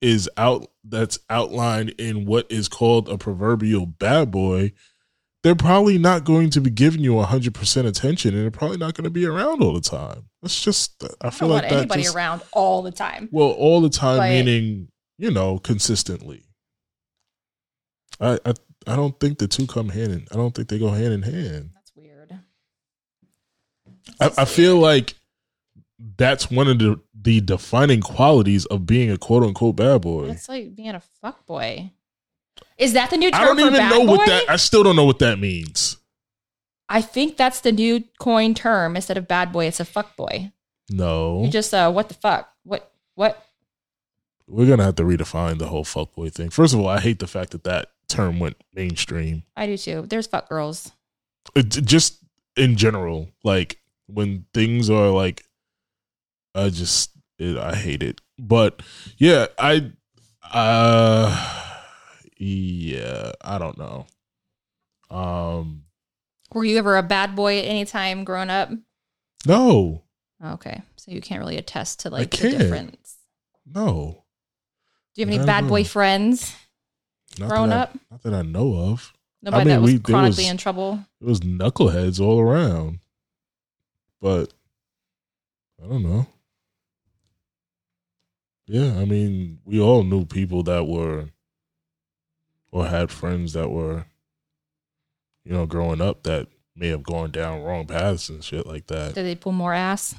is 0.00 0.28
out 0.36 0.70
that's 0.84 1.18
outlined 1.28 1.90
in 1.98 2.24
what 2.26 2.50
is 2.50 2.68
called 2.68 3.08
a 3.08 3.18
proverbial 3.18 3.86
bad 3.86 4.30
boy, 4.30 4.72
they're 5.42 5.54
probably 5.54 5.98
not 5.98 6.24
going 6.24 6.50
to 6.50 6.60
be 6.60 6.70
giving 6.70 7.00
you 7.00 7.12
100% 7.12 7.86
attention 7.86 8.34
and 8.34 8.42
they're 8.42 8.50
probably 8.50 8.76
not 8.76 8.94
going 8.94 9.04
to 9.04 9.10
be 9.10 9.24
around 9.26 9.62
all 9.62 9.72
the 9.72 9.80
time. 9.80 10.28
That's 10.42 10.60
just 10.60 11.02
I 11.22 11.28
I 11.28 11.30
feel 11.30 11.48
don't 11.48 11.62
like 11.62 11.72
anybody 11.72 12.02
just, 12.02 12.14
around 12.14 12.42
all 12.52 12.82
the 12.82 12.92
time. 12.92 13.28
Well, 13.32 13.50
all 13.50 13.80
the 13.80 13.90
time 13.90 14.20
meaning, 14.20 14.88
you 15.18 15.30
know, 15.30 15.58
consistently. 15.58 16.44
I, 18.20 18.38
I 18.44 18.54
I 18.86 18.96
don't 18.96 19.18
think 19.20 19.38
the 19.38 19.48
two 19.48 19.66
come 19.66 19.90
hand 19.90 20.12
in. 20.12 20.26
I 20.32 20.36
don't 20.36 20.54
think 20.54 20.68
they 20.68 20.78
go 20.78 20.88
hand 20.88 21.12
in 21.12 21.22
hand. 21.22 21.70
That's 21.74 21.92
weird. 21.94 22.38
I, 24.20 24.30
I 24.38 24.44
feel 24.44 24.76
like 24.76 25.14
that's 26.16 26.50
one 26.50 26.68
of 26.68 26.78
the 26.78 27.00
the 27.20 27.40
defining 27.40 28.00
qualities 28.00 28.64
of 28.66 28.86
being 28.86 29.10
a 29.10 29.18
quote 29.18 29.42
unquote 29.42 29.76
bad 29.76 30.00
boy. 30.02 30.30
It's 30.30 30.48
like 30.48 30.74
being 30.74 30.90
a 30.94 31.02
fuck 31.20 31.44
boy. 31.46 31.92
Is 32.76 32.92
that 32.94 33.10
the 33.10 33.16
new 33.16 33.30
term 33.30 33.40
I 33.40 33.44
don't 33.44 33.56
for 33.56 33.60
even 33.62 33.74
bad 33.74 33.90
know 33.90 34.06
boy? 34.06 34.16
what 34.16 34.26
that. 34.26 34.48
I 34.48 34.56
still 34.56 34.82
don't 34.82 34.96
know 34.96 35.04
what 35.04 35.18
that 35.18 35.38
means. 35.38 35.96
I 36.88 37.02
think 37.02 37.36
that's 37.36 37.60
the 37.60 37.72
new 37.72 38.02
coin 38.18 38.54
term. 38.54 38.96
Instead 38.96 39.18
of 39.18 39.28
bad 39.28 39.52
boy, 39.52 39.66
it's 39.66 39.80
a 39.80 39.84
fuck 39.84 40.16
boy. 40.16 40.52
No, 40.90 41.42
You 41.44 41.50
just 41.50 41.74
uh, 41.74 41.92
what 41.92 42.08
the 42.08 42.14
fuck? 42.14 42.48
What 42.64 42.90
what? 43.14 43.44
We're 44.48 44.66
gonna 44.66 44.84
have 44.84 44.96
to 44.96 45.04
redefine 45.04 45.58
the 45.58 45.68
whole 45.68 45.84
fuckboy 45.84 46.32
thing. 46.32 46.50
First 46.50 46.74
of 46.74 46.80
all, 46.80 46.88
I 46.88 47.00
hate 47.00 47.18
the 47.18 47.26
fact 47.26 47.50
that 47.50 47.64
that 47.64 47.90
term 48.08 48.38
went 48.38 48.56
mainstream. 48.74 49.44
I 49.56 49.66
do 49.66 49.76
too. 49.76 50.06
There's 50.08 50.26
fuck 50.26 50.48
girls. 50.48 50.92
It, 51.54 51.68
just 51.68 52.18
in 52.56 52.76
general, 52.76 53.28
like 53.44 53.78
when 54.06 54.46
things 54.54 54.90
are 54.90 55.08
like, 55.10 55.44
I 56.54 56.70
just 56.70 57.10
it, 57.38 57.56
I 57.56 57.74
hate 57.74 58.02
it. 58.02 58.20
But 58.38 58.82
yeah, 59.18 59.46
I 59.58 59.92
uh 60.50 61.64
yeah, 62.38 63.32
I 63.42 63.58
don't 63.58 63.78
know. 63.78 64.06
Um, 65.10 65.84
Were 66.52 66.64
you 66.64 66.78
ever 66.78 66.96
a 66.96 67.02
bad 67.02 67.34
boy 67.34 67.58
at 67.58 67.64
any 67.64 67.84
time 67.84 68.24
growing 68.24 68.50
up? 68.50 68.70
no, 69.46 70.02
Okay, 70.44 70.82
so 70.96 71.10
you 71.10 71.20
can't 71.20 71.40
really 71.40 71.56
attest 71.56 72.00
to 72.00 72.10
like 72.10 72.30
the 72.30 72.50
difference. 72.50 73.16
No, 73.66 74.24
Do 75.18 75.22
you 75.24 75.26
have 75.30 75.34
any 75.40 75.46
bad 75.46 75.66
boy 75.66 75.82
friends 75.82 76.54
not 77.40 77.48
growing 77.48 77.72
I- 77.72 77.80
up? 77.80 77.98
not 78.08 78.22
that 78.22 78.32
I 78.34 78.42
know 78.42 78.76
of. 78.76 79.12
Nobody 79.42 79.60
I 79.60 79.64
mean, 79.64 79.74
that 79.74 79.82
was 79.82 79.92
we- 79.94 79.98
chronically 79.98 80.44
was- 80.44 80.50
in 80.52 80.56
trouble. 80.58 81.04
It 81.20 81.26
was 81.26 81.40
knuckleheads 81.40 82.20
all 82.20 82.38
around, 82.38 83.00
but 84.20 84.52
I 85.82 85.88
don't 85.88 86.04
know. 86.04 86.26
Yeah, 88.68 88.96
I 88.96 89.06
mean, 89.06 89.58
we 89.64 89.80
all 89.80 90.04
knew 90.04 90.24
people 90.24 90.62
that 90.64 90.86
were, 90.86 91.30
or 92.70 92.86
had 92.86 93.10
friends 93.10 93.54
that 93.54 93.70
were, 93.70 94.06
you 95.44 95.52
know, 95.52 95.66
growing 95.66 96.00
up 96.00 96.22
that 96.24 96.46
may 96.76 96.88
have 96.88 97.02
gone 97.02 97.32
down 97.32 97.62
wrong 97.62 97.86
paths 97.86 98.28
and 98.28 98.44
shit 98.44 98.66
like 98.68 98.86
that. 98.86 99.14
Did 99.14 99.24
they 99.24 99.34
pull 99.34 99.52
more 99.52 99.74
ass? 99.74 100.14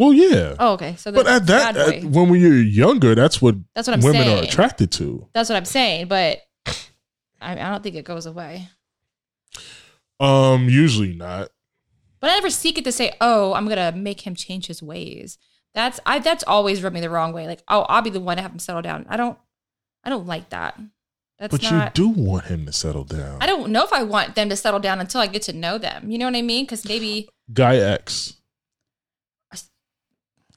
Well, 0.00 0.14
yeah. 0.14 0.54
Oh, 0.58 0.72
okay. 0.72 0.96
So 0.96 1.12
but 1.12 1.26
at 1.26 1.46
that, 1.48 1.76
at- 1.76 2.04
when 2.04 2.30
we 2.30 2.42
were 2.42 2.54
younger, 2.54 3.14
that's 3.14 3.42
what 3.42 3.56
That's 3.74 3.86
what 3.86 3.98
I'm 3.98 4.00
women 4.02 4.26
are 4.28 4.42
attracted 4.42 4.90
to. 4.92 5.28
That's 5.34 5.50
what 5.50 5.56
I'm 5.56 5.66
saying, 5.66 6.08
but 6.08 6.38
I, 7.38 7.52
I 7.52 7.54
don't 7.54 7.82
think 7.82 7.96
it 7.96 8.06
goes 8.06 8.24
away. 8.24 8.66
Um, 10.18 10.70
usually 10.70 11.12
not. 11.12 11.50
But 12.18 12.30
I 12.30 12.34
never 12.34 12.48
seek 12.48 12.78
it 12.78 12.84
to 12.84 12.92
say, 12.92 13.12
"Oh, 13.20 13.52
I'm 13.52 13.68
gonna 13.68 13.92
make 13.92 14.26
him 14.26 14.34
change 14.34 14.68
his 14.68 14.82
ways." 14.82 15.36
That's 15.74 16.00
I. 16.06 16.18
That's 16.18 16.44
always 16.44 16.82
rubbed 16.82 16.94
me 16.94 17.00
the 17.00 17.10
wrong 17.10 17.34
way. 17.34 17.46
Like, 17.46 17.62
oh, 17.68 17.82
I'll 17.82 18.00
be 18.00 18.08
the 18.08 18.20
one 18.20 18.38
to 18.38 18.42
have 18.42 18.52
him 18.52 18.58
settle 18.58 18.80
down. 18.80 19.04
I 19.06 19.18
don't. 19.18 19.36
I 20.02 20.08
don't 20.08 20.26
like 20.26 20.48
that. 20.48 20.80
That's 21.38 21.50
but 21.50 21.62
not. 21.70 21.98
you 21.98 22.04
do 22.04 22.08
want 22.08 22.46
him 22.46 22.64
to 22.64 22.72
settle 22.72 23.04
down. 23.04 23.36
I 23.42 23.46
don't 23.46 23.70
know 23.70 23.84
if 23.84 23.92
I 23.92 24.02
want 24.02 24.34
them 24.34 24.48
to 24.48 24.56
settle 24.56 24.80
down 24.80 24.98
until 24.98 25.20
I 25.20 25.26
get 25.26 25.42
to 25.42 25.52
know 25.52 25.76
them. 25.76 26.10
You 26.10 26.16
know 26.16 26.24
what 26.24 26.36
I 26.36 26.42
mean? 26.42 26.64
Because 26.64 26.86
maybe 26.88 27.28
Guy 27.52 27.76
X. 27.76 28.39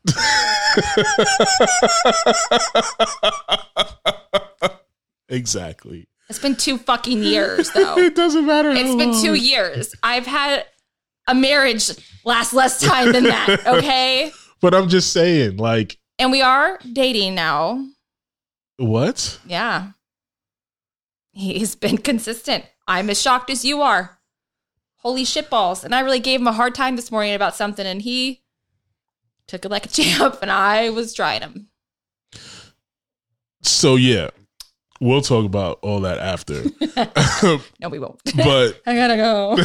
exactly. 5.29 6.07
it's 6.29 6.39
been 6.39 6.55
two 6.55 6.77
fucking 6.77 7.23
years, 7.23 7.69
though. 7.71 7.97
It 7.97 8.15
doesn't 8.15 8.45
matter. 8.45 8.69
It's 8.71 8.95
been 8.95 9.11
long. 9.11 9.21
two 9.21 9.35
years. 9.35 9.93
I've 10.03 10.25
had 10.25 10.65
a 11.27 11.35
marriage 11.35 11.89
last 12.25 12.53
less 12.53 12.79
time 12.81 13.11
than 13.11 13.23
that. 13.25 13.61
Okay, 13.67 14.31
But 14.61 14.73
I'm 14.73 14.89
just 14.89 15.11
saying, 15.13 15.57
like, 15.57 15.97
and 16.19 16.31
we 16.31 16.41
are 16.41 16.79
dating 16.91 17.35
now. 17.35 17.85
what? 18.77 19.39
Yeah. 19.45 19.91
He's 21.31 21.75
been 21.75 21.97
consistent. 21.97 22.65
I'm 22.87 23.09
as 23.09 23.21
shocked 23.21 23.49
as 23.49 23.65
you 23.65 23.81
are. 23.81 24.19
Holy 24.97 25.23
shitballs. 25.23 25.83
And 25.83 25.95
I 25.95 26.01
really 26.01 26.19
gave 26.19 26.39
him 26.39 26.47
a 26.47 26.53
hard 26.53 26.75
time 26.75 26.95
this 26.95 27.11
morning 27.11 27.33
about 27.33 27.55
something, 27.55 27.85
and 27.85 28.01
he 28.01 28.42
took 29.47 29.65
it 29.65 29.69
like 29.71 29.85
a 29.85 29.89
champ, 29.89 30.39
and 30.41 30.51
I 30.51 30.89
was 30.89 31.13
trying 31.13 31.41
him. 31.41 31.67
So 33.61 33.95
yeah, 33.95 34.29
we'll 34.99 35.21
talk 35.21 35.45
about 35.45 35.79
all 35.81 36.01
that 36.01 36.19
after. 36.19 36.63
No, 37.79 37.89
we 37.89 37.99
won't. 37.99 38.21
But 38.35 38.81
I 38.87 38.95
gotta 38.95 39.17
go. 39.17 39.57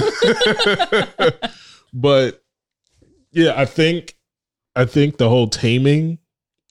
but 1.93 2.43
yeah, 3.31 3.55
I 3.57 3.65
think 3.65 4.17
I 4.75 4.85
think 4.85 5.19
the 5.19 5.29
whole 5.29 5.49
taming 5.49 6.19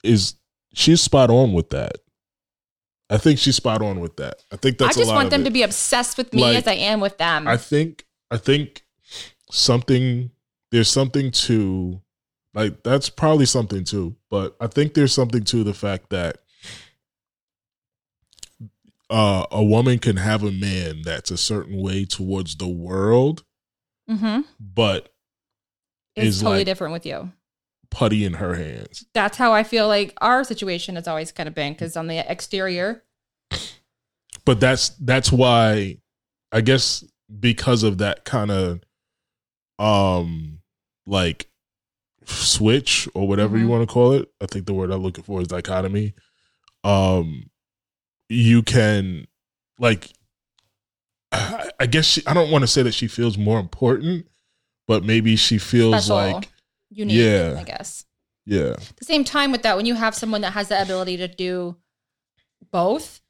is 0.04 0.34
she's 0.74 1.00
spot 1.00 1.30
on 1.30 1.52
with 1.52 1.70
that. 1.70 1.96
I 3.10 3.16
think 3.16 3.38
she's 3.38 3.56
spot 3.56 3.80
on 3.80 4.00
with 4.00 4.16
that. 4.16 4.42
I 4.52 4.56
think 4.56 4.80
I 4.82 4.86
that's 4.86 4.96
a 4.96 5.00
just 5.00 5.14
want 5.14 5.30
them 5.30 5.44
to 5.44 5.50
be 5.50 5.62
obsessed 5.62 6.18
with 6.18 6.34
me 6.34 6.42
Like, 6.42 6.56
as 6.58 6.66
I 6.66 6.74
am 6.74 7.00
with 7.00 7.16
them. 7.16 7.48
I 7.48 7.56
think 7.56 8.04
I 8.30 8.36
think 8.36 8.82
something 9.50 10.30
there's 10.70 10.90
something 10.90 11.30
to 11.30 12.02
like 12.58 12.82
that's 12.82 13.08
probably 13.08 13.46
something 13.46 13.84
too, 13.84 14.16
but 14.30 14.56
I 14.60 14.66
think 14.66 14.94
there's 14.94 15.12
something 15.12 15.44
to 15.44 15.62
the 15.64 15.74
fact 15.74 16.10
that 16.10 16.38
uh, 19.10 19.46
a 19.50 19.62
woman 19.62 19.98
can 19.98 20.16
have 20.16 20.42
a 20.42 20.50
man 20.50 21.02
that's 21.02 21.30
a 21.30 21.36
certain 21.36 21.80
way 21.80 22.04
towards 22.04 22.56
the 22.56 22.68
world, 22.68 23.44
mm-hmm. 24.10 24.40
but 24.60 25.14
It's 26.16 26.36
is 26.36 26.40
totally 26.42 26.58
like 26.58 26.66
different 26.66 26.92
with 26.92 27.06
you. 27.06 27.32
putty 27.90 28.24
in 28.24 28.34
her 28.34 28.54
hands. 28.54 29.06
That's 29.14 29.38
how 29.38 29.52
I 29.52 29.62
feel 29.62 29.86
like 29.88 30.14
our 30.20 30.44
situation 30.44 30.96
has 30.96 31.08
always 31.08 31.32
kind 31.32 31.48
of 31.48 31.54
been 31.54 31.72
because 31.72 31.96
on 31.96 32.06
the 32.06 32.30
exterior, 32.30 33.04
But 34.44 34.60
that's 34.60 34.90
that's 35.00 35.30
why 35.30 35.98
I 36.52 36.62
guess 36.62 37.04
because 37.38 37.82
of 37.82 37.98
that 37.98 38.24
kind 38.24 38.50
of 38.50 38.80
um 39.78 40.60
like 41.06 41.47
switch 42.30 43.08
or 43.14 43.26
whatever 43.26 43.56
you 43.56 43.66
Mhm. 43.66 43.70
want 43.70 43.88
to 43.88 43.92
call 43.92 44.12
it. 44.12 44.30
I 44.40 44.46
think 44.46 44.66
the 44.66 44.74
word 44.74 44.90
I'm 44.90 45.02
looking 45.02 45.24
for 45.24 45.40
is 45.40 45.48
dichotomy. 45.48 46.14
Um 46.84 47.50
you 48.28 48.62
can 48.62 49.26
like 49.78 50.10
I 51.32 51.70
I 51.80 51.86
guess 51.86 52.04
she, 52.06 52.22
I 52.26 52.34
don't 52.34 52.50
want 52.50 52.62
to 52.62 52.66
say 52.66 52.82
that 52.82 52.92
she 52.94 53.06
feels 53.08 53.36
more 53.38 53.58
important, 53.60 54.26
but 54.86 55.04
maybe 55.04 55.36
she 55.36 55.58
feels 55.58 56.04
special, 56.04 56.16
like 56.16 56.48
unique, 56.90 57.16
yeah. 57.18 57.56
I 57.58 57.64
guess. 57.64 58.04
yeah. 58.46 58.70
At 58.72 58.96
the 58.96 59.04
same 59.04 59.24
time 59.24 59.52
with 59.52 59.62
that, 59.62 59.76
when 59.76 59.84
you 59.86 59.94
have 59.94 60.14
someone 60.14 60.40
that 60.42 60.52
has 60.54 60.68
the 60.68 60.80
ability 60.80 61.18
to 61.18 61.28
do 61.28 61.76
both, 62.70 63.20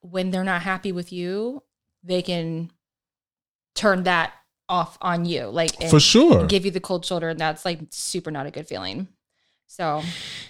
when 0.00 0.30
they're 0.30 0.44
not 0.44 0.62
happy 0.62 0.92
with 0.92 1.12
you, 1.12 1.62
they 2.02 2.20
can 2.22 2.70
turn 3.74 4.02
that 4.04 4.32
off 4.68 4.98
on 5.00 5.24
you. 5.24 5.46
Like 5.46 5.80
and 5.80 5.90
For 5.90 6.00
sure. 6.00 6.46
give 6.46 6.64
you 6.64 6.70
the 6.70 6.80
cold 6.80 7.04
shoulder, 7.04 7.28
and 7.28 7.38
that's 7.38 7.64
like 7.64 7.80
super 7.90 8.30
not 8.30 8.46
a 8.46 8.50
good 8.50 8.66
feeling. 8.68 9.08
So 9.66 10.02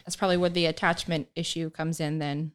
that's 0.05 0.17
probably 0.17 0.37
where 0.37 0.51
the 0.51 0.67
attachment 0.67 1.29
issue 1.35 1.71
comes 1.71 2.01
in 2.01 2.19
then. 2.19 2.53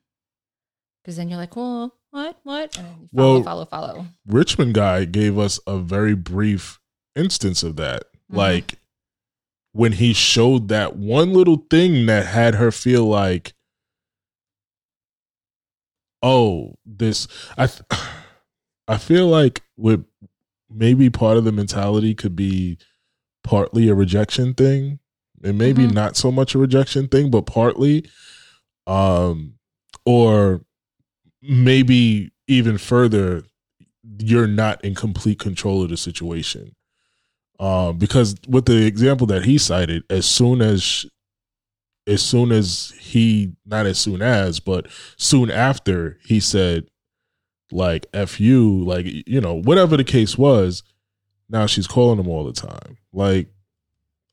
Because 1.03 1.18
then 1.18 1.28
you're 1.28 1.38
like, 1.38 1.55
well, 1.57 1.93
what, 2.11 2.38
what? 2.43 2.78
And 2.78 2.86
then 2.88 2.95
you 3.01 3.09
follow, 3.14 3.34
Well- 3.34 3.43
follow, 3.43 3.66
follow. 3.66 4.05
Richmond 4.26 4.74
guy 4.74 5.03
gave 5.05 5.38
us 5.38 5.59
a 5.68 5.78
very 5.80 6.16
brief 6.16 6.80
instance 7.16 7.64
of 7.64 7.76
that. 7.76 8.03
Mm-hmm. 8.03 8.38
Like 8.38 8.80
when 9.74 9.93
he 9.93 10.14
showed 10.14 10.70
that 10.70 10.95
one 10.95 11.34
little 11.34 11.66
thing 11.70 12.05
that 12.05 12.28
had 12.28 12.55
her 12.55 12.72
feel 12.72 13.05
like, 13.05 13.53
oh, 16.22 16.76
this. 16.86 17.28
I 17.57 17.68
th- 17.68 17.82
I 18.88 18.97
feel 18.97 19.28
like 19.28 19.61
with 19.78 20.05
maybe 20.74 21.10
part 21.10 21.38
of 21.38 21.44
the 21.44 21.52
mentality 21.52 22.14
could 22.16 22.36
be 22.36 22.78
partly 23.44 23.90
a 23.90 23.96
rejection 23.96 24.54
thing, 24.54 25.00
and 25.44 25.58
maybe 25.58 25.86
Mhm. 25.86 25.94
not 25.94 26.18
so 26.18 26.32
much 26.32 26.56
a 26.56 26.60
rejection 26.60 27.08
thing, 27.08 27.30
but 27.30 27.46
partly, 27.46 28.06
um, 28.88 29.54
or 30.06 30.66
maybe 31.42 32.32
even 32.48 32.78
further, 32.78 33.44
you're 34.20 34.48
not 34.48 34.84
in 34.84 34.96
complete 34.96 35.40
control 35.40 35.84
of 35.84 35.90
the 35.90 35.98
situation. 35.98 36.76
Um, 37.60 37.98
because 37.98 38.36
with 38.48 38.66
the 38.66 38.86
example 38.86 39.28
that 39.28 39.46
he 39.46 39.58
cited, 39.58 40.04
as 40.10 40.26
soon 40.26 40.62
as 40.62 41.06
as 42.06 42.22
soon 42.22 42.52
as 42.52 42.92
he 43.00 43.54
not 43.66 43.86
as 43.86 43.98
soon 43.98 44.22
as, 44.22 44.60
but 44.60 44.88
soon 45.18 45.50
after 45.50 46.20
he 46.26 46.42
said 46.42 46.86
like 47.74 48.06
F 48.14 48.40
you, 48.40 48.84
like 48.84 49.06
you 49.06 49.42
know, 49.42 49.56
whatever 49.56 49.98
the 49.98 50.04
case 50.04 50.38
was, 50.38 50.84
now 51.50 51.66
she's 51.66 51.88
calling 51.88 52.20
him 52.20 52.28
all 52.28 52.44
the 52.44 52.54
time. 52.54 52.98
Like, 53.12 53.48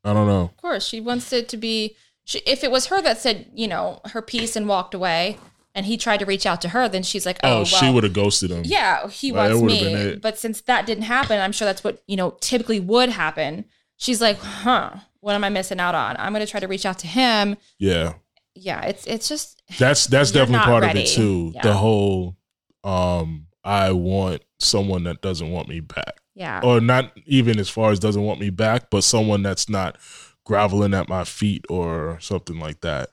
I 0.05 0.13
don't 0.13 0.27
know. 0.27 0.43
Of 0.43 0.57
course, 0.57 0.87
she 0.87 1.01
wants 1.01 1.33
it 1.33 1.49
to 1.51 1.57
be. 1.57 1.97
She, 2.25 2.39
if 2.47 2.63
it 2.63 2.71
was 2.71 2.87
her 2.87 3.03
that 3.03 3.19
said, 3.19 3.51
you 3.55 3.67
know, 3.67 4.01
her 4.07 4.23
piece 4.23 4.55
and 4.55 4.69
walked 4.69 4.95
away, 4.95 5.39
and 5.75 5.87
he 5.87 5.97
tried 5.97 6.19
to 6.19 6.27
reach 6.27 6.47
out 6.47 6.61
to 6.63 6.69
her, 6.71 6.89
then 6.89 7.03
she's 7.03 7.27
like, 7.27 7.39
Oh, 7.43 7.61
oh, 7.61 7.65
she 7.65 7.91
would 7.91 8.05
have 8.05 8.13
ghosted 8.13 8.51
him. 8.51 8.63
Yeah, 8.65 9.09
he 9.09 9.33
Like, 9.33 9.53
wants 9.55 9.63
me. 9.63 10.17
But 10.17 10.39
since 10.39 10.61
that 10.63 10.87
didn't 10.87 11.05
happen, 11.05 11.41
I'm 11.41 11.53
sure 11.53 11.67
that's 11.67 11.83
what, 11.83 12.03
you 12.07 12.17
know, 12.17 12.37
typically 12.41 12.81
would 12.81 13.09
happen. 13.09 13.65
She's 13.97 14.21
like, 14.21 14.39
huh, 14.39 14.93
what 15.21 15.35
am 15.35 15.45
I 15.45 15.49
missing 15.49 15.79
out 15.81 15.95
on? 15.95 16.17
I'm 16.19 16.33
going 16.33 16.45
to 16.45 16.51
try 16.51 16.61
to 16.61 16.67
reach 16.69 16.87
out 16.87 16.99
to 17.01 17.07
him. 17.07 17.57
Yeah. 17.79 18.15
Yeah, 18.55 18.83
it's 18.87 19.07
it's 19.07 19.29
just 19.29 19.63
That's 19.79 20.07
that's 20.07 20.33
definitely 20.33 20.65
part 20.65 20.85
of 20.85 20.95
it 20.97 21.07
too. 21.07 21.53
Yeah. 21.55 21.63
The 21.63 21.75
whole 21.75 22.37
um 22.85 23.47
I 23.65 23.93
want 23.93 24.43
someone 24.59 25.05
that 25.05 25.21
doesn't 25.21 25.51
want 25.51 25.69
me 25.69 25.81
back. 25.81 26.21
Yeah. 26.35 26.61
Or 26.65 26.81
not 26.81 27.13
even 27.27 27.59
as 27.59 27.69
far 27.69 27.91
as 27.91 27.99
doesn't 27.99 28.23
want 28.23 28.41
me 28.41 28.49
back, 28.51 28.89
but 28.91 29.05
someone 29.05 29.43
that's 29.43 29.69
not 29.69 29.99
groveling 30.47 30.95
at 30.95 31.09
my 31.09 31.25
feet 31.25 31.67
or 31.69 32.17
something 32.21 32.59
like 32.59 32.81
that. 32.81 33.11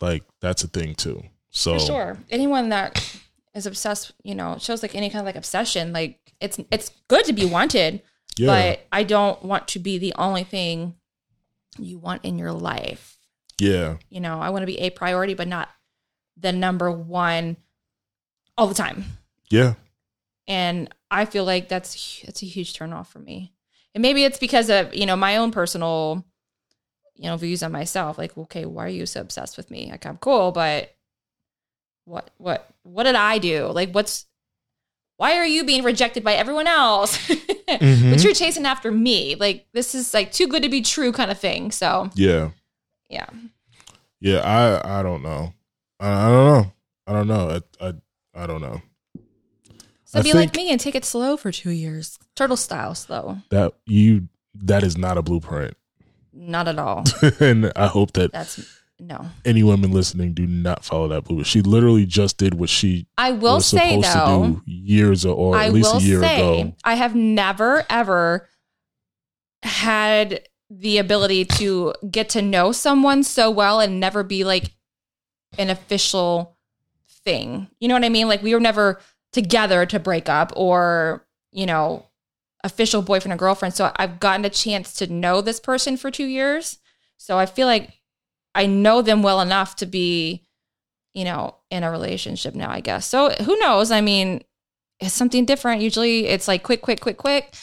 Like 0.00 0.24
that's 0.40 0.64
a 0.64 0.68
thing 0.68 0.94
too. 0.94 1.22
So 1.50 1.74
for 1.78 1.84
sure. 1.86 2.18
Anyone 2.30 2.70
that 2.70 3.16
is 3.54 3.66
obsessed, 3.66 4.12
you 4.22 4.34
know, 4.34 4.56
shows 4.58 4.82
like 4.82 4.94
any 4.96 5.10
kind 5.10 5.20
of 5.20 5.26
like 5.26 5.36
obsession. 5.36 5.92
Like 5.92 6.18
it's 6.40 6.58
it's 6.72 6.90
good 7.08 7.24
to 7.26 7.32
be 7.32 7.44
wanted, 7.44 8.02
Yeah. 8.36 8.46
but 8.46 8.86
I 8.90 9.04
don't 9.04 9.42
want 9.44 9.68
to 9.68 9.78
be 9.78 9.98
the 9.98 10.14
only 10.16 10.44
thing 10.44 10.94
you 11.78 11.98
want 11.98 12.24
in 12.24 12.38
your 12.38 12.52
life. 12.52 13.16
Yeah. 13.60 13.96
You 14.10 14.20
know, 14.20 14.40
I 14.40 14.50
want 14.50 14.62
to 14.62 14.66
be 14.66 14.78
a 14.80 14.90
priority, 14.90 15.34
but 15.34 15.46
not 15.48 15.68
the 16.36 16.52
number 16.52 16.90
one 16.90 17.56
all 18.58 18.66
the 18.66 18.74
time. 18.74 19.04
Yeah. 19.50 19.74
And 20.46 20.88
I 21.10 21.24
feel 21.24 21.44
like 21.44 21.68
that's 21.68 22.20
that's 22.26 22.42
a 22.42 22.46
huge 22.46 22.74
turnoff 22.74 23.06
for 23.06 23.18
me. 23.20 23.52
And 23.94 24.02
maybe 24.02 24.24
it's 24.24 24.38
because 24.38 24.68
of, 24.68 24.94
you 24.94 25.06
know, 25.06 25.16
my 25.16 25.36
own 25.38 25.50
personal, 25.50 26.24
you 27.14 27.24
know, 27.24 27.36
views 27.36 27.62
on 27.62 27.72
myself. 27.72 28.18
Like, 28.18 28.36
okay, 28.36 28.64
why 28.66 28.84
are 28.84 28.88
you 28.88 29.06
so 29.06 29.20
obsessed 29.20 29.56
with 29.56 29.70
me? 29.70 29.88
Like 29.90 30.04
I'm 30.04 30.18
cool, 30.18 30.52
but 30.52 30.94
what 32.04 32.30
what 32.38 32.68
what 32.82 33.04
did 33.04 33.14
I 33.14 33.38
do? 33.38 33.66
Like 33.66 33.92
what's 33.92 34.26
why 35.18 35.36
are 35.36 35.46
you 35.46 35.64
being 35.64 35.82
rejected 35.82 36.22
by 36.24 36.34
everyone 36.34 36.66
else? 36.66 37.16
Mhm. 37.68 38.10
but 38.10 38.24
you're 38.24 38.32
chasing 38.32 38.64
after 38.64 38.90
me. 38.90 39.34
Like 39.34 39.66
this 39.74 39.94
is 39.94 40.14
like 40.14 40.32
too 40.32 40.46
good 40.46 40.62
to 40.62 40.70
be 40.70 40.80
true 40.80 41.12
kind 41.12 41.30
of 41.30 41.38
thing. 41.38 41.70
So 41.70 42.08
Yeah. 42.14 42.52
yeah. 43.10 43.26
Yeah, 44.20 44.38
I 44.38 45.00
I 45.00 45.02
don't 45.02 45.22
know. 45.22 45.52
I, 46.00 46.08
I 46.10 46.28
don't 46.30 46.46
know. 46.46 46.72
I 47.06 47.12
don't 47.12 47.28
know. 47.28 47.60
I 47.80 47.86
I, 47.88 47.92
I 48.38 48.46
don't 48.46 48.60
know. 48.60 48.80
So 50.04 50.20
I 50.20 50.22
be 50.22 50.32
like 50.32 50.54
me 50.56 50.70
and 50.70 50.80
take 50.80 50.94
it 50.94 51.04
slow 51.04 51.36
for 51.36 51.52
two 51.52 51.70
years. 51.70 52.18
Turtle 52.34 52.56
style 52.56 52.94
slow. 52.94 53.38
that 53.50 53.74
you 53.84 54.28
that 54.54 54.82
is 54.82 54.96
not 54.96 55.18
a 55.18 55.22
blueprint. 55.22 55.76
Not 56.32 56.68
at 56.68 56.78
all. 56.78 57.04
and 57.40 57.72
I 57.74 57.88
hope 57.88 58.12
that 58.12 58.32
That's 58.32 58.64
no. 58.98 59.26
any 59.44 59.62
women 59.62 59.90
listening 59.90 60.32
do 60.34 60.46
not 60.46 60.84
follow 60.84 61.08
that 61.08 61.24
blueprint. 61.24 61.46
She 61.48 61.62
literally 61.62 62.06
just 62.06 62.38
did 62.38 62.54
what 62.54 62.68
she 62.70 63.06
I 63.18 63.32
will 63.32 63.56
was 63.56 63.66
say 63.66 64.00
supposed 64.00 64.16
though, 64.16 64.42
to 64.44 64.52
do 64.54 64.62
years 64.64 65.26
or, 65.26 65.34
or 65.34 65.56
I 65.56 65.66
at 65.66 65.72
least 65.72 65.94
a 65.94 66.00
year 66.00 66.20
say 66.20 66.60
ago. 66.60 66.74
I 66.84 66.94
have 66.94 67.14
never 67.14 67.84
ever 67.90 68.48
had 69.62 70.48
the 70.70 70.98
ability 70.98 71.44
to 71.44 71.92
get 72.10 72.28
to 72.30 72.42
know 72.42 72.72
someone 72.72 73.24
so 73.24 73.50
well 73.50 73.80
and 73.80 73.98
never 74.00 74.22
be 74.22 74.44
like 74.44 74.70
an 75.58 75.70
official 75.70 76.57
thing. 77.28 77.68
You 77.78 77.88
know 77.88 77.94
what 77.94 78.04
I 78.04 78.08
mean? 78.08 78.26
Like 78.26 78.42
we 78.42 78.54
were 78.54 78.60
never 78.60 79.00
together 79.34 79.84
to 79.84 80.00
break 80.00 80.30
up 80.30 80.50
or, 80.56 81.26
you 81.52 81.66
know, 81.66 82.06
official 82.64 83.02
boyfriend 83.02 83.34
or 83.34 83.36
girlfriend. 83.36 83.74
So 83.74 83.92
I've 83.96 84.18
gotten 84.18 84.46
a 84.46 84.50
chance 84.50 84.94
to 84.94 85.12
know 85.12 85.42
this 85.42 85.60
person 85.60 85.98
for 85.98 86.10
2 86.10 86.24
years. 86.24 86.78
So 87.18 87.36
I 87.36 87.44
feel 87.44 87.66
like 87.66 87.92
I 88.54 88.64
know 88.64 89.02
them 89.02 89.22
well 89.22 89.42
enough 89.42 89.76
to 89.76 89.86
be, 89.86 90.46
you 91.12 91.24
know, 91.24 91.56
in 91.70 91.84
a 91.84 91.90
relationship 91.90 92.54
now, 92.54 92.70
I 92.70 92.80
guess. 92.80 93.04
So 93.04 93.28
who 93.44 93.58
knows? 93.58 93.90
I 93.90 94.00
mean, 94.00 94.42
it's 94.98 95.12
something 95.12 95.44
different. 95.44 95.82
Usually 95.82 96.26
it's 96.28 96.48
like 96.48 96.62
quick, 96.62 96.80
quick, 96.80 97.00
quick, 97.00 97.18
quick, 97.18 97.54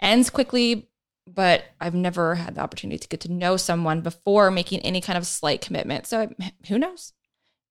ends 0.00 0.30
quickly. 0.30 0.86
But 1.26 1.64
I've 1.78 1.94
never 1.94 2.34
had 2.36 2.54
the 2.54 2.62
opportunity 2.62 2.98
to 2.98 3.08
get 3.08 3.20
to 3.20 3.30
know 3.30 3.56
someone 3.56 4.00
before 4.00 4.50
making 4.50 4.80
any 4.80 5.00
kind 5.00 5.18
of 5.18 5.26
slight 5.26 5.60
commitment. 5.60 6.06
So 6.06 6.32
who 6.66 6.78
knows? 6.78 7.12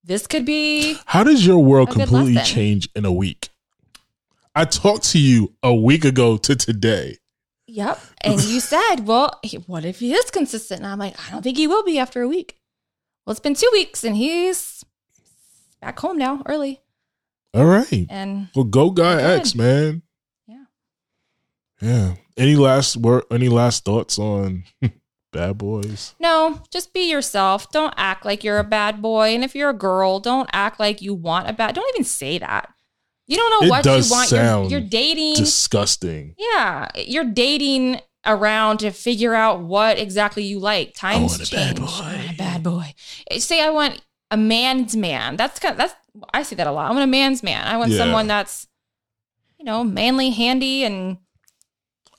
This 0.04 0.28
could 0.28 0.46
be 0.46 0.98
How 1.06 1.24
does 1.24 1.46
your 1.46 1.60
world 1.64 1.92
completely 1.92 2.34
lesson. 2.34 2.56
change 2.56 2.90
in 2.96 3.06
a 3.06 3.12
week? 3.12 3.50
I 4.56 4.66
talked 4.66 5.04
to 5.12 5.20
you 5.20 5.54
a 5.62 5.74
week 5.74 6.06
ago 6.06 6.38
to 6.38 6.56
today. 6.56 7.18
Yep. 7.68 8.00
And 8.22 8.44
you 8.44 8.60
said, 8.60 9.02
well, 9.06 9.40
what 9.68 9.86
if 9.86 10.00
he 10.00 10.14
is 10.14 10.32
consistent? 10.32 10.82
And 10.82 10.88
I'm 10.88 11.00
like, 11.00 11.16
I 11.28 11.32
don't 11.32 11.42
think 11.44 11.58
he 11.58 11.68
will 11.68 11.84
be 11.84 12.00
after 12.00 12.22
a 12.22 12.28
week. 12.28 12.58
Well, 13.26 13.32
it's 13.32 13.40
been 13.40 13.54
two 13.54 13.70
weeks 13.74 14.04
and 14.04 14.16
he's 14.18 14.84
back 15.82 16.00
home 16.00 16.18
now 16.18 16.42
early. 16.48 16.82
All 17.54 17.66
right. 17.66 18.08
And 18.10 18.48
Well, 18.56 18.66
go 18.66 18.90
guy 18.92 19.18
Good. 19.18 19.40
X, 19.42 19.56
man. 19.56 20.02
Yeah. 20.48 20.64
Yeah. 21.82 22.16
Any 22.38 22.56
last 22.56 22.98
word? 22.98 23.26
Any 23.32 23.50
last 23.50 23.86
thoughts 23.86 24.18
on 24.18 24.64
Bad 25.32 25.58
Boys? 25.58 26.16
no, 26.20 26.62
just 26.72 26.94
be 26.94 27.10
yourself. 27.10 27.70
Don't 27.72 27.94
act 27.98 28.26
like 28.26 28.44
you're 28.44 28.58
a 28.60 28.64
bad 28.64 29.02
boy. 29.02 29.30
And 29.36 29.44
if 29.44 29.54
you're 29.56 29.70
a 29.70 29.74
girl, 29.74 30.20
don't 30.20 30.50
act 30.52 30.80
like 30.80 31.02
you 31.02 31.14
want 31.14 31.48
a 31.50 31.54
bad. 31.54 31.76
Don't 31.76 31.88
even 31.96 32.04
say 32.04 32.40
that. 32.40 32.74
You 33.28 33.38
don't 33.38 33.52
know 33.62 33.68
It 33.68 33.70
what 33.70 33.86
you 33.86 34.12
want. 34.12 34.32
You're, 34.32 34.80
you're 34.80 34.90
dating. 34.90 35.36
Disgusting. 35.36 36.34
yeah, 36.38 36.88
you're 36.96 37.26
dating 37.26 38.02
around 38.26 38.80
to 38.80 38.90
figure 38.92 39.36
out 39.36 39.62
what 39.62 40.00
exactly 40.00 40.44
you 40.44 40.60
like. 40.60 40.94
Times 40.96 41.38
want 41.38 41.48
a 41.48 41.56
bad 41.56 41.78
change. 41.78 41.90
I 41.90 42.02
want 42.16 42.32
a 42.32 42.36
bad 42.38 42.64
boy. 42.64 42.94
Say 43.38 43.62
I 43.64 43.70
want 43.70 44.02
a 44.32 44.38
man's 44.38 44.96
man. 44.96 45.36
That's 45.38 45.60
kind 45.60 45.74
of, 45.74 45.78
that's 45.78 45.94
I 46.34 46.42
see 46.44 46.56
that 46.56 46.66
a 46.68 46.72
lot. 46.72 46.88
I 46.90 46.92
want 46.92 47.04
a 47.04 47.08
man's 47.08 47.44
man. 47.44 47.68
I 47.68 47.78
want 47.78 47.92
Yeah. 47.92 48.00
someone 48.00 48.26
that's 48.28 48.68
you 49.60 49.66
know 49.66 49.84
manly, 49.84 50.32
handy, 50.32 50.84
and 50.84 51.18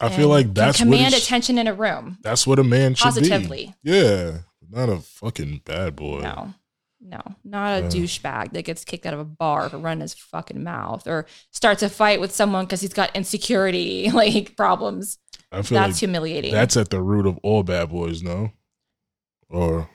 I 0.01 0.09
feel 0.09 0.29
like 0.29 0.55
that's 0.55 0.81
what 0.81 0.85
command 0.87 1.15
sh- 1.15 1.23
attention 1.25 1.59
in 1.59 1.67
a 1.67 1.75
room. 1.75 2.19
that's 2.23 2.47
what 2.47 2.59
a 2.59 2.65
man 2.65 2.95
should 2.95 3.05
Positively. 3.05 3.75
be. 3.85 3.91
Yeah, 3.93 4.39
not 4.69 4.89
a 4.89 4.99
fucking 5.01 5.63
bad 5.65 5.95
boy. 5.97 6.21
No, 6.21 6.55
no, 7.01 7.21
not 7.45 7.79
a 7.79 7.83
Yeah. 7.83 7.89
douchebag 7.89 8.53
that 8.53 8.63
gets 8.65 8.85
kicked 8.85 9.05
out 9.07 9.15
of 9.15 9.21
a 9.21 9.25
bar 9.25 9.69
for 9.69 9.79
running 9.79 10.01
his 10.03 10.15
fucking 10.15 10.63
mouth 10.63 11.07
or 11.07 11.27
starts 11.51 11.83
a 11.83 11.89
fight 11.91 12.21
with 12.21 12.33
someone 12.33 12.65
because 12.65 12.81
he's 12.81 12.93
got 12.95 13.15
insecurity 13.15 14.11
like 14.15 14.57
problems. 14.57 15.19
I 15.53 15.63
feel 15.63 15.79
That's 15.79 15.93
like 15.95 16.01
humiliating. 16.01 16.53
That's 16.53 16.77
at 16.77 16.91
the 16.91 17.03
root 17.03 17.27
of 17.27 17.39
all 17.43 17.63
bad 17.63 17.91
boys, 17.91 18.23
no? 18.23 18.53
Or 19.49 19.91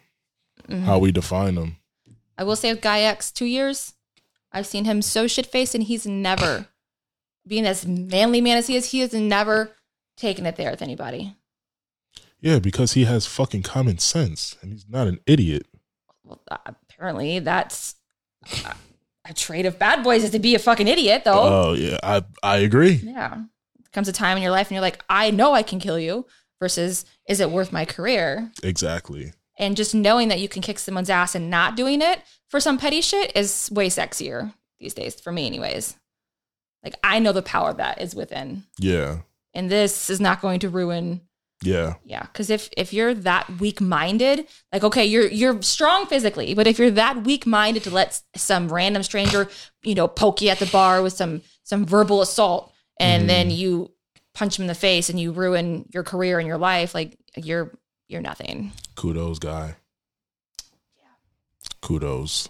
Mhm. 0.69 0.83
how 0.83 0.99
we 0.99 1.11
define 1.11 1.55
them. 1.55 1.77
I 2.37 2.43
will 2.43 2.55
say 2.55 2.71
with 2.73 2.81
Guy 2.81 3.01
X, 3.01 3.31
two 3.31 3.45
years, 3.45 3.93
I've 4.51 4.67
seen 4.67 4.85
him 4.85 5.01
so 5.01 5.27
shit 5.27 5.45
faced, 5.45 5.73
and 5.75 5.83
he's 5.83 6.05
never, 6.05 6.67
being 7.47 7.65
as 7.65 7.85
manly 7.87 8.41
man 8.41 8.57
as 8.57 8.67
he 8.67 8.75
is, 8.75 8.91
he 8.91 8.99
has 8.99 9.13
never 9.13 9.75
taken 10.18 10.45
it 10.45 10.55
there 10.55 10.72
with 10.72 10.82
anybody. 10.82 11.36
Yeah, 12.39 12.59
because 12.59 12.93
he 12.93 13.05
has 13.05 13.26
fucking 13.26 13.63
common 13.63 13.97
sense 13.97 14.55
and 14.61 14.72
he's 14.72 14.86
not 14.88 15.07
an 15.07 15.20
idiot. 15.26 15.68
Well, 16.24 16.41
uh, 16.49 16.57
apparently, 16.66 17.39
that's 17.39 17.95
a, 18.66 18.76
a 19.30 19.34
trait 19.34 19.66
of 19.66 19.80
bad 19.80 20.03
boys 20.03 20.24
is 20.24 20.32
to 20.32 20.39
be 20.39 20.55
a 20.55 20.59
fucking 20.59 20.88
idiot, 20.88 21.24
though. 21.24 21.70
Oh 21.70 21.74
yeah, 21.74 21.97
I 22.03 22.24
I 22.43 22.57
agree. 22.57 23.01
Yeah. 23.03 23.43
Comes 23.93 24.07
a 24.07 24.13
time 24.13 24.36
in 24.38 24.43
your 24.43 24.51
life 24.51 24.68
and 24.68 24.76
you're 24.76 24.82
like, 24.82 25.03
I 25.09 25.32
know 25.32 25.53
I 25.53 25.63
can 25.63 25.80
kill 25.80 25.97
you 25.97 26.26
versus 26.59 27.05
is 27.30 27.39
it 27.39 27.49
worth 27.49 27.72
my 27.72 27.86
career? 27.86 28.51
Exactly. 28.61 29.32
And 29.57 29.78
just 29.78 29.95
knowing 29.95 30.28
that 30.28 30.39
you 30.39 30.49
can 30.49 30.61
kick 30.61 30.80
someone's 30.80 31.09
ass 31.09 31.34
and 31.34 31.49
not 31.49 31.78
doing 31.78 32.01
it 32.01 32.22
for 32.49 32.59
some 32.59 32.78
petty 32.78 32.99
shit 33.01 33.32
is 33.36 33.70
way 33.74 33.88
sexier 33.88 34.53
these 34.80 34.93
days, 34.93 35.20
for 35.20 35.32
me, 35.32 35.47
anyways. 35.47 35.95
Like, 36.84 36.95
I 37.03 37.20
know 37.20 37.32
the 37.32 37.41
power 37.41 37.74
that 37.74 38.01
is 38.01 38.13
within. 38.13 38.63
Yeah. 38.80 39.20
And 39.55 39.71
this 39.71 40.09
is 40.09 40.19
not 40.19 40.41
going 40.41 40.59
to 40.59 40.69
ruin. 40.69 41.21
Yeah. 41.63 41.95
Yeah, 42.03 42.23
because 42.23 42.49
if 42.49 42.69
if 42.77 42.93
you're 42.93 43.13
that 43.13 43.49
weak 43.59 43.81
minded, 43.81 44.47
like 44.71 44.83
okay, 44.83 45.05
you're 45.05 45.27
you're 45.27 45.61
strong 45.61 46.05
physically, 46.05 46.53
but 46.53 46.67
if 46.67 46.77
you're 46.77 46.91
that 46.91 47.23
weak 47.23 47.47
minded 47.47 47.83
to 47.83 47.89
let 47.89 48.21
some 48.35 48.71
random 48.71 49.01
stranger, 49.01 49.49
you 49.81 49.95
know, 49.95 50.07
poke 50.07 50.41
you 50.41 50.49
at 50.49 50.59
the 50.59 50.65
bar 50.67 51.01
with 51.01 51.13
some 51.13 51.41
some 51.63 51.85
verbal 51.85 52.21
assault, 52.21 52.71
and 52.99 53.21
mm-hmm. 53.21 53.27
then 53.27 53.49
you 53.49 53.91
punch 54.33 54.59
him 54.59 54.63
in 54.63 54.67
the 54.67 54.75
face 54.75 55.09
and 55.09 55.19
you 55.19 55.31
ruin 55.31 55.87
your 55.93 56.03
career 56.03 56.37
and 56.37 56.47
your 56.47 56.57
life, 56.57 56.93
like 56.93 57.17
you're 57.35 57.71
you're 58.07 58.21
nothing. 58.21 58.71
Kudos, 58.95 59.39
guy. 59.39 59.75
Yeah. 60.97 61.03
Kudos. 61.81 62.49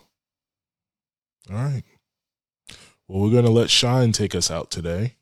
All 1.49 1.55
right. 1.55 1.83
Well, 3.07 3.21
we're 3.21 3.33
gonna 3.33 3.51
let 3.51 3.69
Shyne 3.69 4.11
take 4.11 4.35
us 4.35 4.49
out 4.49 4.71
today. 4.71 5.14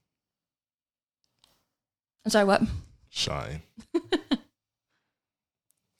I'm 2.25 2.31
sorry, 2.31 2.45
what? 2.45 2.61
Shyne. 3.09 3.61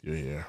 You're 0.01 0.15
here. 0.15 0.47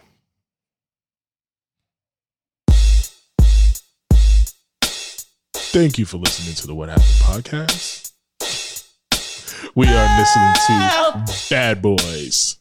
Thank 5.53 5.99
you 5.99 6.05
for 6.05 6.19
listening 6.19 6.55
to 6.55 6.69
the 6.69 6.75
What 6.75 6.89
Happened 6.89 7.07
podcast. 7.23 8.13
We 9.75 9.89
are 9.89 10.19
listening 10.19 10.55
to 10.69 11.25
Bad 11.51 11.83
Boys. 11.83 12.61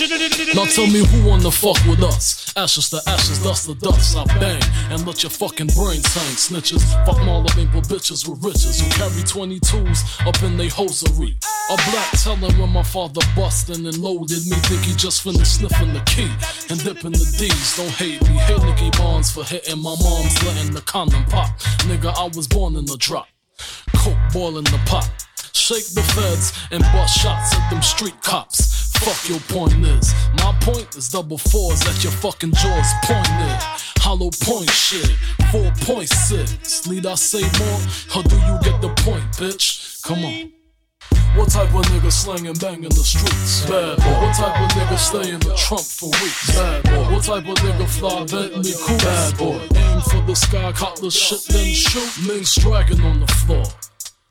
Now 0.00 0.64
tell 0.64 0.86
me 0.86 1.04
who 1.04 1.28
wanna 1.28 1.50
fuck 1.50 1.76
with 1.84 2.02
us? 2.02 2.54
Ashes 2.56 2.88
to 2.88 3.02
ashes, 3.06 3.42
dust 3.42 3.66
to 3.66 3.74
dust. 3.74 4.16
I 4.16 4.24
bang 4.38 4.62
and 4.88 5.06
let 5.06 5.22
your 5.22 5.28
fucking 5.28 5.66
brains 5.76 6.06
hang. 6.14 6.36
Snitches, 6.40 6.80
fuck 7.04 7.18
Marlboro 7.18 7.82
bitches 7.84 8.26
with 8.26 8.42
riches 8.42 8.80
who 8.80 8.88
carry 8.92 9.20
22s 9.28 10.26
up 10.26 10.42
in 10.42 10.56
they 10.56 10.68
hosiery. 10.68 11.36
A 11.68 11.76
black 11.90 12.10
telling 12.12 12.58
when 12.58 12.70
my 12.70 12.82
father 12.82 13.20
bustin' 13.36 13.84
and 13.84 13.98
loaded 13.98 14.40
me. 14.46 14.56
Think 14.70 14.84
he 14.84 14.94
just 14.94 15.20
finished 15.20 15.56
sniffing 15.56 15.92
the 15.92 16.00
key 16.06 16.32
and 16.70 16.82
dipping 16.82 17.12
the 17.12 17.36
D's. 17.38 17.76
Don't 17.76 17.90
hate 17.90 18.22
me. 18.22 18.38
Hate 18.48 18.62
Nicky 18.62 18.90
Barnes 18.96 19.30
for 19.30 19.44
hitting 19.44 19.82
my 19.82 19.94
mom's 20.00 20.42
letting 20.46 20.72
the 20.72 20.80
condom 20.80 21.24
pop. 21.26 21.50
Nigga, 21.84 22.10
I 22.16 22.34
was 22.34 22.48
born 22.48 22.76
in 22.76 22.86
the 22.86 22.96
drop. 22.96 23.28
Coke 23.96 24.16
boiling 24.32 24.64
the 24.64 24.80
pot. 24.86 25.10
Shake 25.52 25.92
the 25.92 26.02
feds 26.02 26.58
and 26.70 26.82
bust 26.84 27.18
shots 27.20 27.54
at 27.54 27.68
them 27.70 27.82
street 27.82 28.18
cops. 28.22 28.79
Fuck 29.00 29.30
your 29.30 29.40
point 29.48 29.84
is. 29.86 30.12
My 30.34 30.54
point 30.60 30.94
is 30.94 31.08
double 31.08 31.38
fours 31.38 31.80
at 31.88 32.04
your 32.04 32.12
fucking 32.12 32.52
jaws 32.52 32.92
pointed. 33.04 33.58
Hollow 33.98 34.30
point 34.42 34.70
shit. 34.70 35.16
4.6. 35.50 36.90
Need 36.90 37.06
I 37.06 37.14
say 37.14 37.40
more? 37.58 37.80
Or 38.16 38.22
do 38.22 38.36
you 38.36 38.58
get 38.62 38.80
the 38.82 38.92
point, 38.98 39.24
bitch? 39.40 40.02
Come 40.02 40.24
on. 40.24 40.52
What 41.34 41.48
type 41.48 41.72
of 41.74 41.84
nigga 41.86 42.12
slanging 42.12 42.54
bang 42.54 42.84
in 42.84 42.90
the 42.90 43.04
streets? 43.04 43.64
Bad 43.64 43.96
boy. 43.98 44.20
What 44.20 44.36
type 44.36 44.60
of 44.60 44.68
nigga 44.76 44.98
stay 44.98 45.30
in 45.30 45.40
the 45.40 45.54
trunk 45.54 45.84
for 45.84 46.10
weeks? 46.10 46.54
Bad 46.54 46.82
boy. 46.84 47.14
What 47.14 47.24
type 47.24 47.48
of 47.48 47.56
nigga 47.56 47.88
fly 47.88 48.24
Bentley 48.26 48.72
cool? 48.82 48.98
Bad 48.98 49.38
boy. 49.38 49.60
Aim 49.76 50.00
for 50.02 50.20
the 50.26 50.34
sky, 50.34 50.72
cop 50.72 50.96
the 50.96 51.10
shit, 51.10 51.40
then 51.48 51.72
shoot. 51.72 52.26
Links 52.26 52.56
dragging 52.56 53.00
on 53.00 53.20
the 53.20 53.26
floor. 53.28 53.64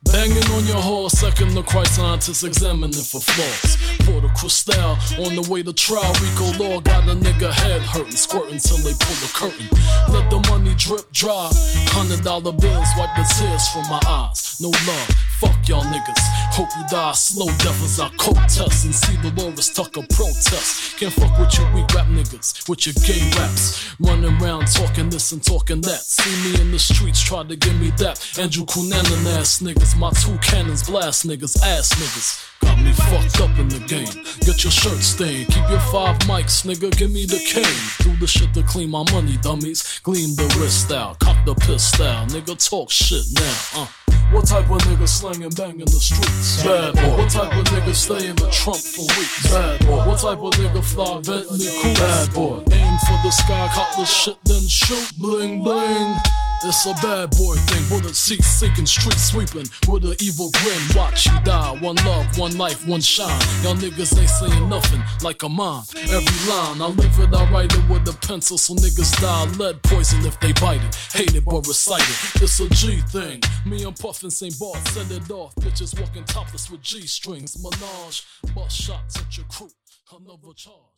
Banging 0.04 0.42
on 0.56 0.66
your 0.66 0.80
horse, 0.80 1.12
second 1.12 1.54
the 1.54 1.62
Christ 1.62 1.96
scientists 1.96 2.42
examining 2.42 2.92
for 2.92 3.20
flaws. 3.20 3.76
Pour 4.06 4.20
the 4.20 4.28
crystal 4.28 4.96
on 5.24 5.36
the 5.36 5.46
way 5.50 5.62
to 5.62 5.72
trial. 5.72 6.12
Rico 6.20 6.56
Law 6.62 6.80
got 6.80 7.04
a 7.04 7.14
nigga 7.14 7.52
head 7.52 7.82
hurting, 7.82 8.16
squirting 8.16 8.58
till 8.58 8.78
they 8.78 8.94
pull 8.96 9.18
the 9.20 9.30
curtain. 9.34 9.68
Let 10.08 10.30
the 10.30 10.40
money 10.48 10.74
drip 10.76 11.12
dry. 11.12 11.50
Hundred 11.92 12.24
dollar 12.24 12.52
bills 12.52 12.88
wipe 12.96 13.14
the 13.14 13.28
tears 13.36 13.68
from 13.68 13.82
my 13.90 14.00
eyes. 14.08 14.58
No 14.60 14.70
love, 14.70 15.08
fuck 15.40 15.56
y'all 15.66 15.82
niggas. 15.82 16.22
Hope 16.52 16.68
you 16.76 16.84
die 16.90 17.12
slow 17.12 17.48
as 17.48 17.98
I 17.98 18.08
coke 18.18 18.36
test 18.46 18.84
and 18.84 18.94
see 18.94 19.16
the 19.16 19.30
Delores 19.30 19.70
Tucker 19.70 20.04
protest. 20.10 20.98
Can't 20.98 21.12
fuck 21.12 21.38
with 21.38 21.58
you 21.58 21.64
weak 21.74 21.92
rap 21.94 22.06
niggas, 22.08 22.68
with 22.68 22.86
your 22.86 22.94
gay 23.06 23.24
raps. 23.38 23.94
Running 23.98 24.36
around 24.40 24.66
talking 24.66 25.08
this 25.08 25.32
and 25.32 25.42
talking 25.42 25.80
that. 25.80 26.00
See 26.00 26.30
me 26.44 26.60
in 26.60 26.70
the 26.70 26.78
streets, 26.78 27.22
try 27.22 27.42
to 27.44 27.56
give 27.56 27.80
me 27.80 27.90
that. 27.96 28.20
Andrew 28.38 28.66
Cunanan 28.66 29.38
ass 29.38 29.60
niggas, 29.60 29.96
my 29.96 30.10
two 30.10 30.36
cannons 30.38 30.88
blast 30.88 31.26
niggas, 31.26 31.56
ass 31.62 31.94
niggas. 31.94 32.46
Got 32.60 32.78
me 32.82 32.92
fucked 32.92 33.40
up 33.40 33.58
in 33.58 33.68
the 33.68 33.80
game. 33.88 34.12
Get 34.40 34.62
your 34.62 34.70
shirt 34.70 35.00
stained. 35.00 35.48
Keep 35.48 35.70
your 35.70 35.80
five 35.92 36.18
mics, 36.28 36.66
nigga. 36.68 36.94
Give 36.96 37.10
me 37.10 37.24
the 37.24 37.38
cane. 37.38 37.64
Do 38.00 38.14
the 38.20 38.26
shit 38.26 38.52
to 38.52 38.62
clean 38.62 38.90
my 38.90 39.04
money, 39.10 39.38
dummies. 39.40 40.00
Gleam 40.02 40.34
the 40.36 40.44
wrist 40.60 40.92
out. 40.92 41.18
Cock 41.20 41.38
the 41.46 41.54
piss 41.54 41.98
out. 42.00 42.28
Nigga, 42.28 42.54
talk 42.68 42.90
shit 42.90 43.24
now. 43.32 43.82
Uh. 43.82 43.99
What 44.30 44.46
type 44.46 44.70
of 44.70 44.78
nigga 44.82 45.08
slanging 45.08 45.50
bang 45.50 45.80
in 45.80 45.86
the 45.86 46.00
streets? 46.00 46.62
Bad 46.62 46.94
boy. 46.94 47.16
What 47.18 47.30
type 47.30 47.52
of 47.52 47.64
nigga 47.64 47.94
stay 47.94 48.28
in 48.28 48.36
the 48.36 48.48
trunk 48.50 48.78
for 48.78 49.02
weeks? 49.18 49.50
Bad 49.50 49.86
boy. 49.86 50.06
What 50.06 50.20
type 50.20 50.38
of 50.38 50.52
nigga 50.54 50.84
fly 50.84 51.20
Bentley 51.20 51.66
cool? 51.82 51.94
Bad 51.94 52.32
boy. 52.32 52.58
Aim 52.70 52.98
for 53.06 53.18
the 53.26 53.30
sky, 53.30 53.68
cop 53.74 53.96
the 53.96 54.04
shit, 54.04 54.36
then 54.44 54.62
shoot. 54.68 55.18
Bling 55.18 55.64
bling. 55.64 56.14
It's 56.62 56.84
a 56.84 56.92
bad 57.00 57.30
boy 57.30 57.56
thing, 57.56 57.88
bullet 57.88 58.14
seats 58.14 58.46
sinking, 58.46 58.84
street 58.84 59.18
sweeping 59.18 59.64
with 59.88 60.04
an 60.04 60.14
evil 60.20 60.50
grin. 60.50 60.78
Watch 60.94 61.24
you 61.24 61.32
die, 61.40 61.78
one 61.80 61.96
love, 62.04 62.38
one 62.38 62.56
life, 62.58 62.86
one 62.86 63.00
shine. 63.00 63.40
Y'all 63.62 63.74
niggas 63.74 64.18
ain't 64.20 64.28
saying 64.28 64.68
nothing 64.68 65.02
like 65.22 65.42
a 65.42 65.48
mine. 65.48 65.84
Every 65.96 66.50
line, 66.50 66.82
I 66.82 66.88
live 66.88 67.18
it, 67.18 67.34
I 67.34 67.50
write 67.50 67.72
it 67.72 67.88
with 67.88 68.06
a 68.08 68.26
pencil, 68.26 68.58
so 68.58 68.74
niggas 68.74 69.18
die 69.22 69.46
lead 69.56 69.82
poison 69.84 70.26
if 70.26 70.38
they 70.40 70.52
bite 70.52 70.84
it. 70.84 70.94
Hate 71.14 71.34
it 71.34 71.46
but 71.46 71.66
recite 71.66 72.02
it. 72.02 72.42
It's 72.42 72.60
a 72.60 72.68
G 72.68 73.00
thing. 73.08 73.40
Me 73.64 73.82
and 73.84 73.98
Puffin 73.98 74.30
St. 74.30 74.58
Bart 74.58 74.86
send 74.88 75.10
it 75.12 75.30
off. 75.30 75.54
Bitches 75.56 75.98
walking 75.98 76.24
topless 76.24 76.70
with 76.70 76.82
G 76.82 77.06
strings. 77.06 77.56
Menage, 77.62 78.26
bust 78.54 78.78
shots 78.78 79.16
at 79.16 79.34
your 79.34 79.46
crew. 79.46 79.70
Another 80.12 80.52
charge. 80.54 80.89